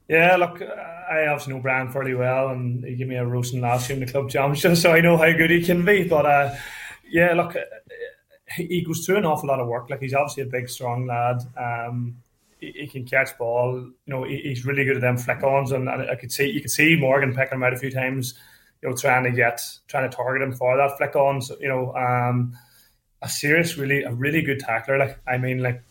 [0.07, 3.89] Yeah, look, I obviously know Brian fairly well, and he gave me a roasting last
[3.89, 6.07] year in the club championship, so I know how good he can be.
[6.07, 6.55] But uh,
[7.09, 7.55] yeah, look,
[8.55, 9.89] he goes through an awful lot of work.
[9.89, 11.41] Like he's obviously a big, strong lad.
[11.57, 12.17] Um,
[12.59, 13.75] he, he can catch ball.
[13.75, 16.61] You know, he, he's really good at them flick-ons, and, and I could see you
[16.61, 18.33] could see Morgan picking him out a few times.
[18.81, 21.41] You know, trying to get trying to target him for that flick-on.
[21.41, 22.57] So, you know, um,
[23.21, 24.97] a serious, really, a really good tackler.
[24.97, 25.83] Like I mean, like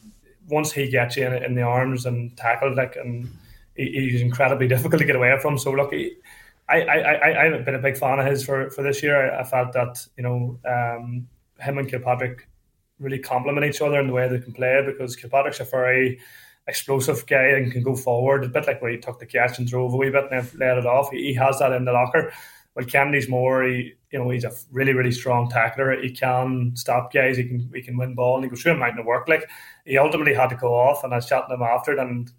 [0.48, 3.28] once he gets you in, in the arms and tackled, like and
[3.76, 5.58] he, he's incredibly difficult to get away from.
[5.58, 9.02] So look, I, I, I, I've been a big fan of his for, for this
[9.02, 9.32] year.
[9.32, 11.28] I, I felt that you know um,
[11.58, 12.48] him and Kilpatrick
[12.98, 16.18] really complement each other in the way they can play because Kilpatrick's a very
[16.66, 19.66] explosive guy and can go forward a bit like where he took the catch and
[19.66, 21.10] drove a wee bit and then let it off.
[21.10, 22.32] He, has that in the locker.
[22.74, 23.64] Well, Kennedy's more.
[23.64, 26.00] He, you know, he's a really, really strong tackler.
[26.00, 27.38] He can stop guys.
[27.38, 29.28] He can, he can win ball, and he goes through a mountain of work.
[29.28, 29.48] Like
[29.84, 32.30] he ultimately had to go off, and I was chatting him after it, and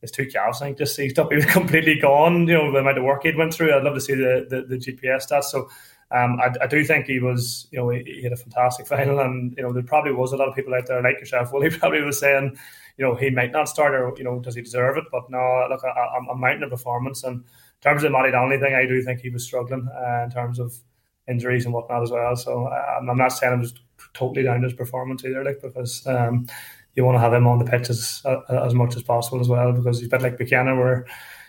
[0.00, 1.28] his two calves, I think, just seized up.
[1.30, 2.46] He was completely gone.
[2.46, 3.72] You know, the amount of work he'd went through.
[3.74, 5.44] I'd love to see the the, the GPS stats.
[5.44, 5.68] So.
[6.10, 9.20] Um, I, I do think he was, you know, he, he had a fantastic final,
[9.20, 11.50] and you know there probably was a lot of people out there like yourself.
[11.52, 12.56] Well, he probably was saying,
[12.96, 15.04] you know, he might not start, or you know, does he deserve it?
[15.10, 17.42] But no, look, I, I'm, I'm mounting a performance, and in
[17.82, 20.58] terms of the Matty Donnelly thing, I do think he was struggling uh, in terms
[20.58, 20.74] of
[21.28, 22.36] injuries and whatnot as well.
[22.36, 23.80] So uh, I'm not saying I'm just
[24.14, 26.46] totally down to his performance either, like because um,
[26.94, 29.48] you want to have him on the pitch as uh, as much as possible as
[29.48, 31.06] well, because he's a bit like Buchanan, where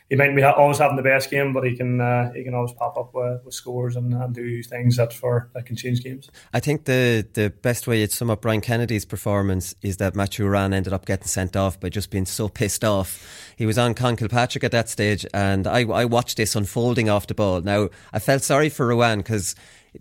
[0.09, 2.71] he might be always having the best game, but he can uh, he can always
[2.71, 6.29] pop up with, with scores and, and, do things that for that can change games.
[6.53, 10.45] I think the the best way to sum up Brian Kennedy's performance is that Matthew
[10.45, 13.51] Ruane ended up getting sent off by just being so pissed off.
[13.57, 17.27] He was on Conn Kilpatrick at that stage, and I, I watched this unfolding off
[17.27, 17.61] the ball.
[17.61, 19.55] Now I felt sorry for Ruane because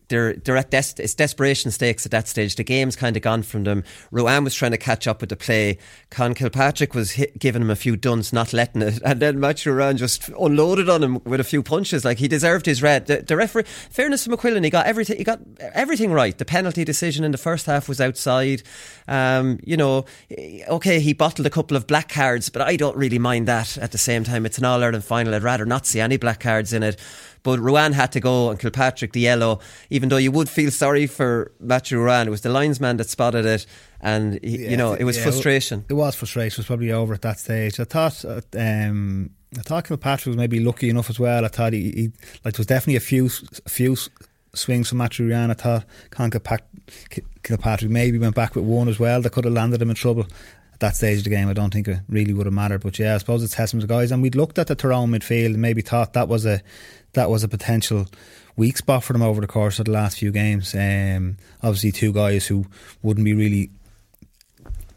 [0.09, 2.57] they're they're at des- it's desperation stakes at that stage.
[2.57, 3.85] The game's kind of gone from them.
[4.13, 5.79] Ruane was trying to catch up with the play.
[6.11, 9.73] Conn Kilpatrick was hit, giving him a few duns, not letting it, and then Matthew
[9.73, 12.05] Ruane just unloaded on him with a few punches.
[12.05, 13.07] Like he deserved his red.
[13.07, 15.19] The, the referee, fairness to McQuillan, he got everything.
[15.19, 16.37] He got everything right.
[16.37, 18.63] The penalty decision in the first half was outside.
[19.09, 20.05] Um, you know,
[20.69, 23.79] okay, he bottled a couple of black cards, but I don't really mind that.
[23.79, 25.35] At the same time, it's an All Ireland final.
[25.35, 27.01] I'd rather not see any black cards in it.
[27.47, 31.07] But Ruane had to go and Kilpatrick the yellow, even though you would feel sorry
[31.07, 32.27] for Matthew Ruane.
[32.27, 33.67] It was the linesman that spotted it,
[34.01, 35.85] and he, Yeah, you know it was yeah, frustration.
[35.89, 36.55] It was frustration.
[36.57, 37.79] It was probably over at that stage.
[37.81, 38.25] I thought.
[38.25, 41.45] uh, Um, I thought Kilpatrick was maybe lucky enough as well.
[41.45, 42.05] I thought he, he
[42.45, 43.27] like there was definitely a few
[43.65, 43.97] a few
[44.55, 45.51] swings from Matthew Ruane.
[45.51, 46.67] I thought Con Kilpac-
[47.11, 49.23] Ki- Kilpatrick maybe went back with one as well.
[49.23, 50.27] That could have landed him in trouble.
[50.77, 52.83] At that stage of the game, I don't think it really would have mattered.
[52.83, 54.13] But yeah, I suppose it's testament to guys.
[54.13, 56.61] And we'd looked at the Tyrone midfield and maybe thought that was a
[57.15, 58.07] that was a potential
[58.57, 60.75] weak spot for them over the course of the last few games.
[60.75, 62.67] Um, obviously, two guys who
[63.03, 63.71] wouldn't be really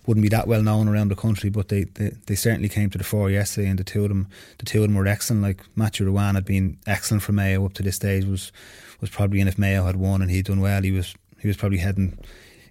[0.05, 2.97] wouldn't be that well known around the country, but they, they, they certainly came to
[2.97, 4.27] the fore yesterday, and the two of them
[4.57, 5.43] the two of them were excellent.
[5.43, 8.25] Like Matthew Ruane had been excellent for Mayo up to this stage.
[8.25, 8.51] was
[8.99, 11.55] was probably in if Mayo had won and he'd done well, he was he was
[11.55, 12.17] probably heading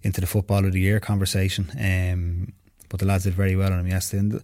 [0.02, 1.70] into the football of the year conversation.
[1.78, 2.52] Um,
[2.88, 4.20] but the lads did very well on him yesterday.
[4.20, 4.42] And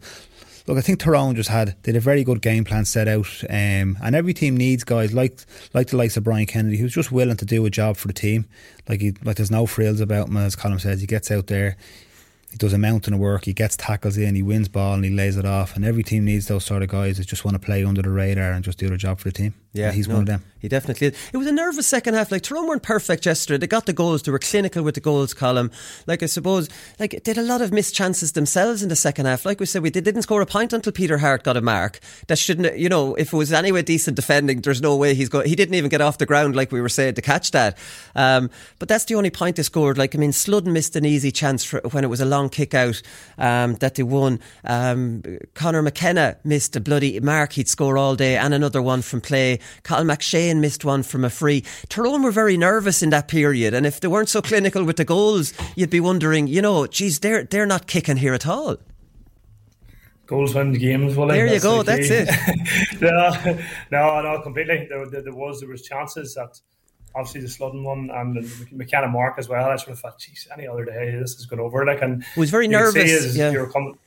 [0.66, 3.98] look, I think Tyrone just had had a very good game plan set out, um,
[4.02, 5.38] and every team needs guys like
[5.72, 8.14] like the likes of Brian Kennedy, who's just willing to do a job for the
[8.14, 8.46] team.
[8.88, 11.00] Like he like there's no frills about him, as Colm says.
[11.00, 11.76] He gets out there,
[12.54, 15.10] he does a mountain of work, he gets tackles in, he wins ball, and he
[15.10, 15.74] lays it off.
[15.74, 18.10] And every team needs those sort of guys that just want to play under the
[18.10, 19.54] radar and just do their job for the team.
[19.72, 20.44] Yeah, And he's no, one of them.
[20.60, 21.16] He definitely is.
[21.32, 22.30] It was a nervous second half.
[22.30, 23.58] Like Tyrone weren't perfect yesterday.
[23.58, 24.22] They got the goals.
[24.22, 25.72] They were clinical with the goals Colm.
[26.06, 29.26] Like I suppose, like they had a lot of missed chances themselves in the second
[29.26, 29.44] half.
[29.44, 31.98] Like we said, we they didn't score a point until Peter Harte got a mark.
[32.28, 35.48] That shouldn't, you know, if it was anyway decent defending, there's no way he's going.
[35.48, 37.76] He didn't even get off the ground like we were saying to catch that.
[38.14, 38.48] Um,
[38.78, 39.98] but that's the only point they scored.
[39.98, 42.74] Like I mean, Sludden missed an easy chance for, when it was a long kick
[42.74, 43.00] out
[43.38, 44.40] um, that they won.
[44.64, 45.22] Um,
[45.54, 49.58] Conor McKenna missed a bloody mark he'd score all day, and another one from play.
[49.82, 51.64] Cathal McShane missed one from a free.
[51.88, 55.04] Tyrone were very nervous in that period, and if they weren't so clinical with the
[55.04, 58.76] goals, you'd be wondering, you know, geez, they're they're not kicking here at all.
[60.26, 61.16] Goals win the games.
[61.16, 63.58] Well, There you go, the that's no,
[63.90, 64.86] no, no, completely.
[64.88, 66.58] There, there, there was there was chances that
[67.14, 69.68] obviously the Sludden one and the McKenna Mark as well.
[69.68, 71.84] I sort of thought, geez, any other day this is going over.
[71.84, 73.50] Like, and was very nervous, yeah.
[73.50, 73.98] you were coming.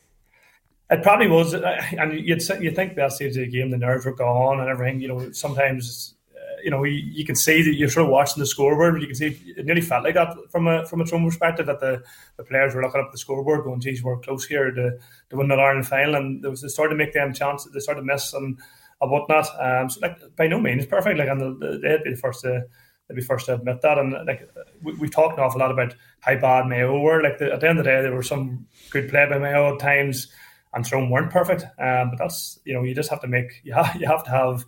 [0.89, 4.05] It probably was, uh, and you'd you think that stage of the game, the nerves
[4.05, 5.01] were gone and everything.
[5.01, 8.39] You know, sometimes uh, you know you, you can see that you're sort of watching
[8.39, 11.05] the scoreboard, but you can see it nearly felt like that from a from a
[11.05, 12.01] Tyrone perspective that the,
[12.37, 14.97] the players were looking up the scoreboard, going, "Geez, we're close here to
[15.29, 17.81] to win the Ireland final," and there was they started to make them chances, they
[17.81, 18.57] started to miss and
[19.01, 19.47] and whatnot.
[19.59, 22.65] Um, so like by no means perfect, like and the- they'd be the first to
[23.07, 23.97] they'd be first to admit that.
[23.97, 24.49] And like
[24.81, 27.21] we, we've talked an awful lot about how bad Mayo were.
[27.21, 29.73] Like the, at the end of the day, there were some good play by Mayo
[29.73, 30.31] at times,
[30.73, 31.63] and some weren't perfect.
[31.79, 34.31] Um, but that's you know you just have to make you have, you have to
[34.31, 34.65] have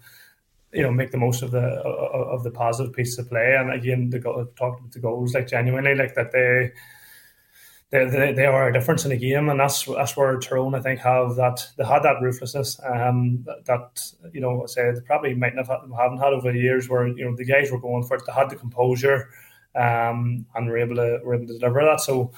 [0.71, 3.55] you know make the most of the of the positive pieces of play.
[3.57, 4.19] And again, the
[4.55, 6.71] talked about the goals like genuinely like that they.
[7.91, 10.79] They, they, they are a difference in the game, and that's that's where Tyrone I
[10.79, 15.01] think have that they had that ruthlessness um, that, that you know I say they
[15.01, 17.79] probably might not have haven't had over the years where you know the guys were
[17.79, 19.29] going for it they had the composure
[19.75, 22.01] um, and were able to were able to deliver that.
[22.01, 22.31] So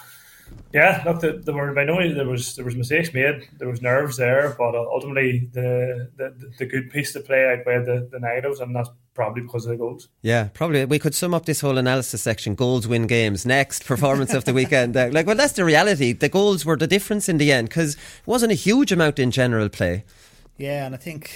[0.74, 3.82] yeah look the, there were by no there was there was mistakes made there was
[3.82, 8.20] nerves there but uh, ultimately the, the the good piece to play outweighed the, the
[8.20, 10.86] negatives and that's probably because of the goals Yeah, probably.
[10.86, 13.46] We could sum up this whole analysis section: goals win games.
[13.46, 14.96] Next, performance of the weekend.
[14.96, 16.14] Uh, like, well, that's the reality.
[16.14, 19.32] The goals were the difference in the end because it wasn't a huge amount in
[19.32, 20.04] general play.
[20.58, 21.32] Yeah, and I think,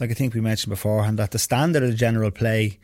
[0.00, 2.78] like I think we mentioned beforehand, that the standard of the general play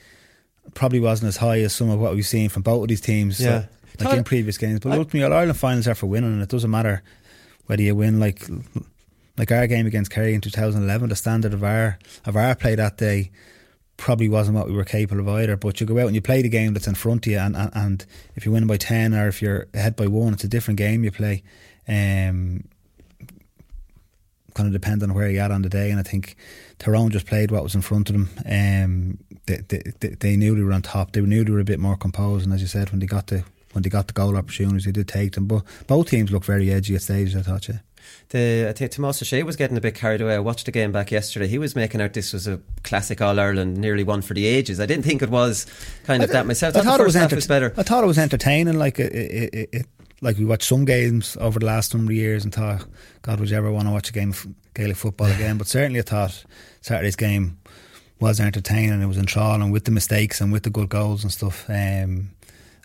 [0.75, 3.39] probably wasn't as high as some of what we've seen from both of these teams.
[3.39, 3.65] so, Yeah.
[4.01, 4.81] like Todd- in previous games.
[4.81, 7.03] But ultimately, All Ireland finals are for winning, and it doesn't matter
[7.67, 8.19] whether you win.
[8.21, 8.43] Like,
[9.37, 12.97] like our game against Kerry in 2011, the standard of our of our play that
[12.99, 13.31] day
[13.97, 15.57] probably wasn't what we were capable of either.
[15.57, 17.57] But you go out and you play the game that's in front of you, and,
[17.57, 20.49] and, and if you win by ten or if you're ahead by one, it's a
[20.49, 21.43] different game you play.
[21.87, 22.65] Um,
[24.55, 25.91] kind of depend on where you're at on the day.
[25.91, 26.37] And I think
[26.79, 28.31] Tyrone just played what was in front of them.
[28.47, 31.13] Um, they, they, they, knew they were on top.
[31.13, 32.45] They knew they were a bit more composed.
[32.45, 34.93] And as you said, when they got the when they got the goal opportunities, they
[34.93, 35.47] did take them.
[35.47, 37.35] But both teams looked very edgy at stages.
[37.35, 37.79] I thought, yeah.
[38.31, 40.35] The, I think Tomás Ó Sé was getting a bit carried away.
[40.35, 41.47] I watched the game back yesterday.
[41.47, 44.81] He was making out this was a classic All Ireland, nearly one for the ages.
[44.81, 45.67] I didn't think it was
[46.05, 46.77] kind of that myself.
[46.77, 47.73] I thought, the first half enter- was better.
[47.77, 48.79] I thought it was entertaining.
[48.79, 49.87] Like it, it, it, it,
[50.21, 52.87] like we watched some games over the last number of years and thought,
[53.23, 55.59] God, would you ever want to watch a game of Gaelic football again?
[55.59, 56.45] But certainly, I thought
[56.81, 57.59] Saturday's game
[58.21, 59.03] was entertaining.
[59.03, 61.69] It was enthralling with the mistakes and with the good goals and stuff.
[61.69, 62.31] Um,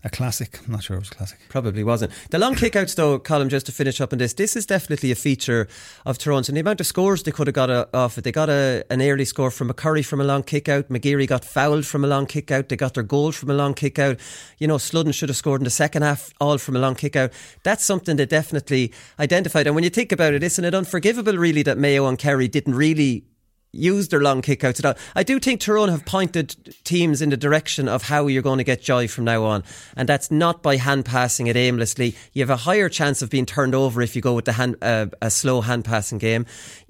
[0.03, 0.59] a classic.
[0.65, 1.39] I'm not sure it was a classic.
[1.49, 2.11] Probably wasn't.
[2.29, 5.15] The long kickouts, though, Colm, just to finish up on this, this is definitely a
[5.15, 5.67] feature
[6.05, 6.49] of Toronto.
[6.49, 8.23] And the amount of scores they could have got uh, off it.
[8.23, 10.89] They got a, an early score from McCurry from a long kickout.
[10.89, 12.69] McGeary got fouled from a long kickout.
[12.69, 14.19] They got their goal from a long kickout.
[14.57, 17.31] You know, Sludden should have scored in the second half, all from a long kickout.
[17.63, 19.67] That's something they definitely identified.
[19.67, 22.75] And when you think about it, isn't it unforgivable, really, that Mayo and Kerry didn't
[22.75, 23.25] really
[23.71, 24.93] use their long kickouts at all.
[25.15, 28.63] I do think Tyrone have pointed teams in the direction of how you're going to
[28.63, 29.63] get joy from now on,
[29.95, 32.15] and that's not by hand passing it aimlessly.
[32.33, 34.75] You have a higher chance of being turned over if you go with the hand,
[34.81, 36.45] uh, a slow hand passing game.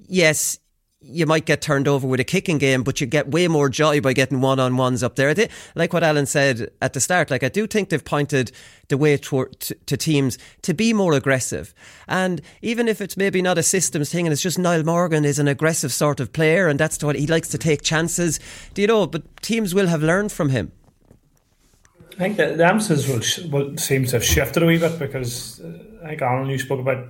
[0.06, 0.58] Yes,
[1.02, 4.00] you might get turned over with a kicking game, but you get way more joy
[4.00, 5.34] by getting one on ones up there.
[5.74, 8.52] like what Alan said at the start, like I do think they've pointed
[8.88, 11.72] the way to, to, teams to be more aggressive.
[12.06, 15.38] And even if it's maybe not a systems thing and it's just Niall Morgan is
[15.38, 18.38] an aggressive sort of player and that's what he likes to take chances,
[18.74, 19.06] do you know?
[19.06, 20.72] But teams will have learned from him.
[22.12, 25.78] I think the emphasis will, will seems to have shifted a wee bit because uh,
[26.04, 27.06] I think Alan, you spoke about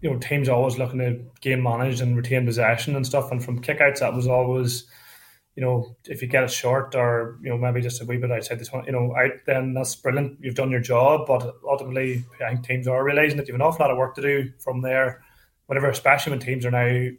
[0.00, 3.30] you know, teams always looking to game manage and retain possession and stuff.
[3.30, 4.84] And from kickouts, that was always,
[5.54, 8.30] you know, if you get it short or you know maybe just a wee bit
[8.30, 10.38] outside one, you know out, then that's brilliant.
[10.40, 11.26] You've done your job.
[11.26, 14.14] But ultimately, I think teams are realizing that you have an awful lot of work
[14.16, 15.22] to do from there.
[15.66, 17.10] Whatever, especially when teams are now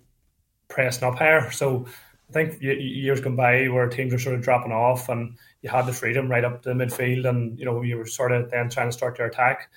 [0.69, 1.51] pressing up higher.
[1.51, 1.87] So
[2.29, 5.85] I think years gone by where teams are sort of dropping off and you had
[5.85, 8.69] the freedom right up to the midfield and you know you were sort of then
[8.69, 9.69] trying to start your attack.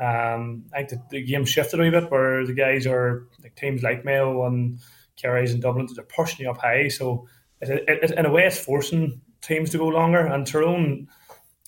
[0.00, 3.82] Um, I think the, the, game shifted a bit where the guys are like teams
[3.82, 4.78] like Mayo and
[5.20, 6.88] Kerry's and Dublin, they're pushing you up high.
[6.88, 7.28] So
[7.60, 10.20] it, it, in a way, it's forcing teams to go longer.
[10.20, 11.08] And Tyrone,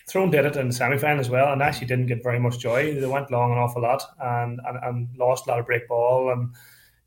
[0.08, 2.58] Tyrone did it in the semi final as well, and actually didn't get very much
[2.58, 2.98] joy.
[2.98, 6.32] They went long an awful lot and, and, and lost a lot of break ball,
[6.32, 6.54] and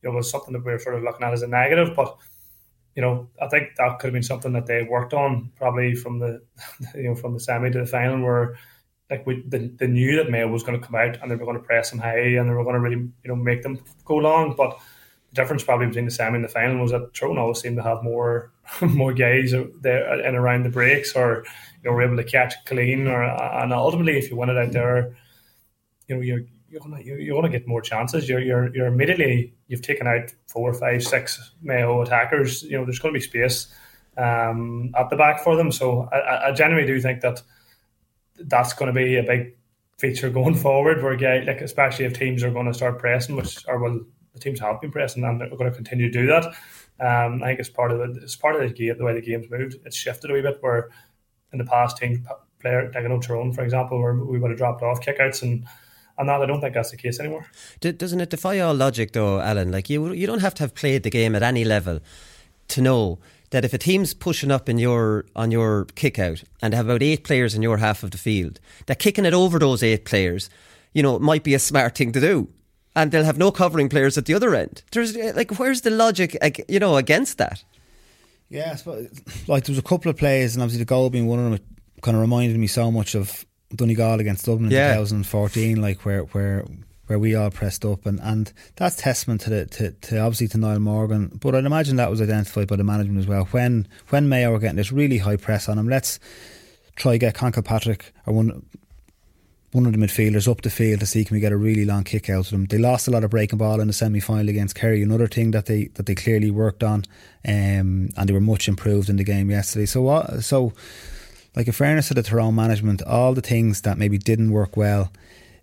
[0.03, 1.95] you know, it was something that we were sort of looking at as a negative.
[1.95, 2.15] But
[2.95, 6.19] you know, I think that could have been something that they worked on probably from
[6.19, 6.41] the
[6.95, 8.57] you know from the semi to the final where
[9.09, 11.45] like we they, they knew that Mayo was going to come out and they were
[11.45, 13.79] going to press them high and they were going to really you know make them
[14.03, 14.55] go long.
[14.55, 14.77] But
[15.29, 17.83] the difference probably between the semi and the final was that Tyrone always seemed to
[17.83, 18.51] have more
[18.81, 21.45] more guys there and around the breaks or
[21.83, 24.71] you know were able to catch clean or and ultimately if you win it out
[24.71, 25.15] there,
[26.07, 28.27] you know you're you're gonna you're gonna get more chances.
[28.27, 32.63] You're you're you're immediately you've taken out four, five, six Mayo attackers.
[32.63, 33.73] You know there's going to be space
[34.17, 35.71] um, at the back for them.
[35.71, 37.41] So I, I genuinely do think that
[38.37, 39.55] that's going to be a big
[39.97, 41.03] feature going forward.
[41.03, 43.99] Where guy, like especially if teams are going to start pressing, which are well,
[44.33, 46.45] the teams have been pressing and they're going to continue to do that.
[46.99, 48.23] Um, I think it's part of it.
[48.23, 49.75] It's part of the game, the way the game's moved.
[49.85, 50.57] It's shifted a wee bit.
[50.61, 50.89] Where
[51.51, 52.27] in the past, team
[52.59, 55.65] player like I know Tyrone, for example, where we would have dropped off kickouts and.
[56.17, 57.45] And that I don't think that's the case anymore.
[57.81, 59.69] Doesn't it defy all logic, though, Alan?
[59.69, 61.99] Like you, you don't have to have played the game at any level
[62.69, 63.19] to know
[63.51, 67.03] that if a team's pushing up in your on your kick out and have about
[67.03, 70.49] eight players in your half of the field, that kicking it over those eight players,
[70.93, 72.49] you know, might be a smart thing to do.
[72.95, 74.81] And they'll have no covering players at the other end.
[74.91, 76.37] There's like, where's the logic,
[76.69, 77.63] you know, against that?
[78.49, 78.77] Yeah,
[79.47, 81.53] like there was a couple of plays, and obviously the goal being one of them,
[81.55, 81.63] it
[82.01, 84.93] kind of reminded me so much of Donegal against Dublin in yeah.
[84.93, 86.65] 2014, like where where
[87.07, 90.57] where we all pressed up, and, and that's testament to the to, to obviously to
[90.57, 91.37] Niall Morgan.
[91.39, 93.45] But I'd imagine that was identified by the management as well.
[93.45, 96.19] When when Mayo were getting this really high press on him, let's
[96.95, 98.65] try get Con Patrick or one
[99.75, 102.05] one of the midfielders up the field to see can we get a really long
[102.05, 102.65] kick out of them.
[102.65, 105.03] They lost a lot of breaking ball in the semi final against Kerry.
[105.03, 107.03] Another thing that they that they clearly worked on,
[107.45, 109.85] um, and they were much improved in the game yesterday.
[109.85, 110.43] So what?
[110.45, 110.71] So,
[111.55, 115.11] like in fairness to the Tyrone management, all the things that maybe didn't work well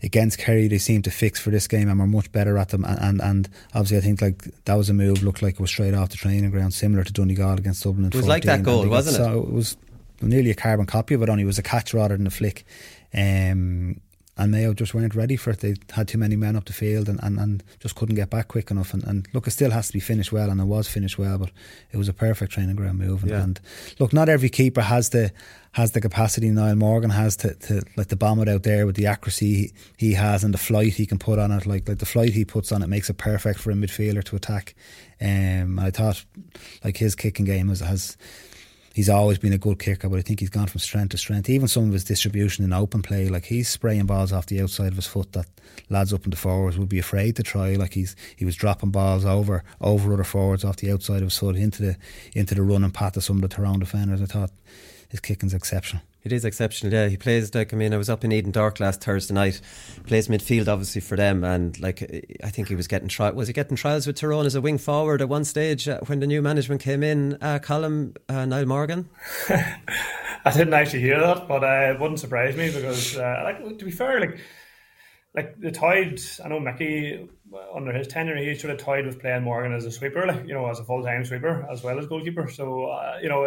[0.02, 2.84] against Kerry they seem to fix for this game and we're much better at them.
[2.84, 5.70] And, and, and obviously I think like that was a move looked like it was
[5.70, 8.86] straight off the training ground similar to Donegal against Dublin it was like that goal
[8.88, 9.18] wasn't it?
[9.18, 9.76] so it was
[10.20, 12.64] nearly a carbon copy of it only it was a catch rather than a flick.
[13.14, 14.00] Um,
[14.38, 15.60] and Mayo just weren't ready for it.
[15.60, 18.48] They had too many men up the field and, and, and just couldn't get back
[18.48, 18.94] quick enough.
[18.94, 21.36] And, and look, it still has to be finished well, and it was finished well,
[21.36, 21.50] but
[21.90, 23.22] it was a perfect training ground move.
[23.22, 23.42] And, yeah.
[23.42, 23.60] and
[23.98, 25.32] look, not every keeper has the
[25.72, 28.94] has the capacity Niall Morgan has to, to like to bomb it out there with
[28.94, 31.66] the accuracy he, he has and the flight he can put on it.
[31.66, 34.36] Like like the flight he puts on it makes it perfect for a midfielder to
[34.36, 34.74] attack.
[35.20, 36.24] Um, I thought
[36.84, 38.16] like his kicking game has, has
[38.94, 41.48] he's always been a good kicker, but I think he's gone from strength to strength.
[41.48, 44.88] Even some of his distribution in open play, like he's spraying balls off the outside
[44.88, 45.46] of his foot that
[45.88, 47.74] lads up in the forwards would be afraid to try.
[47.74, 51.38] Like he's he was dropping balls over over other forwards off the outside of his
[51.38, 51.96] foot into the
[52.34, 54.22] into the running path of some of the Tyrone defenders.
[54.22, 54.50] I thought
[55.12, 56.02] his kicking's exceptional.
[56.24, 57.08] It is exceptional, yeah.
[57.08, 59.60] He plays like I mean, I was up in Edendork last Thursday night.
[60.06, 62.02] Plays midfield obviously for them, and like
[62.42, 64.78] I think he was getting tri- was he getting trials with Tyrone as a wing
[64.78, 67.34] forward at one stage uh, when the new management came in.
[67.42, 69.10] Uh, Colm uh, Niall Morgan.
[69.50, 73.84] I didn't actually hear that, but uh, it wouldn't surprise me because, uh, like, to
[73.84, 74.38] be fair, like,
[75.36, 76.20] like the Tide.
[76.42, 77.28] I know Mickey
[77.74, 80.54] under his tenure, he sort of toyed with playing Morgan as a sweeper, like you
[80.54, 82.48] know, as a full time sweeper as well as goalkeeper.
[82.50, 83.44] So uh, you know,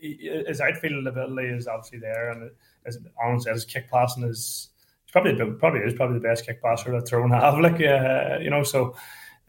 [0.00, 2.50] his outfield ability is obviously there, and
[2.86, 4.68] as Alan said, his kick passing is
[5.12, 7.58] probably probably is probably the best kick passer that Tyrone have.
[7.58, 8.94] Like uh, you know, so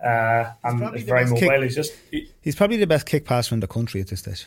[0.03, 1.37] uh, and probably very mobile.
[1.39, 4.19] kick- He's just he, He's probably the best kick passer in the country at this
[4.19, 4.45] stage.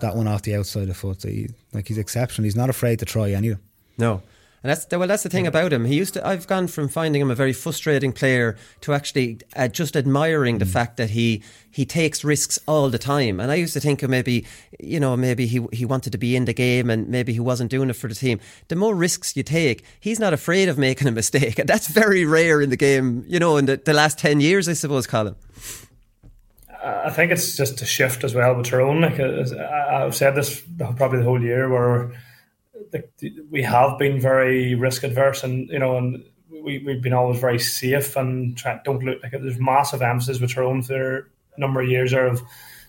[0.00, 2.44] That one off the outside of foot, he, like he's exceptional.
[2.44, 3.64] He's not afraid to try any of them.
[3.98, 4.22] No.
[4.62, 5.08] And that's well.
[5.08, 5.86] That's the thing about him.
[5.86, 6.26] He used to.
[6.26, 10.66] I've gone from finding him a very frustrating player to actually uh, just admiring the
[10.66, 13.40] fact that he he takes risks all the time.
[13.40, 14.44] And I used to think of maybe,
[14.78, 17.70] you know, maybe he he wanted to be in the game and maybe he wasn't
[17.70, 18.38] doing it for the team.
[18.68, 22.26] The more risks you take, he's not afraid of making a mistake, and that's very
[22.26, 23.24] rare in the game.
[23.26, 25.36] You know, in the, the last ten years, I suppose, Colm.
[26.82, 29.00] I think it's just a shift as well with Tyrone.
[29.00, 30.62] Like I- I've said this
[30.96, 32.10] probably the whole year, where
[32.90, 33.04] the,
[33.50, 37.58] we have been very risk adverse, and you know, and we we've been always very
[37.58, 41.88] safe and try, don't look like there's massive emphasis with Tyrone for a number of
[41.88, 42.42] years there of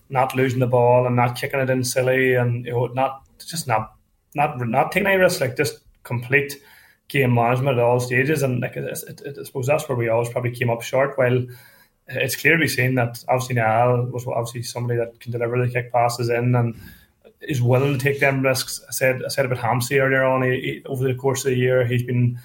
[0.09, 3.67] not losing the ball and not kicking it in silly, and you know, not just
[3.67, 3.95] not
[4.35, 6.61] not not taking any risks, like just complete
[7.07, 10.09] game management at all stages, and like it, it, it, I suppose that's where we
[10.09, 11.17] always probably came up short.
[11.17, 11.45] While
[12.07, 16.29] it's clearly seen that obviously Niall was obviously somebody that can deliver the kick passes
[16.29, 16.75] in and
[17.41, 18.81] is willing to take them risks.
[18.87, 20.43] I said I said about Hampsey earlier on.
[20.43, 22.39] He, he- over the course of the year, he's been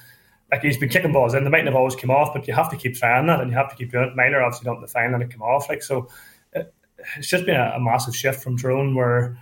[0.51, 1.45] like he's been kicking balls in.
[1.45, 3.57] They mightn't have always come off, but you have to keep trying that and you
[3.57, 4.17] have to keep doing it.
[4.17, 5.69] Minor obviously don't define and it come off.
[5.69, 6.09] Like so,
[6.53, 6.73] it,
[7.17, 9.39] it's just been a, a massive shift from Tyrone where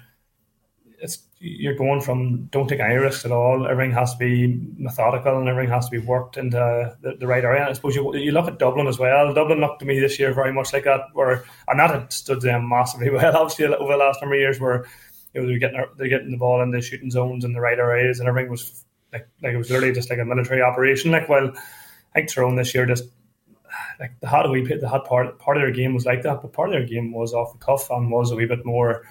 [1.01, 3.67] it's you're going from don't take any risks at all.
[3.67, 6.57] Everything has to be methodical and everything has to be worked into
[7.03, 7.61] the, the right area.
[7.61, 9.35] And I suppose you, you look at Dublin as well.
[9.35, 12.41] Dublin looked to me this year very much like that, where and that had stood
[12.41, 13.37] them massively well.
[13.37, 14.87] Obviously, over the last number of years, where
[15.35, 17.79] you know they're getting they're getting the ball in the shooting zones and the right
[17.79, 21.11] areas, and everything was like like it was literally just like a military operation.
[21.11, 23.05] Like while I think Tyrone this year just
[24.01, 26.53] like the a wee the had part part of their game was like that, but
[26.53, 29.03] part of their game was off the cuff and was a wee bit more.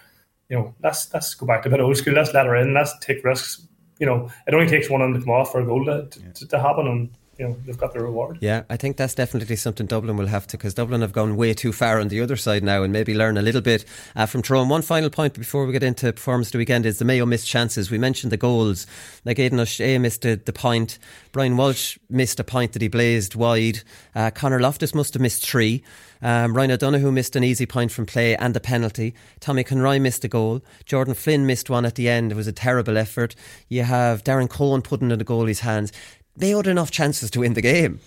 [0.49, 2.13] You know, let's let's go back to a bit old school.
[2.13, 2.73] Let's let her in.
[2.73, 3.65] Let's take risks.
[3.99, 6.47] You know, it only takes one them to come off for a goal to, to,
[6.47, 8.37] to happen, and you know they've got reward.
[8.41, 11.53] Yeah, I think that's definitely something Dublin will have to, because Dublin have gone way
[11.53, 14.41] too far on the other side now, and maybe learn a little bit uh, from
[14.41, 14.69] Tyrone.
[14.69, 17.47] One final point before we get into performance of the weekend is the Mayo missed
[17.47, 17.89] chances.
[17.89, 18.85] We mentioned the goals,
[19.25, 20.99] like Aidan O'Shea missed the, the point,
[21.31, 23.81] Brian Walsh missed a point that he blazed wide,
[24.15, 25.83] uh, Conor Loftus must have missed three.
[26.21, 29.13] Um, Ryan O'Donoghue missed an easy point from play and a penalty.
[29.41, 30.61] Tommy Conroy missed a goal.
[30.85, 32.31] Jordan Flynn missed one at the end.
[32.31, 33.35] It was a terrible effort.
[33.67, 35.91] You have Darren Coen putting in the goalie's hands.
[36.35, 37.99] They had enough chances to win the game.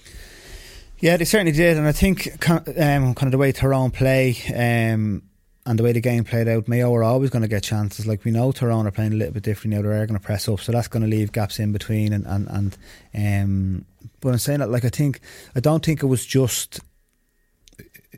[0.98, 5.22] Yeah, they certainly did, and I think um, kind of the way Tyrone play um,
[5.66, 8.06] and the way the game played out, Mayo are always going to get chances.
[8.06, 10.48] Like we know Tyrone are playing a little bit different now; they're going to press
[10.48, 12.14] up, so that's going to leave gaps in between.
[12.14, 12.78] And and and
[13.14, 13.84] um,
[14.20, 15.20] but I'm saying that, like I think
[15.54, 16.80] I don't think it was just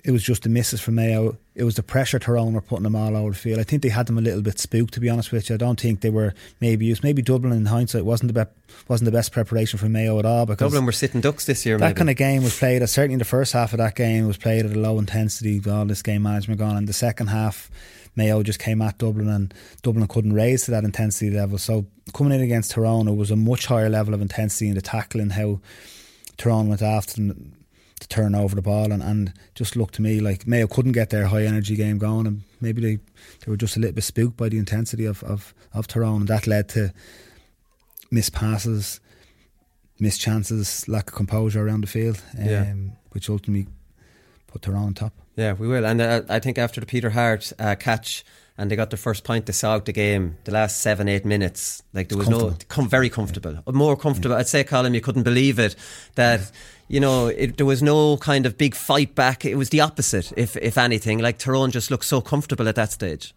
[0.08, 1.36] it was just the misses from Mayo.
[1.54, 3.60] It was the pressure Tyrone were putting them all over the field.
[3.60, 5.54] I think they had them a little bit spooked, to be honest with you.
[5.54, 6.32] I don't think they were
[6.62, 7.04] maybe used.
[7.04, 8.50] Maybe Dublin, in hindsight, wasn't the be-
[8.88, 10.46] wasn't the best preparation for Mayo at all.
[10.46, 11.76] Because Dublin were sitting ducks this year.
[11.76, 11.98] that maybe.
[11.98, 12.80] kind of game was played.
[12.80, 15.58] Uh, certainly, in the first half of that game was played at a low intensity.
[15.58, 17.70] with All this game management gone, and the second half,
[18.16, 19.52] Mayo just came at Dublin, and
[19.82, 21.58] Dublin couldn't raise to that intensity level.
[21.58, 21.84] So
[22.14, 25.30] coming in against Tyrone, it was a much higher level of intensity in the tackling.
[25.30, 25.60] How
[26.38, 27.52] Tyrone went after them
[28.00, 31.10] to turn over the ball, and, and just looked to me like Mayo couldn't get
[31.10, 32.96] their high energy game going, and maybe they,
[33.44, 36.28] they were just a little bit spooked by the intensity of, of, of Tyrone, and
[36.28, 36.92] that led to
[38.10, 39.00] missed passes,
[40.00, 42.74] missed chances, lack of composure around the field, um, Yeah.
[43.10, 43.66] which ultimately
[44.48, 45.12] put Tyrone on top.
[45.36, 45.86] Yeah, we will.
[45.86, 48.24] And uh, I think after the Peter Harte uh, catch
[48.56, 51.24] and they got the first point, they saw out the game, the last seven, eight
[51.24, 54.34] minutes, like there was no, com- very comfortable, more comfortable.
[54.34, 55.76] I'd say, Colm, you couldn't believe it
[56.16, 56.50] that.
[56.90, 59.44] You know, it, there was no kind of big fight back.
[59.44, 61.18] It was the opposite, if if anything.
[61.18, 63.34] Like Tyrone just looked so comfortable at that stage.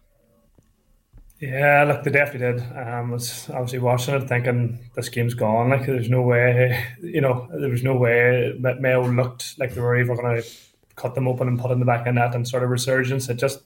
[1.38, 2.60] Yeah, look, they definitely did.
[2.74, 5.68] Um, I was obviously watching it, thinking this game's gone.
[5.68, 9.82] Like, there's no way, you know, there was no way that Mayo looked like they
[9.82, 10.48] were even going to
[10.96, 13.28] cut them open and put in the back of net and sort of resurgence.
[13.28, 13.60] It just,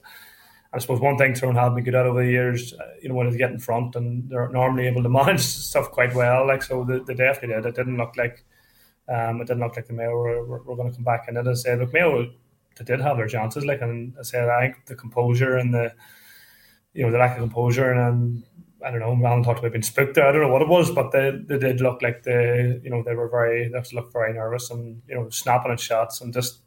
[0.73, 3.15] I suppose, one thing Tyrone had been good at over the years, uh, you know,
[3.15, 6.47] when they get in front and they're normally able to manage stuff quite well.
[6.47, 7.65] Like, so they, they definitely did.
[7.65, 8.43] It didn't look like,
[9.09, 11.37] um, it didn't look like the Mayo were, were, were going to come back in
[11.37, 11.47] it.
[11.47, 12.31] I said, look, Mayo,
[12.77, 13.65] they did have their chances.
[13.65, 15.93] Like, and I said, I think the composure and the
[16.97, 18.43] you know, the lack of composure and, and
[18.83, 20.27] I don't know, Alan talked about being spooked there.
[20.27, 23.03] I don't know what it was, but they, they did look like they, you know,
[23.03, 26.66] they were very, they looked very nervous and, you know, snapping at shots and just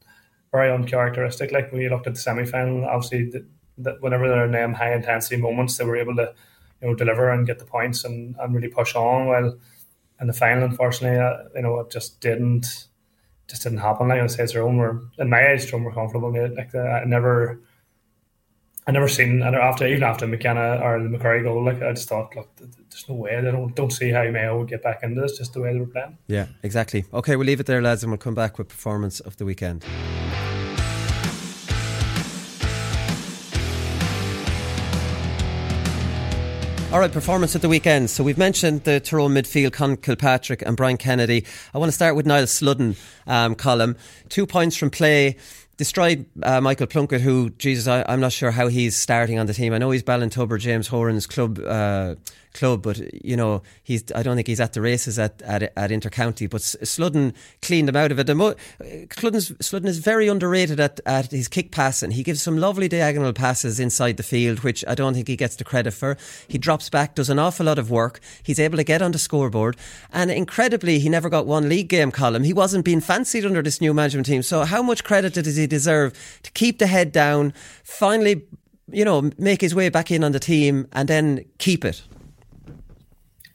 [0.53, 1.53] very uncharacteristic.
[1.53, 3.47] Like when you looked at the semi final, obviously, the,
[3.79, 6.35] the, whenever they're in them high intensity moments, they were able to,
[6.81, 9.27] you know, deliver and get the points and, and really push on.
[9.27, 9.59] Well,
[10.21, 12.89] in the final, unfortunately, uh, you know, it just didn't,
[13.49, 14.09] just didn't happen.
[14.09, 16.33] Like I said, Tyrone were, in my eyes, Tyrone were comfortable.
[16.33, 17.61] Like the, I never,
[18.87, 22.09] I never seen and after even after McKenna or the McCurry goal, like I just
[22.09, 24.83] thought, look, th- th- there's no way they don't don't see how Mayo would get
[24.83, 26.19] back into this, just the way they were playing.
[26.27, 27.05] Yeah, exactly.
[27.13, 29.85] Okay, we'll leave it there, lads, and we'll come back with performance of the weekend.
[36.93, 38.11] All right, performance at the weekend.
[38.11, 41.45] So we've mentioned the Tyrone midfield, Conn Kilpatrick and Brian Kennedy.
[41.73, 42.97] I want to start with Niall Sludden
[43.29, 43.97] um, Colm.
[44.29, 45.37] Two points from play.
[45.77, 49.55] Destroyed uh, Michael Plunkett, who, Jesus, I, am not sure how he's starting on the
[49.55, 49.73] team.
[49.73, 52.17] I know he's Ballintubber, James Horan's club uh,
[52.53, 54.05] club, but you know he's.
[54.15, 56.49] I don't think he's at the races at at, at Intercounty.
[56.49, 58.29] But Sludden cleaned him out of it.
[59.13, 62.13] Sludden is very underrated at, at his kick passing.
[62.13, 65.57] He gives some lovely diagonal passes inside the field, which I don't think he gets
[65.57, 66.17] the credit for.
[66.49, 68.21] He drops back, does an awful lot of work.
[68.43, 69.77] He's able to get on the scoreboard,
[70.13, 72.45] and incredibly, he never got one league game Colm.
[72.45, 74.43] He wasn't being fancied under this new management team.
[74.43, 77.53] So how much credit does he deserve to keep the head down?
[77.85, 78.47] Finally
[78.93, 82.03] you know, make his way back in on the team and then keep it.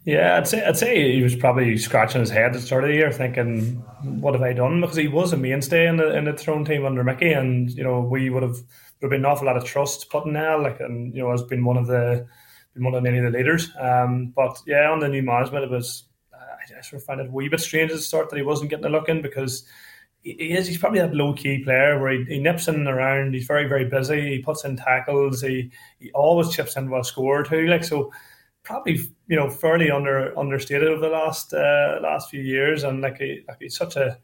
[0.05, 2.89] Yeah, I'd say I'd say he was probably scratching his head at the start of
[2.89, 6.25] the year, thinking, "What have I done?" Because he was a mainstay in the in
[6.25, 8.57] the Tyrone team under Mickey, and you know we would have
[8.99, 11.41] there been an awful lot of trust put in there, like and you know has
[11.43, 12.27] been one of the
[12.75, 13.71] been one of many of the leaders.
[13.79, 16.03] Um, but yeah, on the new management, it was
[16.33, 18.69] I sort of find it a wee bit strange at the start that he wasn't
[18.69, 19.67] getting a look in because
[20.21, 23.33] he is he's probably that low key player where he, he nips in and around.
[23.33, 24.21] He's very very busy.
[24.29, 25.41] He puts in tackles.
[25.41, 27.67] He he always chips in well score too.
[27.67, 28.11] Like so
[28.65, 33.19] probably you know fairly under understated over the last uh, last few years, and like,
[33.19, 34.17] he, like he's such a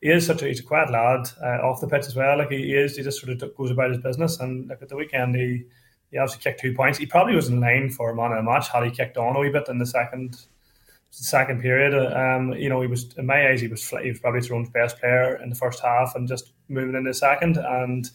[0.00, 2.38] he is such a he's a quiet lad uh, off the pitch as well.
[2.38, 4.40] Like he is, he just sort of goes about his business.
[4.40, 5.64] And like at the weekend, he
[6.10, 6.98] he obviously kicked two points.
[6.98, 9.38] He probably was in line for man of the match had he kicked on a
[9.38, 10.36] wee bit in the second
[11.10, 11.94] second period.
[11.94, 14.98] Um, you know, he was in my eyes he was he was probably Tyrone's best
[14.98, 18.10] player in the first half, and just moving in the second and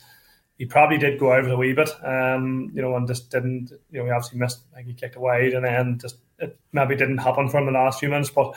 [0.57, 3.99] he probably did go over a wee bit, um, you know, and just didn't, you
[3.99, 7.47] know, he obviously missed, like he kicked wide and then just it maybe didn't happen
[7.47, 8.55] for him the last few minutes, but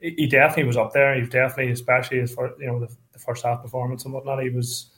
[0.00, 1.14] he definitely was up there.
[1.14, 4.50] He definitely, especially as for you know the, the, first half performance and whatnot, he
[4.50, 4.90] was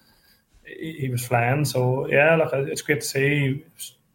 [0.64, 1.64] he, he was flying.
[1.64, 3.64] So yeah, look, it's great to see.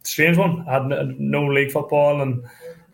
[0.03, 0.65] Strange one.
[0.65, 0.87] Had
[1.17, 2.43] no league football and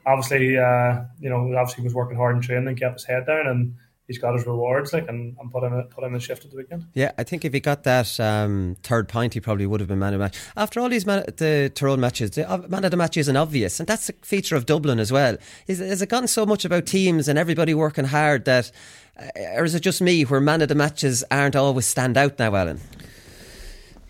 [0.06, 3.48] obviously, uh, you know, obviously was working hard in training and kept his head down
[3.48, 3.76] and
[4.10, 6.58] he's got his rewards, like, and, and put him put him in shift at the
[6.58, 6.88] weekend.
[6.96, 10.00] Yeah, I think if he got that um, third point, he probably would have been
[10.00, 10.38] man of the match.
[10.58, 13.88] After all these man, the Tyrone matches, the man of the match isn't obvious, and
[13.88, 15.38] that's a feature of Dublin as well.
[15.68, 18.72] Is has it gotten so much about teams and everybody working hard that,
[19.18, 22.40] uh, or is it just me where man of the matches aren't always stand out
[22.40, 22.82] now, Alan?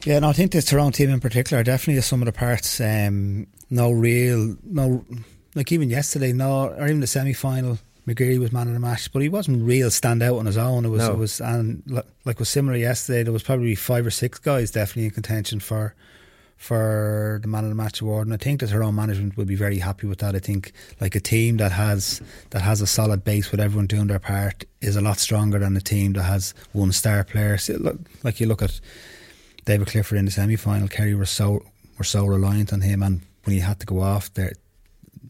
[0.05, 2.79] Yeah, no, I think this Tyrone team in particular definitely is some of the parts.
[2.79, 5.03] Um, no real, no,
[5.55, 7.77] like even yesterday, no, or even the semi final
[8.09, 10.85] McGeary was man of the match, but he wasn't real stand out on his own.
[10.85, 11.13] It was, no.
[11.13, 13.23] it was, and like was similar yesterday.
[13.23, 15.93] There was probably five or six guys definitely in contention for
[16.57, 19.45] for the man of the match award, and I think that her own management will
[19.45, 20.35] be very happy with that.
[20.35, 24.07] I think like a team that has that has a solid base with everyone doing
[24.07, 27.57] their part is a lot stronger than a team that has one star player.
[27.57, 28.81] So, look, like you look at
[29.63, 31.63] David Clifford in the semi final, Kerry were so
[31.97, 34.53] were so reliant on him, and when he had to go off, there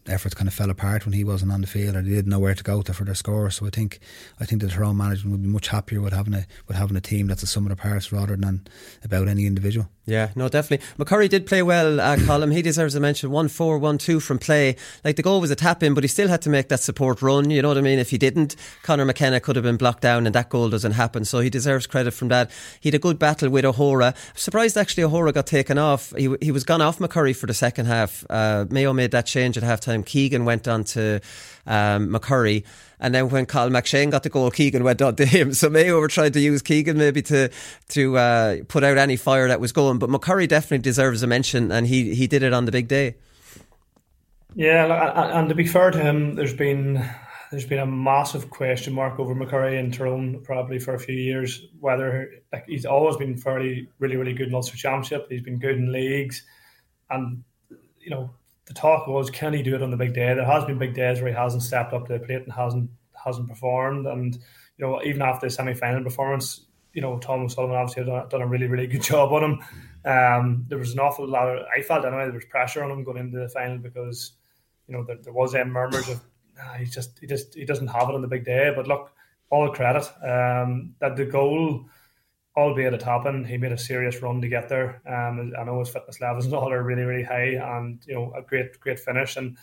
[0.10, 2.40] efforts kind of fell apart when he wasn't on the field, or they didn't know
[2.40, 3.50] where to go to for their score.
[3.50, 4.00] So I think
[4.40, 7.02] I think the Tyrone management would be much happier with having a with having a
[7.02, 8.68] team that's a sum of the parts rather than
[9.04, 9.90] about any individual.
[10.10, 10.86] Yeah, no, definitely.
[10.98, 12.52] McCurry did play well, uh, Colm.
[12.52, 13.30] He deserves a mention.
[13.30, 14.76] 1 4, 1 2 from play.
[15.04, 17.22] Like the goal was a tap in, but he still had to make that support
[17.22, 17.52] run.
[17.52, 18.00] You know what I mean?
[18.00, 21.26] If he didn't, Conor McKenna could have been blocked down, and that goal doesn't happen.
[21.26, 22.50] So he deserves credit from that.
[22.80, 24.16] He had a good battle with O'Hora.
[24.34, 26.14] Surprised actually O'Hora got taken off.
[26.18, 28.26] He, he was gone off McCurry for the second half.
[28.30, 29.99] Uh, Mayo made that change at half time.
[30.04, 31.22] Keegan went on to
[31.66, 32.66] um, McCurry.
[33.00, 35.54] And then when Cathal McShane got the goal, Keegan went on to him.
[35.60, 37.50] So Mayo were trying to use Keegan maybe to
[37.90, 40.00] to uh, put out any fire that was going.
[40.00, 43.16] But McCurry definitely deserves a mention, and he he did it on the big day.
[44.56, 47.04] Yeah, and to be fair to him, there's been
[47.52, 51.66] there's been a massive question mark over McCurry and Tyrone probably for a few years.
[51.80, 55.76] Whether like he's always been fairly really really good in Ulster Championship, he's been good
[55.76, 56.44] in leagues,
[57.10, 57.44] and
[58.00, 58.32] you know
[58.70, 60.34] the talk was can he do it on the big day?
[60.36, 62.92] There has been big days where he hasn't stepped up to the plate and hasn't
[63.26, 64.06] hasn't performed.
[64.06, 64.36] And
[64.78, 68.42] you know, even after the semi final performance, you know, Tom O'Sullivan obviously had done
[68.44, 69.60] a really really good job on him.
[70.06, 73.04] Um, there was an awful lot of I felt anyway there was pressure on him
[73.04, 74.34] going into the final because
[74.88, 76.22] you know there, there was murmurs of
[76.78, 78.72] he just he just he doesn't have it on the big day.
[78.76, 79.12] But look,
[79.50, 81.86] all credit um, that the goal
[82.60, 85.02] albeit a top end, he made a serious run to get there.
[85.08, 88.34] Um, I know his fitness levels and all are really, really high, and you know
[88.36, 89.38] a great, great finish.
[89.38, 89.58] And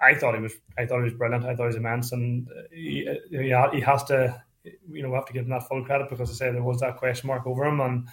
[0.00, 1.44] I thought he was, I thought he was brilliant.
[1.44, 3.50] I thought he was immense, and he, he,
[3.80, 6.62] has to, you know, have to give him that full credit because I say there
[6.62, 7.80] was that question mark over him.
[7.80, 8.08] And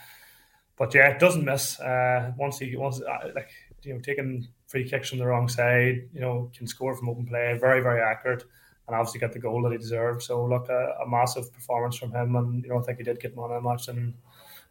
[0.77, 1.79] but yeah, it doesn't miss.
[1.79, 3.49] Uh, once he once uh, like
[3.83, 7.25] you know taking free kicks from the wrong side, you know, can score from open
[7.25, 8.43] play, very, very accurate
[8.87, 10.23] and obviously get the goal that he deserved.
[10.23, 13.19] So look, a, a massive performance from him, and you know I think he did
[13.19, 14.13] get man of the match and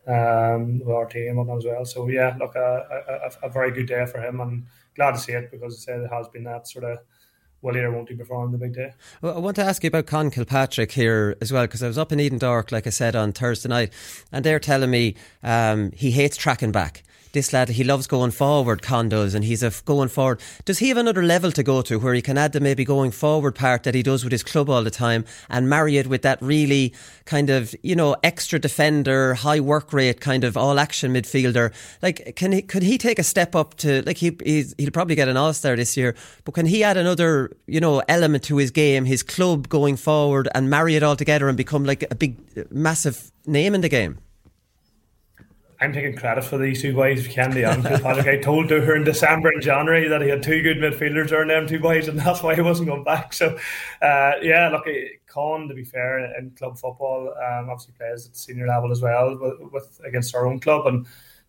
[0.06, 1.84] um, with our team as well.
[1.84, 5.32] So yeah, look, a, a, a, very good day for him, and glad to see
[5.32, 6.98] it because I said it has been that sort of
[7.62, 8.92] will he won't he perform the big day.
[9.20, 11.98] Well, I want to ask you about Conn Kilpatrick here as well because I was
[11.98, 13.92] up in Edendork, like I said on Thursday night,
[14.30, 17.02] and they're telling me um, he hates tracking back
[17.36, 20.40] this lad, he loves going forward, condos, and he's a f- going forward.
[20.64, 23.12] Does he have another level to go to where he can add the maybe going
[23.12, 26.22] forward part that he does with his club all the time and marry it with
[26.22, 26.92] that really
[27.26, 31.72] kind of, you know, extra defender, high work rate kind of all action midfielder?
[32.02, 34.36] Like, can he, could he take a step up to, like, he,
[34.78, 36.14] he'll probably get an All Star this year,
[36.44, 40.48] but can he add another, you know, element to his game, his club going forward
[40.54, 42.38] and marry it all together and become like a big,
[42.72, 44.18] massive name in the game?
[45.80, 47.52] I'm taking credit for these two boys, can.
[47.52, 51.48] Patrick, I told her in December and January that he had two good midfielders around
[51.48, 53.34] them two boys, and that's why he wasn't going back.
[53.34, 53.58] So,
[54.00, 54.86] uh, yeah, look,
[55.26, 59.02] Conn, to be fair, in club football, um, obviously plays at the senior level as
[59.02, 61.06] well with, with against our own club, and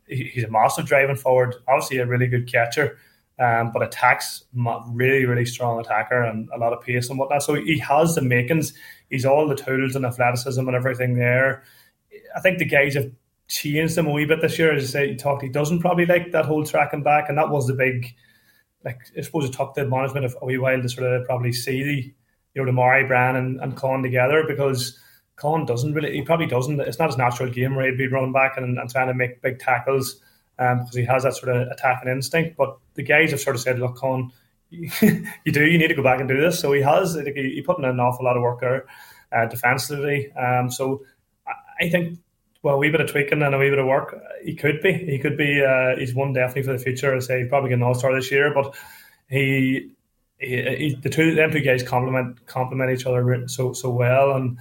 [0.07, 1.55] he, he's a massive driving forward.
[1.67, 2.97] Obviously, a really good catcher.
[3.39, 7.43] Um, but attacks really, really strong attacker and a lot of pace and whatnot.
[7.43, 8.73] So he has the makings.
[9.11, 11.61] He's all the tools and athleticism and everything there.
[12.35, 13.11] I think the guys have
[13.47, 14.73] changed him a wee bit this year.
[14.73, 17.49] As I say, he talked, he doesn't probably like that whole tracking back, and that
[17.49, 18.13] was the big,
[18.83, 21.53] like I suppose it took the management of a wee while to sort of probably
[21.53, 22.13] see the,
[22.53, 24.99] you know, the Murray brand and, and Conn together because
[25.37, 26.79] Conn doesn't really, he probably doesn't.
[26.81, 29.41] It's not his natural game where he'd be running back and, and trying to make
[29.41, 30.21] big tackles
[30.59, 32.57] um, because he has that sort of attacking instinct.
[32.57, 34.31] But the guys have sort of said, look, Conn,
[34.69, 34.89] you,
[35.45, 36.59] do, you need to go back and do this.
[36.59, 38.87] So he has, he, he put in an awful lot of work there
[39.31, 40.31] uh, defensively.
[40.33, 41.03] Um, so
[41.79, 42.19] I think
[42.67, 44.91] well, a wee bit of tweaking and a wee bit of work, he could be.
[44.91, 45.63] He could be.
[45.63, 47.15] Uh, he's one definitely for the future.
[47.15, 48.75] I say he's probably an All Star this year, but
[49.29, 49.91] he,
[50.37, 54.57] he, he, the two them two guys complement complement each other so so well, and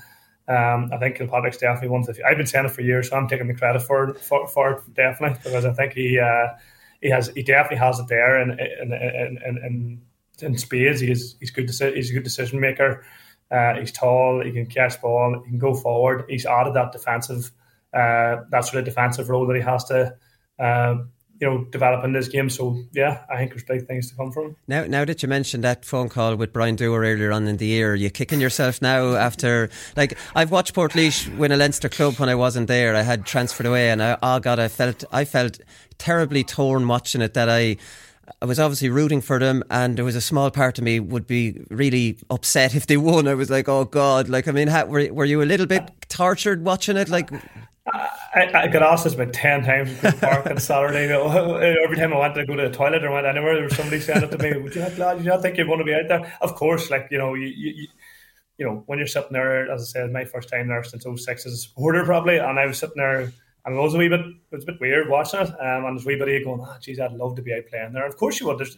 [0.47, 2.03] um, I think Kilpatrick's definitely one.
[2.09, 4.47] Of the, I've been saying it for years, so I'm taking the credit for for,
[4.47, 6.55] for it definitely because I think he uh,
[7.01, 10.01] he has he definitely has it there, and in in,
[10.41, 11.69] in, spades, he's he's good.
[11.69, 13.05] He's a good decision maker.
[13.51, 14.45] Uh, he's tall.
[14.45, 15.43] He can catch ball.
[15.45, 16.27] He can go forward.
[16.29, 17.51] He's added that defensive
[17.95, 20.15] uh, that sort of defensive role that he has to.
[20.59, 20.97] Uh,
[21.41, 22.49] you know, develop in this game.
[22.49, 24.57] So yeah, I think there's big things to come from.
[24.67, 27.67] Now, now that you mentioned that phone call with Brian Dooher earlier on in the
[27.67, 32.15] year, are you kicking yourself now after like I've watched Portlaoise win a Leinster club
[32.15, 32.95] when I wasn't there.
[32.95, 35.61] I had transferred away, and I, oh god, I felt I felt
[35.99, 37.35] terribly torn watching it.
[37.35, 37.77] That I.
[38.43, 41.29] I was obviously rooting for them, and there was a small part of me would
[41.29, 43.29] be really upset if they won.
[43.29, 45.89] I was like, "Oh God!" Like, I mean, how, were were you a little bit
[46.09, 47.09] tortured watching it?
[47.09, 47.31] Like,
[47.93, 51.05] I, I got asked this about 10 times in Green Park on Saturday.
[51.05, 53.65] You know, every time I went to go to the toilet or went anywhere, there
[53.65, 55.79] was somebody saying it to me, Would you not, glad you not think you're going
[55.79, 56.37] to be out there?
[56.41, 57.87] Of course, like, you know, you, you,
[58.59, 61.47] you know, when you're sitting there, as I said, my first time there since 06
[61.47, 63.33] as a supporter, probably, and I was sitting there
[63.67, 65.49] and it was a wee bit, it was a bit weird watching it.
[65.49, 67.93] Um, and there's a wee bit going, oh, geez, I'd love to be out playing
[67.93, 68.07] there.
[68.07, 68.59] Of course you would.
[68.59, 68.77] There's,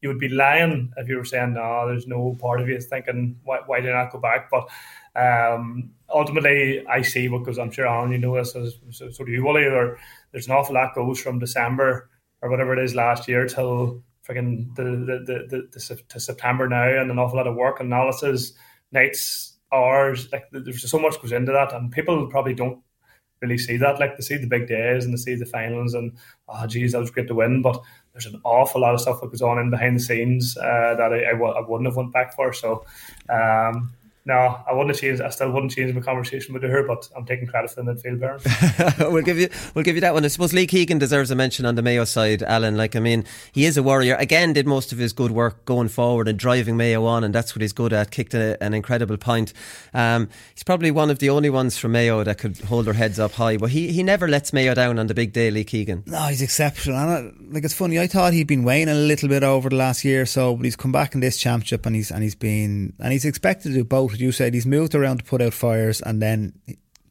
[0.00, 3.40] you would be lying if you were saying, no, there's no part of you thinking,
[3.42, 4.50] why, why did I not go back?
[4.50, 4.68] But
[5.16, 7.58] um, ultimately, I see because.
[7.58, 9.64] I'm sure Alan, you know this, as, so, so do you, Willie.
[9.64, 9.98] Or
[10.32, 12.10] there's an awful lot goes from December
[12.42, 17.00] or whatever it is last year till freaking the, the, the, the, to September now,
[17.00, 18.52] and an awful lot of work analysis,
[18.92, 20.30] nights, hours.
[20.32, 22.82] Like there's so much goes into that, and people probably don't
[23.40, 23.98] really see that.
[23.98, 26.12] Like they see the big days and they see the finals, and
[26.48, 27.80] oh, geez, that was great to win, but
[28.12, 31.12] there's an awful lot of stuff that goes on in behind the scenes uh, that
[31.12, 32.52] I, I, w- I wouldn't have went back for.
[32.52, 32.84] So,
[33.30, 33.92] um,
[34.28, 35.22] no, I wouldn't change.
[35.22, 38.20] I still wouldn't change my conversation with her, but I'm taking credit for the midfield
[38.20, 39.10] Baron.
[39.12, 40.22] we'll give you, we'll give you that one.
[40.22, 42.76] I suppose Lee Keegan deserves a mention on the Mayo side, Alan.
[42.76, 44.16] Like, I mean, he is a warrior.
[44.16, 47.56] Again, did most of his good work going forward and driving Mayo on, and that's
[47.56, 48.10] what he's good at.
[48.10, 49.54] Kicked a, an incredible point.
[49.94, 53.18] Um, he's probably one of the only ones from Mayo that could hold their heads
[53.18, 55.50] up high, but he, he never lets Mayo down on the big day.
[55.50, 56.02] Lee Keegan.
[56.04, 56.98] No, he's exceptional.
[56.98, 57.98] And I, like, it's funny.
[57.98, 60.66] I thought he'd been weighing a little bit over the last year or so, but
[60.66, 63.74] he's come back in this championship, and he's and he's been and he's expected to
[63.74, 64.17] do both.
[64.20, 66.54] You said he's moved around to put out fires, and then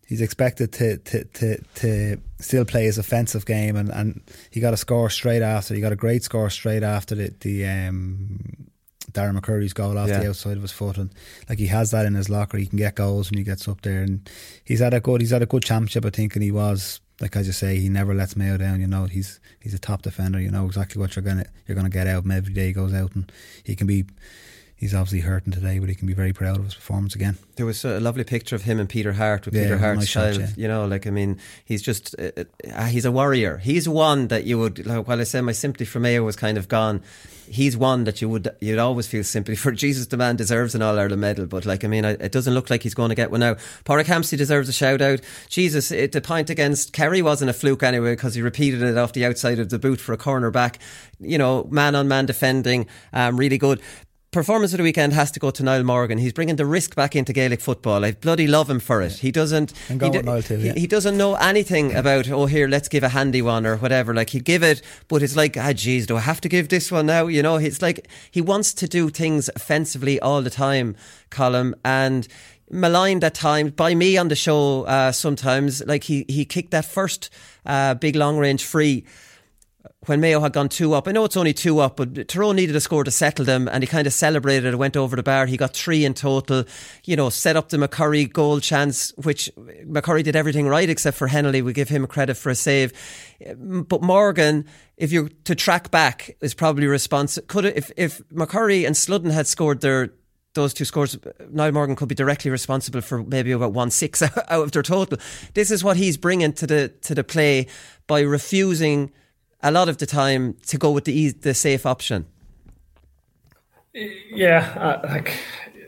[0.07, 4.73] he's expected to to, to, to still play his offensive game, and, and he got
[4.73, 5.73] a score straight after.
[5.75, 7.65] He got a great score straight after the the.
[7.65, 8.67] Um,
[9.13, 10.19] Darren McCurry's goal off yeah.
[10.19, 11.11] the outside of his foot, and
[11.49, 12.57] like he has that in his locker.
[12.57, 14.29] He can get goals when he gets up there, and
[14.63, 15.21] he's had a good.
[15.21, 17.89] He's had a good championship, I think, and he was like I just say, he
[17.89, 18.79] never lets Mayo down.
[18.79, 20.39] You know, he's he's a top defender.
[20.39, 22.73] You know exactly what you're gonna you're gonna get out of him every day he
[22.73, 23.31] goes out, and
[23.63, 24.05] he can be
[24.77, 27.37] he's obviously hurting today, but he can be very proud of his performance again.
[27.55, 30.07] There was a lovely picture of him and Peter Harte with Yeah, Peter Harte's nice
[30.09, 30.39] shot, child.
[30.39, 30.47] yeah.
[30.55, 32.43] You know, like I mean, he's just uh,
[32.73, 33.57] uh, he's a warrior.
[33.57, 34.85] He's one that you would.
[34.85, 37.01] Like, while I say my sympathy for Mayo was kind of gone,
[37.49, 39.71] he's one that you would you'd always feel sympathy for.
[39.71, 42.53] Jesus, the man deserves an All Ireland medal, but like I mean, I, it doesn't
[42.53, 43.55] look like he's going to get one now.
[43.85, 45.21] Porrick deserves a shout out.
[45.49, 49.13] Jesus, it, the point against Kerry wasn't a fluke anyway because he repeated it off
[49.13, 50.77] the outside of the boot for a corner back.
[51.19, 53.81] You know, man on man defending, um, really good.
[54.31, 56.17] Performance of the weekend has to go to Niall Morgan.
[56.17, 58.03] He's bringing the risk back into Gaelic football.
[58.03, 59.13] I bloody love him for it.
[59.13, 59.71] He doesn't.
[59.89, 60.73] And go he, with Niall too, he- yeah.
[60.73, 62.29] he doesn't know anything about.
[62.29, 64.13] Oh, here, let's give a handy one or whatever.
[64.13, 66.91] Like he'd give it, but it's like, ah, geez, do I have to give this
[66.91, 67.27] one now?
[67.27, 70.97] You know, it's like he wants to do things offensively all the time,
[71.31, 72.27] Colm, and
[72.69, 74.83] maligned at times by me on the show.
[74.83, 77.29] Uh, sometimes, like he he kicked that first
[77.65, 79.05] uh, big long range free
[80.07, 81.07] when Mayo had gone two up.
[81.07, 83.83] I know it's only two up, but Tyrone needed a score to settle them, and
[83.83, 85.45] he kind of celebrated it, went over the bar.
[85.45, 86.63] He got three in total,
[87.03, 91.27] you know, set up the McCurry goal chance, which McCurry did everything right except for
[91.27, 91.61] Hennelly.
[91.61, 92.93] We give him credit for a save.
[93.55, 94.65] But Morgan,
[94.95, 97.45] if you're to track back, is probably responsible.
[97.47, 100.11] Could if if McCurry and Sludden had scored their
[100.53, 101.17] those two scores,
[101.51, 105.19] Niall Morgan could be directly responsible for maybe about one six out of their total.
[105.53, 107.67] This is what he's bringing to the to the play
[108.07, 109.11] by refusing
[109.61, 112.25] a lot of the time to go with the eas- the safe option.
[113.93, 115.33] Yeah, uh, like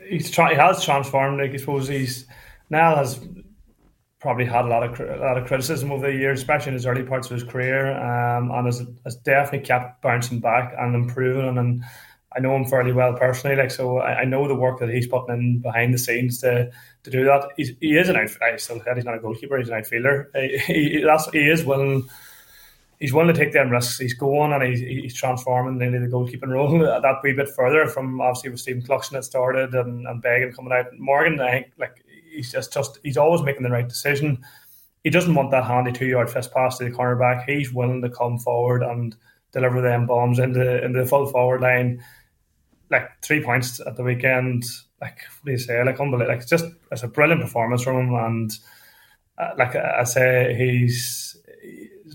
[0.08, 1.40] he's try, he has transformed.
[1.40, 2.26] Like I suppose he's
[2.68, 3.20] now has
[4.20, 6.86] probably had a lot of a lot of criticism over the years, especially in his
[6.86, 11.56] early parts of his career, um, and has, has definitely kept bouncing back and improving.
[11.56, 11.84] And
[12.36, 15.06] I know him fairly well personally, like so I, I know the work that he's
[15.06, 16.70] putting in behind the scenes to
[17.04, 17.48] to do that.
[17.56, 18.30] He's, he is an out.
[18.42, 20.30] I still said he's not a goalkeeper; he's an outfielder.
[20.34, 22.08] He, he, he is willing
[23.00, 23.98] he's willing to take them risks.
[23.98, 28.20] He's going and he's, he's transforming nearly the goalkeeping role that wee bit further from
[28.20, 30.86] obviously with Stephen Cluxton that started and, and Beggan coming out.
[30.98, 34.44] Morgan, I think, like he's just, just he's always making the right decision.
[35.02, 37.44] He doesn't want that handy two yard fist pass to the cornerback.
[37.46, 39.16] He's willing to come forward and
[39.52, 42.04] deliver them bombs into into the full forward line.
[42.90, 44.64] Like three points at the weekend.
[45.00, 45.82] Like what do you say?
[45.82, 46.28] Like unbelievable.
[46.28, 48.52] Like it's just it's a brilliant performance from him and
[49.38, 51.39] uh, like I say, he's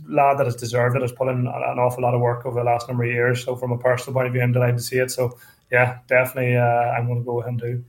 [0.08, 1.02] lad that has deserved it.
[1.02, 3.44] Has put in an awful lot of work over the last number of years.
[3.44, 5.12] So from a personal point of view, I'm delighted to see it.
[5.12, 5.38] So
[5.72, 7.84] yeah, definitely, uh, I'm going to go with him too.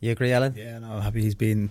[0.00, 0.54] You agree, Alan?
[0.56, 1.70] Yeah, no, I'm happy he's been.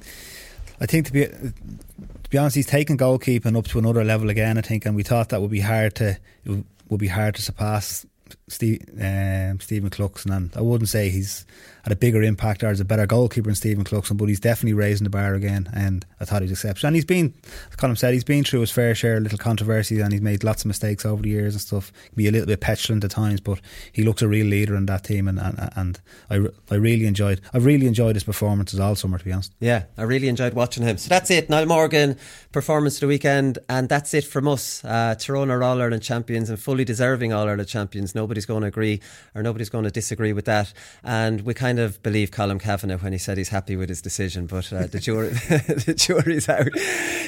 [0.82, 4.57] I think to be to be honest, he's taken goalkeeping up to another level again.
[4.57, 6.10] I think, and we thought that would be hard to
[6.44, 8.06] it would- would be hard to surpass
[8.48, 10.36] Steve, um, Stephen Cluxton.
[10.36, 11.45] And I wouldn't say he's
[11.86, 14.74] had a bigger impact or is a better goalkeeper than Stephen Cluxton, but he's definitely
[14.74, 15.70] raising the bar again.
[15.72, 16.88] And I thought he was exceptional.
[16.88, 17.36] And he's been,
[17.70, 20.44] as Colm said, he's been through his fair share of little controversies and he's made
[20.44, 21.94] lots of mistakes over the years and stuff.
[21.94, 24.88] Can be a little bit petulant at times, but he looks a real leader in
[24.88, 25.28] that team.
[25.28, 25.99] And and, and
[26.32, 27.40] I, I really enjoyed.
[27.53, 29.53] I've really enjoyed his performances all summer, to be honest.
[29.60, 30.98] Yeah, I really enjoyed watching him.
[30.98, 31.52] So that's it.
[31.52, 32.18] Niall Morgan,
[32.52, 33.60] performance of the weekend.
[33.70, 34.84] And that's it from us.
[34.84, 38.16] Uh, Tyrone are All Ireland champions and fully deserving All Ireland champions.
[38.16, 39.02] Nobody's going to agree
[39.36, 40.74] or nobody's going to disagree with that.
[41.03, 44.45] And we kind of believe Colm Cavanagh when he said he's happy with his decision,
[44.45, 46.69] but uh, the, jury, the jury's out.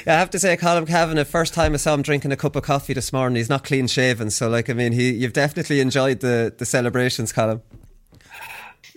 [0.08, 2.64] I have to say, Colm Cavanagh, first time I saw him drinking a cup of
[2.64, 4.30] coffee this morning, he's not clean shaven.
[4.30, 7.62] So, like, I mean, he, you've definitely enjoyed the, the celebrations, Colm.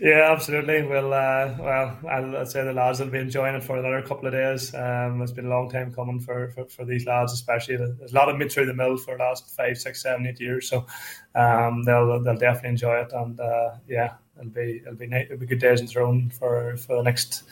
[0.01, 0.82] Yeah, absolutely.
[0.82, 4.27] Well, uh, well, I'll, I'll say the lads will be enjoying it for another couple
[4.27, 4.74] of days.
[4.74, 7.77] Um, it's been a long time coming for, for, for these lads, especially.
[7.77, 10.40] There's a lot of been through the mill for the last five, six, seven, eight
[10.40, 10.86] years, so
[11.35, 13.12] um, they'll they'll definitely enjoy it.
[13.12, 16.77] And uh, yeah, it'll be it'll be nice, it'll be good days in Tyrone for
[16.77, 17.45] for the next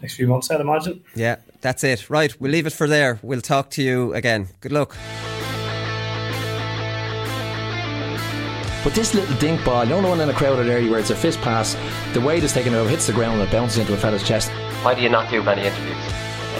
[0.00, 1.02] next few months, I'd imagine.
[1.14, 2.08] Yeah, that's it.
[2.08, 3.18] Right, we'll leave it for there.
[3.22, 4.48] We'll talk to you again.
[4.60, 4.96] Good luck.
[8.84, 11.10] But this little dink ball, you know the one in a crowded area where it's
[11.10, 11.76] a fist pass,
[12.14, 14.50] the weight is taken over, hits the ground, and it bounces into a fella's chest.
[14.82, 15.96] Why do you not do many interviews?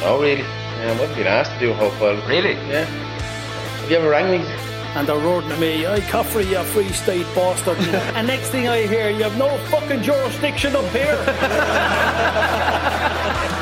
[0.02, 0.42] Oh, really?
[0.42, 2.16] Yeah, I wouldn't been asked to do a whole pile.
[2.28, 2.54] Really?
[2.68, 2.84] Yeah.
[2.84, 4.67] Have you ever rang me?
[4.96, 7.78] And they're roaring at me, I Caffrey, you free state bastard.
[8.16, 11.24] and next thing I hear, you have no fucking jurisdiction up here.